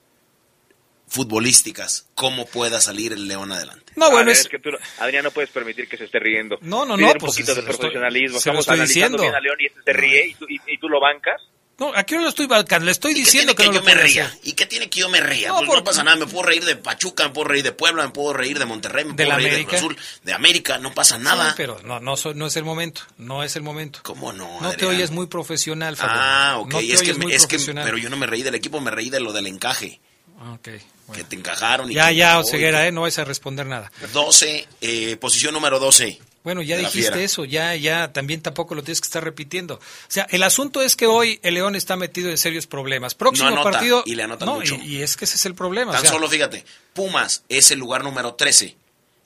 futbolísticas. 1.09 2.09
¿Cómo 2.15 2.47
pueda 2.47 2.81
salir 2.81 3.13
el 3.13 3.29
León 3.29 3.53
adelante? 3.53 3.93
No, 3.97 4.07
bueno, 4.07 4.31
Adrián, 4.31 4.37
es- 4.41 4.49
que 4.49 4.59
tú 4.59 4.71
no- 4.73 4.79
Adrián, 4.99 5.25
no 5.25 5.31
puedes 5.31 5.51
permitir 5.51 5.89
que 5.89 5.97
se 5.97 6.05
esté 6.05 6.19
riendo. 6.19 6.59
No, 6.63 6.85
no, 6.87 6.97
no, 6.97 7.07
un 7.07 7.13
pues, 7.19 7.33
poquito 7.33 7.55
de 7.55 7.63
profesionalismo. 7.63 8.39
Estamos 8.39 8.67
analizando 8.69 9.19
diciendo. 9.19 9.23
bien 9.23 9.35
a 9.35 9.41
León 9.41 9.57
y 9.61 9.67
este 9.67 9.81
se 9.85 9.93
ríe 9.93 10.27
y 10.29 10.35
tú, 10.35 10.47
y- 10.49 10.61
y 10.75 10.79
tú 10.79 10.89
lo 10.89 11.01
bancas. 11.01 11.41
No, 11.83 11.93
aquí 11.97 12.15
no 12.15 12.21
lo 12.23 12.29
estoy 12.29 12.47
bancando, 12.47 12.87
le 12.87 12.93
estoy 12.93 13.13
¿Y 13.13 13.15
qué 13.15 13.21
diciendo 13.21 13.55
que, 13.55 13.65
no 13.65 13.71
que, 13.71 13.77
yo 13.79 13.83
me 13.83 13.95
ría? 13.95 14.27
hacer. 14.27 14.39
¿Y 14.45 14.53
qué 14.53 14.67
tiene 14.67 14.89
que 14.89 15.01
yo 15.01 15.09
me 15.09 15.21
ría? 15.21 15.49
No, 15.49 15.59
pues 15.59 15.69
no 15.79 15.85
pasa 15.85 16.05
nada, 16.05 16.17
me 16.17 16.27
puedo 16.27 16.45
reír 16.45 16.65
de 16.65 16.77
Pachuca, 16.77 17.25
me 17.25 17.31
puedo 17.31 17.49
reír 17.49 17.65
de 17.65 17.73
Puebla, 17.73 18.05
me 18.05 18.11
puedo 18.11 18.33
reír 18.33 18.59
de 18.59 18.65
Monterrey, 18.67 19.05
me 19.05 19.15
¿De 19.15 19.25
puedo 19.25 19.37
reír 19.37 19.49
de 19.49 19.55
América? 19.57 19.69
Cruz 19.71 19.81
Azul, 19.81 19.97
de 20.23 20.33
América, 20.33 20.79
no 20.79 20.95
pasa 20.95 21.19
nada. 21.19 21.49
Sí, 21.51 21.55
pero 21.57 21.81
no, 21.85 21.99
no, 22.01 22.15
no 22.35 22.47
es 22.47 22.57
el 22.57 22.65
momento, 22.65 23.03
no 23.19 23.43
es 23.43 23.57
el 23.57 23.63
momento. 23.63 24.01
¿Cómo 24.03 24.33
no? 24.33 24.61
No 24.61 24.73
te 24.73 24.87
oyes 24.87 25.11
muy 25.11 25.27
profesional, 25.27 25.97
Fabián. 25.97 26.19
Ah, 26.21 26.57
ok, 26.59 26.73
No 26.73 26.79
te 26.79 26.85
es, 26.93 27.03
que, 27.03 27.11
oyes 27.11 27.19
muy 27.19 27.33
es 27.33 27.43
que, 27.43 27.49
profesional. 27.49 27.85
pero 27.85 27.99
yo 27.99 28.09
no 28.11 28.17
me 28.17 28.27
reí 28.27 28.43
del 28.43 28.55
equipo, 28.55 28.81
me 28.81 28.91
reí 28.91 29.11
de 29.11 29.21
lo 29.21 29.33
del 29.33 29.47
encaje, 29.49 30.01
Ah, 30.41 30.53
ok, 30.55 30.69
que 31.15 31.25
te 31.25 31.37
encajaron. 31.37 31.91
Y 31.91 31.95
Ya, 31.95 32.11
ya, 32.11 32.39
Oseguera, 32.39 32.87
¿eh? 32.87 32.93
no 32.93 33.03
vais 33.03 33.19
a 33.19 33.25
responder 33.25 33.67
nada. 33.67 33.93
12, 34.13 34.67
eh, 34.81 35.17
posición 35.21 35.55
número 35.55 35.79
12. 35.79 36.19
Bueno, 36.45 36.61
ya 36.63 36.77
dijiste 36.77 37.23
eso, 37.23 37.45
ya, 37.45 37.75
ya, 37.77 38.13
también 38.13 38.41
tampoco 38.43 38.75
lo 38.75 38.83
tienes 38.83 39.01
que 39.01 39.07
estar 39.07 39.23
repitiendo. 39.23 39.75
O 39.77 39.81
sea, 40.09 40.27
el 40.31 40.43
asunto 40.43 40.83
es 40.83 40.97
que 40.97 41.07
hoy 41.07 41.39
el 41.43 41.55
León 41.55 41.77
está 41.77 41.95
metido 41.97 42.31
en 42.31 42.39
serios 42.39 42.67
problemas. 42.67 43.15
Próximo 43.15 43.49
No 43.51 43.61
anota, 43.61 43.71
partido. 43.71 44.03
y 44.07 44.17
le 44.17 44.25
anotan 44.25 44.47
no, 44.47 44.55
mucho. 44.57 44.75
Y, 44.83 44.97
y 44.97 45.03
es 45.03 45.17
que 45.17 45.25
ese 45.25 45.37
es 45.37 45.47
el 45.47 45.55
problema. 45.55 45.93
o 45.93 45.95
Tan 45.95 46.03
sea, 46.03 46.11
solo 46.11 46.29
fíjate, 46.29 46.65
Pumas 46.95 47.45
es 47.49 47.71
el 47.71 47.79
lugar 47.79 48.03
número 48.03 48.35
13 48.35 48.77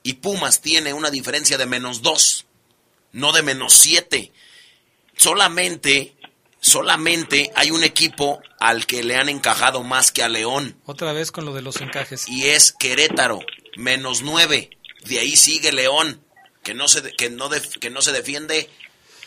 y 0.02 0.12
Pumas 0.14 0.60
tiene 0.60 0.92
una 0.92 1.10
diferencia 1.10 1.56
de 1.56 1.64
menos 1.66 2.02
2, 2.02 2.44
no 3.12 3.32
de 3.32 3.42
menos 3.42 3.72
7. 3.72 4.30
Solamente, 5.16 6.14
solamente 6.60 7.50
hay 7.54 7.70
un 7.70 7.82
equipo 7.84 8.40
al 8.60 8.86
que 8.86 9.02
le 9.02 9.16
han 9.16 9.28
encajado 9.30 9.82
más 9.82 10.12
que 10.12 10.22
a 10.22 10.28
León 10.28 10.76
Otra 10.84 11.12
vez 11.12 11.32
con 11.32 11.44
lo 11.46 11.54
de 11.54 11.62
los 11.62 11.80
encajes. 11.80 12.28
y 12.28 12.48
es 12.48 12.72
Querétaro, 12.72 13.40
menos 13.76 14.22
9. 14.22 14.70
De 15.06 15.18
ahí 15.18 15.36
sigue 15.36 15.72
León, 15.72 16.20
que 16.66 16.74
no 16.74 16.88
se, 16.88 17.00
que 17.12 17.30
no, 17.30 17.48
que 17.80 17.90
no 17.90 18.02
se 18.02 18.10
defiende 18.10 18.68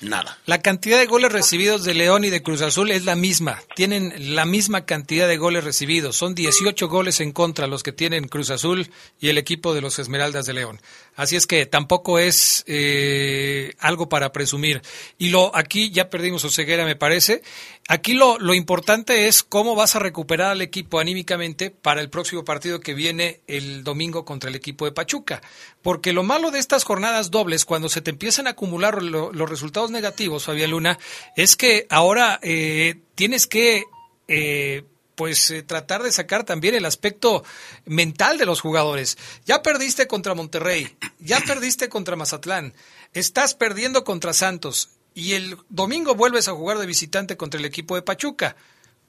nada. 0.01 0.37
La 0.45 0.61
cantidad 0.61 0.99
de 0.99 1.05
goles 1.05 1.31
recibidos 1.31 1.85
de 1.85 1.93
León 1.93 2.25
y 2.25 2.29
de 2.29 2.43
Cruz 2.43 2.61
Azul 2.61 2.91
es 2.91 3.05
la 3.05 3.15
misma. 3.15 3.61
Tienen 3.77 4.35
la 4.35 4.43
misma 4.43 4.85
cantidad 4.85 5.25
de 5.25 5.37
goles 5.37 5.63
recibidos. 5.63 6.17
Son 6.17 6.35
18 6.35 6.89
goles 6.89 7.21
en 7.21 7.31
contra 7.31 7.67
los 7.67 7.81
que 7.81 7.93
tienen 7.93 8.27
Cruz 8.27 8.49
Azul 8.49 8.91
y 9.21 9.29
el 9.29 9.37
equipo 9.37 9.73
de 9.73 9.79
los 9.79 9.99
Esmeraldas 9.99 10.47
de 10.47 10.53
León. 10.53 10.81
Así 11.19 11.35
es 11.35 11.45
que 11.47 11.65
tampoco 11.65 12.17
es 12.17 12.63
eh, 12.65 13.73
algo 13.79 14.07
para 14.07 14.31
presumir. 14.31 14.81
Y 15.17 15.29
lo 15.31 15.53
aquí 15.53 15.91
ya 15.91 16.09
perdimos 16.09 16.45
Oseguera, 16.45 16.85
me 16.85 16.95
parece. 16.95 17.41
Aquí 17.89 18.13
lo, 18.13 18.39
lo 18.39 18.53
importante 18.53 19.27
es 19.27 19.43
cómo 19.43 19.75
vas 19.75 19.97
a 19.97 19.99
recuperar 19.99 20.51
al 20.51 20.61
equipo 20.61 20.97
anímicamente 20.97 21.71
para 21.71 21.99
el 21.99 22.09
próximo 22.09 22.45
partido 22.45 22.79
que 22.79 22.93
viene 22.93 23.41
el 23.47 23.83
domingo 23.83 24.23
contra 24.23 24.49
el 24.49 24.55
equipo 24.55 24.85
de 24.85 24.93
Pachuca. 24.93 25.41
Porque 25.81 26.13
lo 26.13 26.23
malo 26.23 26.51
de 26.51 26.59
estas 26.59 26.85
jornadas 26.85 27.31
dobles, 27.31 27.65
cuando 27.65 27.89
se 27.89 27.99
te 27.99 28.11
empiezan 28.11 28.47
a 28.47 28.51
acumular 28.51 29.03
lo- 29.03 29.33
los 29.33 29.49
resultados 29.49 29.91
negativos, 29.91 30.45
Fabián 30.45 30.71
Luna, 30.71 30.99
es 31.35 31.57
que 31.57 31.85
ahora 31.89 32.39
eh, 32.41 32.95
tienes 33.15 33.45
que 33.45 33.83
eh, 34.29 34.83
pues 35.19 35.51
eh, 35.51 35.63
tratar 35.63 36.01
de 36.01 36.13
sacar 36.13 36.45
también 36.45 36.75
el 36.75 36.85
aspecto 36.85 37.43
mental 37.83 38.37
de 38.37 38.45
los 38.45 38.61
jugadores. 38.61 39.17
Ya 39.45 39.61
perdiste 39.61 40.07
contra 40.07 40.33
Monterrey, 40.33 40.95
ya 41.19 41.41
perdiste 41.41 41.89
contra 41.89 42.15
Mazatlán, 42.15 42.73
estás 43.11 43.53
perdiendo 43.53 44.05
contra 44.05 44.31
Santos 44.31 44.91
y 45.13 45.33
el 45.33 45.57
domingo 45.67 46.15
vuelves 46.15 46.47
a 46.47 46.53
jugar 46.53 46.77
de 46.77 46.85
visitante 46.85 47.35
contra 47.35 47.59
el 47.59 47.65
equipo 47.65 47.95
de 47.95 48.01
Pachuca. 48.01 48.55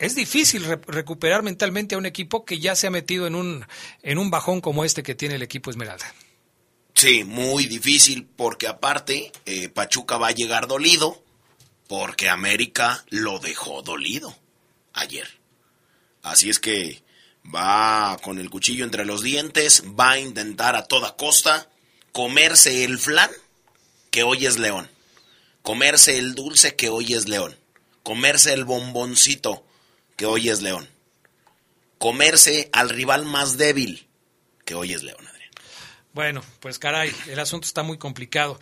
Es 0.00 0.16
difícil 0.16 0.64
re- 0.64 0.80
recuperar 0.88 1.44
mentalmente 1.44 1.94
a 1.94 1.98
un 1.98 2.06
equipo 2.06 2.44
que 2.44 2.58
ya 2.58 2.74
se 2.74 2.88
ha 2.88 2.90
metido 2.90 3.28
en 3.28 3.36
un, 3.36 3.64
en 4.02 4.18
un 4.18 4.30
bajón 4.32 4.60
como 4.60 4.84
este 4.84 5.04
que 5.04 5.14
tiene 5.14 5.36
el 5.36 5.42
equipo 5.42 5.70
Esmeralda. 5.70 6.12
Sí, 6.92 7.22
muy 7.22 7.66
difícil 7.66 8.26
porque 8.36 8.66
aparte 8.66 9.30
eh, 9.46 9.68
Pachuca 9.68 10.16
va 10.18 10.26
a 10.26 10.32
llegar 10.32 10.66
dolido 10.66 11.22
porque 11.86 12.28
América 12.28 13.04
lo 13.10 13.38
dejó 13.38 13.82
dolido 13.82 14.36
ayer. 14.92 15.38
Así 16.22 16.50
es 16.50 16.58
que 16.58 17.02
va 17.44 18.18
con 18.22 18.38
el 18.38 18.50
cuchillo 18.50 18.84
entre 18.84 19.04
los 19.04 19.22
dientes, 19.22 19.82
va 19.98 20.12
a 20.12 20.18
intentar 20.18 20.76
a 20.76 20.84
toda 20.84 21.16
costa 21.16 21.68
comerse 22.12 22.84
el 22.84 22.98
flan 22.98 23.30
que 24.10 24.22
hoy 24.22 24.46
es 24.46 24.58
León, 24.58 24.90
comerse 25.62 26.18
el 26.18 26.34
dulce 26.34 26.76
que 26.76 26.88
hoy 26.88 27.14
es 27.14 27.28
León, 27.28 27.56
comerse 28.02 28.52
el 28.52 28.64
bomboncito 28.64 29.64
que 30.16 30.26
hoy 30.26 30.48
es 30.48 30.60
León, 30.60 30.88
comerse 31.98 32.68
al 32.72 32.90
rival 32.90 33.24
más 33.24 33.56
débil 33.56 34.06
que 34.64 34.74
hoy 34.74 34.92
es 34.92 35.02
León, 35.02 35.26
Adrián. 35.26 35.50
Bueno, 36.12 36.42
pues 36.58 36.78
caray, 36.78 37.14
el 37.28 37.38
asunto 37.38 37.66
está 37.66 37.82
muy 37.82 37.96
complicado. 37.96 38.58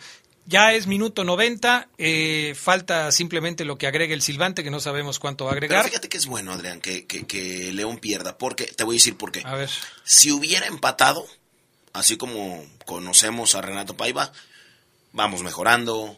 Ya 0.49 0.73
es 0.73 0.87
minuto 0.87 1.23
90, 1.23 1.89
eh, 1.99 2.55
falta 2.55 3.11
simplemente 3.11 3.65
lo 3.65 3.77
que 3.77 3.85
agregue 3.85 4.15
el 4.15 4.23
silbante, 4.23 4.63
que 4.63 4.71
no 4.71 4.79
sabemos 4.79 5.19
cuánto 5.19 5.45
va 5.45 5.51
a 5.51 5.53
agregar. 5.53 5.81
Pero 5.83 5.89
fíjate 5.89 6.09
que 6.09 6.17
es 6.17 6.25
bueno, 6.25 6.51
Adrián, 6.51 6.81
que, 6.81 7.05
que, 7.05 7.27
que 7.27 7.71
León 7.71 7.99
pierda, 7.99 8.35
porque 8.39 8.65
te 8.65 8.83
voy 8.83 8.95
a 8.95 8.97
decir 8.97 9.15
por 9.15 9.31
qué. 9.31 9.43
A 9.45 9.53
ver. 9.53 9.69
Si 10.03 10.31
hubiera 10.31 10.65
empatado, 10.65 11.23
así 11.93 12.17
como 12.17 12.65
conocemos 12.87 13.53
a 13.53 13.61
Renato 13.61 13.95
Paiva, 13.95 14.31
vamos 15.11 15.43
mejorando, 15.43 16.17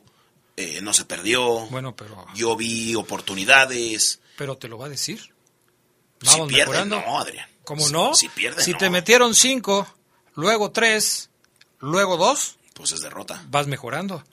eh, 0.55 0.79
no 0.82 0.93
se 0.93 1.03
perdió. 1.03 1.65
Bueno, 1.67 1.93
pero. 1.97 2.25
Yo 2.34 2.55
vi 2.55 2.95
oportunidades. 2.95 4.21
Pero 4.38 4.55
te 4.57 4.69
lo 4.69 4.77
va 4.77 4.86
a 4.86 4.89
decir. 4.89 5.19
Si 6.21 6.27
Vamos 6.27 6.47
pierde, 6.47 6.71
mejorando. 6.71 7.01
no, 7.01 7.19
Adrián. 7.19 7.49
¿Cómo 7.65 7.89
no? 7.89 8.15
Si 8.15 8.29
pierde, 8.29 8.63
Si 8.63 8.71
no. 8.71 8.77
te 8.77 8.89
metieron 8.89 9.36
cinco, 9.36 9.93
luego 10.36 10.71
tres, 10.71 11.29
luego 11.79 12.15
dos, 12.15 12.55
Pues 12.82 12.93
es 12.93 13.01
derrota. 13.01 13.43
vas 13.49 13.67
mejorando. 13.67 14.23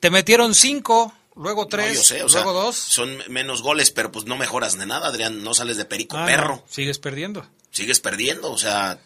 Te 0.00 0.10
metieron 0.10 0.54
cinco, 0.54 1.14
luego 1.36 1.66
tres, 1.68 1.88
no, 1.88 1.94
yo 1.94 2.02
sé, 2.02 2.22
o 2.22 2.28
sea, 2.28 2.42
luego 2.42 2.62
dos. 2.64 2.76
son 2.76 3.16
menos 3.28 3.62
goles, 3.62 3.90
pero 3.90 4.12
pues 4.12 4.26
no 4.26 4.36
mejoras 4.36 4.76
de 4.78 4.84
nada, 4.86 5.08
Adrián. 5.08 5.42
No 5.42 5.54
sales 5.54 5.76
de 5.78 5.86
perico 5.86 6.16
Ah, 6.18 6.26
perro. 6.26 6.56
no, 6.56 6.64
sigues 6.68 6.98
perdiendo. 6.98 7.46
Sigues 7.70 8.00
perdiendo, 8.00 8.52
o 8.52 8.58
sea. 8.58 8.98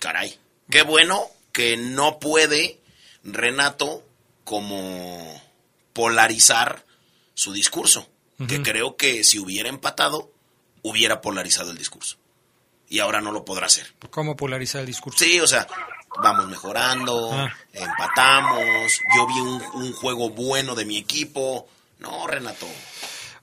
Caray. 0.00 0.38
Qué 0.70 0.82
bueno 0.82 1.24
que 1.52 1.76
no 1.76 2.18
puede 2.18 2.80
Renato 3.24 4.04
como 4.44 5.42
polarizar 5.92 6.84
su 7.34 7.52
discurso. 7.52 8.08
Que 8.46 8.60
creo 8.62 8.96
que 8.98 9.24
si 9.24 9.38
hubiera 9.38 9.70
empatado, 9.70 10.30
hubiera 10.82 11.22
polarizado 11.22 11.70
el 11.70 11.78
discurso. 11.78 12.18
Y 12.86 12.98
ahora 12.98 13.22
no 13.22 13.32
lo 13.32 13.46
podrá 13.46 13.64
hacer. 13.66 13.94
¿Cómo 14.10 14.36
polarizar 14.36 14.82
el 14.82 14.86
discurso? 14.86 15.24
Sí, 15.24 15.40
o 15.40 15.46
sea, 15.46 15.66
vamos 16.22 16.48
mejorando, 16.48 17.30
Ah. 17.32 17.52
empatamos, 17.72 18.62
yo 19.16 19.26
vi 19.26 19.40
un, 19.40 19.62
un 19.74 19.92
juego 19.92 20.30
bueno 20.30 20.74
de 20.74 20.84
mi 20.84 20.98
equipo. 20.98 21.66
No, 21.98 22.26
Renato. 22.26 22.66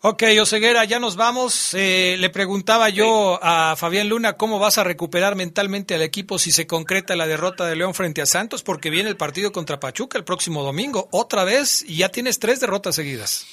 Ok, 0.06 0.24
Oseguera, 0.42 0.84
ya 0.84 1.00
nos 1.00 1.16
vamos. 1.16 1.74
Eh, 1.74 2.18
le 2.20 2.30
preguntaba 2.30 2.90
yo 2.90 3.40
a 3.42 3.76
Fabián 3.78 4.10
Luna 4.10 4.34
cómo 4.34 4.60
vas 4.60 4.78
a 4.78 4.84
recuperar 4.84 5.36
mentalmente 5.36 5.96
al 5.96 6.02
equipo 6.02 6.38
si 6.38 6.52
se 6.52 6.68
concreta 6.68 7.16
la 7.16 7.26
derrota 7.26 7.66
de 7.66 7.78
León 7.78 7.94
frente 7.94 8.22
a 8.22 8.26
Santos, 8.26 8.64
porque 8.64 8.90
viene 8.90 9.10
el 9.10 9.16
partido 9.16 9.54
contra 9.54 9.80
Pachuca 9.80 10.18
el 10.18 10.26
próximo 10.26 10.62
domingo, 10.62 11.08
otra 11.12 11.46
vez, 11.46 11.84
y 11.88 11.96
ya 11.98 12.10
tienes 12.10 12.38
tres 12.40 12.60
derrotas 12.60 12.96
seguidas. 12.96 13.48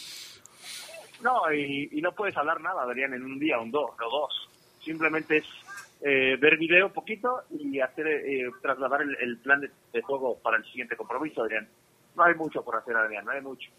No, 1.23 1.53
y, 1.53 1.89
y 1.93 2.01
no 2.01 2.13
puedes 2.13 2.37
hablar 2.37 2.61
nada, 2.61 2.83
Adrián, 2.83 3.15
en 3.15 3.23
un 3.25 3.39
día, 3.39 3.59
un 3.61 3.71
dos, 3.71 3.91
o 4.05 4.11
dos. 4.11 4.49
Simplemente 4.85 5.37
es 5.37 5.45
eh, 6.03 6.37
ver 6.41 6.57
video 6.57 6.87
un 6.87 6.93
poquito 6.93 7.43
y 7.51 7.81
hacer 7.81 8.07
eh, 8.07 8.51
trasladar 8.63 9.03
el, 9.03 9.39
plan 9.39 9.61
de, 9.61 9.71
de 9.93 10.03
juego 10.03 10.39
para 10.39 10.57
el 10.57 10.65
siguiente 10.65 10.97
compromiso, 10.97 11.43
Adrián. 11.43 11.69
No 12.17 12.25
hay 12.25 12.35
mucho 12.35 12.65
por 12.65 12.77
hacer, 12.77 12.97
Adrián, 12.97 13.25
no 13.25 13.33
hay 13.33 13.41
mucho. 13.41 13.71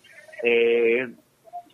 Eh, 0.44 1.14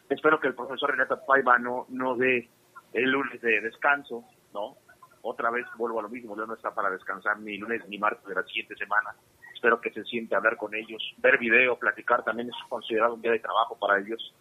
espero 0.10 0.39
que 0.39 0.48
el 0.48 0.56
profesor 0.56 0.91
Renato 0.91 1.20
Paiva 1.26 1.58
no, 1.58 1.86
no 1.89 2.16
dé 2.16 2.50
el 2.93 3.12
lunes 3.12 3.41
de 3.41 3.62
descanso, 3.62 4.24
¿no? 4.54 4.78
Otra 5.22 5.50
vez 5.50 5.66
vuelvo 5.78 6.00
a 6.00 6.04
lo 6.04 6.10
mismo, 6.10 6.36
León 6.36 6.50
no 6.50 6.56
está 6.56 6.74
para 6.74 6.89
descansar 6.89 7.39
ni 7.39 7.58
lunes 7.58 7.82
ni 7.89 7.98
martes 7.98 8.26
de 8.26 8.36
la 8.36 8.43
siguiente 8.43 8.76
semana. 8.76 9.16
Espero 9.54 9.82
que 9.82 9.91
se 9.91 10.04
siente 10.06 10.36
hablar 10.36 10.56
con 10.56 10.74
ellos, 10.74 11.02
ver 11.18 11.38
video, 11.38 11.78
platicar, 11.78 12.24
también 12.24 12.50
es 12.50 12.56
considerado 12.70 13.16
un 13.16 13.22
día 13.22 13.32
de 13.32 13.39
trabajo 13.39 13.78
para 13.78 14.00
ellos 14.00 14.34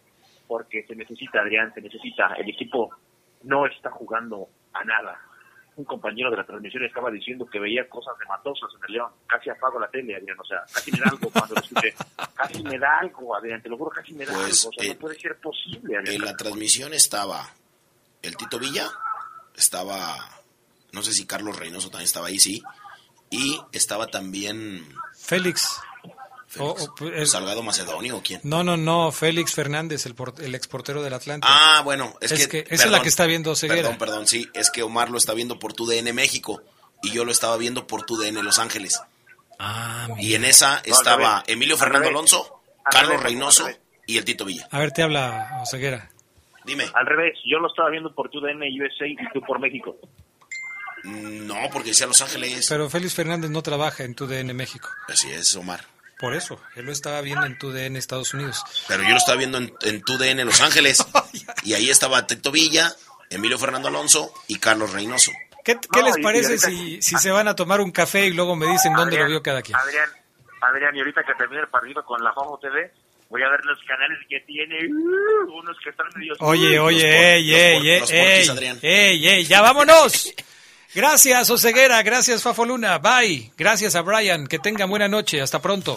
porque 0.47 0.83
se 0.83 0.95
necesita, 0.95 1.41
Adrián, 1.41 1.73
se 1.73 1.81
necesita. 1.81 2.33
El 2.35 2.49
equipo 2.49 2.95
no 3.43 3.65
está 3.65 3.91
jugando 3.91 4.47
a 4.73 4.83
nada. 4.85 5.19
Un 5.77 5.85
compañero 5.85 6.29
de 6.31 6.37
la 6.37 6.45
transmisión 6.45 6.83
estaba 6.83 7.09
diciendo 7.11 7.45
que 7.45 7.59
veía 7.59 7.87
cosas 7.87 8.13
hematosas 8.25 8.69
en 8.75 8.81
el 8.87 8.93
León. 8.93 9.11
Casi 9.27 9.49
apago 9.49 9.79
la 9.79 9.87
tele, 9.89 10.15
Adrián. 10.15 10.37
O 10.39 10.43
sea, 10.43 10.61
casi 10.73 10.91
me 10.91 10.97
da 10.99 11.05
algo 11.11 11.29
cuando 11.29 11.53
lo 11.55 11.61
escuché. 11.61 11.93
Casi 12.33 12.63
me 12.63 12.79
da 12.79 12.99
algo, 12.99 13.35
Adrián. 13.35 13.61
Te 13.61 13.69
lo 13.69 13.77
juro, 13.77 13.91
casi 13.91 14.13
me 14.13 14.25
da 14.25 14.33
Pues, 14.33 14.65
algo. 14.65 14.69
O 14.69 14.81
sea, 14.81 14.91
eh, 14.91 14.93
no 14.95 14.99
puede 14.99 15.19
ser 15.19 15.35
posible, 15.39 15.97
Adrián. 15.97 16.15
En 16.15 16.25
la 16.25 16.35
transmisión 16.35 16.93
estaba 16.93 17.47
el 18.23 18.35
Tito 18.35 18.57
Villa, 18.59 18.89
estaba, 19.55 20.15
no 20.91 21.01
sé 21.03 21.13
si 21.13 21.25
Carlos 21.27 21.55
Reynoso 21.57 21.89
también 21.89 22.05
estaba 22.07 22.27
ahí, 22.27 22.39
sí, 22.39 22.61
y 23.29 23.59
estaba 23.71 24.07
también 24.07 24.83
Félix. 25.15 25.79
O- 26.59 26.71
o, 26.71 26.95
pues, 26.95 27.31
Salgado 27.31 27.61
Macedonio 27.63 28.17
o 28.17 28.21
quién. 28.23 28.39
no, 28.43 28.63
no, 28.63 28.77
no, 28.77 29.11
Félix 29.11 29.53
Fernández, 29.53 30.05
el, 30.05 30.15
por- 30.15 30.33
el 30.39 30.55
exportero 30.55 31.01
del 31.03 31.13
Atlante. 31.13 31.47
Ah, 31.49 31.81
bueno, 31.83 32.15
es, 32.21 32.31
Es 32.31 32.47
que, 32.47 32.63
que 32.63 32.73
esa 32.75 32.85
es 32.85 32.91
la 32.91 33.01
que 33.01 33.09
está 33.09 33.25
viendo 33.25 33.55
Ceguera. 33.55 33.81
Perdón, 33.83 33.97
perdón, 33.97 34.27
sí, 34.27 34.49
es 34.53 34.69
que 34.71 34.83
Omar 34.83 35.09
lo 35.09 35.17
está 35.17 35.33
viendo 35.33 35.59
por 35.59 35.73
tu 35.73 35.85
DN 35.85 36.11
México 36.13 36.61
y 37.03 37.11
yo 37.11 37.25
lo 37.25 37.31
estaba 37.31 37.57
viendo 37.57 37.87
por 37.87 38.03
tu 38.05 38.17
DN 38.17 38.41
Los 38.43 38.59
Ángeles. 38.59 38.99
Ah, 39.59 40.07
Y 40.19 40.35
en 40.35 40.45
esa 40.45 40.81
estaba. 40.85 41.43
Emilio 41.47 41.77
Fernando. 41.77 42.09
Alonso, 42.09 42.61
Al 42.85 42.91
Carlos 42.93 43.23
Reynoso 43.23 43.67
y 44.05 44.17
el 44.17 44.25
Tito 44.25 44.45
Villa. 44.45 44.67
A 44.71 44.79
ver, 44.79 44.91
te 44.91 45.01
habla 45.03 45.59
Oseguera. 45.63 46.11
Dime. 46.65 46.85
Al 46.93 47.05
revés, 47.05 47.37
yo 47.45 47.59
lo 47.59 47.67
estaba 47.69 47.89
viendo 47.89 48.13
por 48.13 48.29
tu 48.29 48.39
DN 48.41 48.65
USA 48.81 49.07
y 49.07 49.15
tú 49.33 49.41
por 49.41 49.59
México. 49.59 49.95
No, 51.03 51.55
porque 51.71 51.89
decía 51.89 52.07
Los 52.07 52.21
Ángeles. 52.21 52.65
Pero 52.67 52.89
Félix 52.89 53.13
Fernández 53.13 53.49
no 53.49 53.61
trabaja 53.61 54.03
en 54.03 54.15
tu 54.15 54.27
DN 54.27 54.53
México. 54.53 54.89
Así 55.07 55.29
es, 55.31 55.55
Omar. 55.55 55.85
Por 56.19 56.33
eso, 56.33 56.59
él 56.75 56.85
lo 56.85 56.91
estaba 56.91 57.21
viendo 57.21 57.45
en 57.45 57.57
tu 57.59 57.71
DN 57.71 57.97
Estados 57.99 58.33
Unidos. 58.33 58.63
Pero 58.87 59.03
yo 59.03 59.09
lo 59.09 59.17
estaba 59.17 59.37
viendo 59.37 59.59
en, 59.59 59.71
en 59.81 60.01
tu 60.01 60.17
DN 60.17 60.43
Los 60.45 60.61
Ángeles. 60.61 61.05
y 61.63 61.73
ahí 61.75 61.89
estaba 61.89 62.25
Tito 62.25 62.51
Villa, 62.51 62.91
Emilio 63.29 63.59
Fernando 63.59 63.87
Alonso 63.89 64.33
y 64.47 64.57
Carlos 64.57 64.93
Reynoso. 64.93 65.31
¿Qué, 65.63 65.75
qué 65.91 65.99
No, 65.99 66.05
les 66.07 66.17
parece 66.23 66.47
ahorita- 66.53 66.67
si, 66.69 67.01
si 67.01 67.17
se 67.17 67.29
van 67.29 67.47
a 67.47 67.55
tomar 67.55 67.81
un 67.81 67.91
café 67.91 68.25
y 68.25 68.33
luego 68.33 68.55
me 68.55 68.65
dicen 68.67 68.93
dónde 68.93 69.17
lo 69.17 69.27
vio 69.27 69.43
cada 69.43 69.61
quien? 69.61 69.77
Adrián, 69.77 70.09
Adrián, 70.61 70.95
y 70.95 70.99
ahorita 70.99 71.23
que 71.23 71.33
termine 71.35 71.61
el 71.61 71.67
partido 71.67 72.03
con 72.05 72.23
la 72.23 72.31
Jojo 72.31 72.57
TV, 72.59 72.91
voy 73.29 73.43
a 73.43 73.49
ver 73.49 73.63
los 73.65 73.77
canales 73.85 74.17
que 74.29 74.39
tiene, 74.47 74.87
uh, 74.87 75.53
unos 75.59 75.77
que 75.83 75.89
están 75.89 76.07
medio... 76.15 76.33
Oye, 76.39 76.79
oye, 76.79 77.35
ey, 77.35 77.53
ey, 77.53 77.89
ey, 78.81 79.27
ey, 79.27 79.45
ya 79.45 79.61
vámonos. 79.61 80.33
Gracias, 80.97 81.51
Oseguera, 81.51 82.01
gracias, 82.01 82.41
Fafo 82.41 82.65
Luna, 82.65 82.97
bye. 82.97 83.51
Gracias 83.55 83.93
a 83.93 84.01
Brian, 84.01 84.47
que 84.47 84.57
tengan 84.57 84.89
buena 84.89 85.07
noche, 85.07 85.39
hasta 85.39 85.61
pronto. 85.61 85.95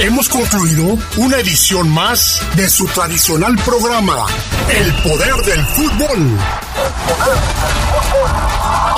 Hemos 0.00 0.30
concluido 0.30 0.96
una 1.18 1.36
edición 1.36 1.90
más 1.90 2.40
de 2.56 2.70
su 2.70 2.86
tradicional 2.86 3.54
programa, 3.62 4.24
El 4.70 4.90
Poder 5.02 5.34
del 5.44 5.66
Fútbol. 5.66 6.38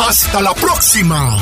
Hasta 0.09 0.41
la 0.41 0.55
próxima. 0.55 1.37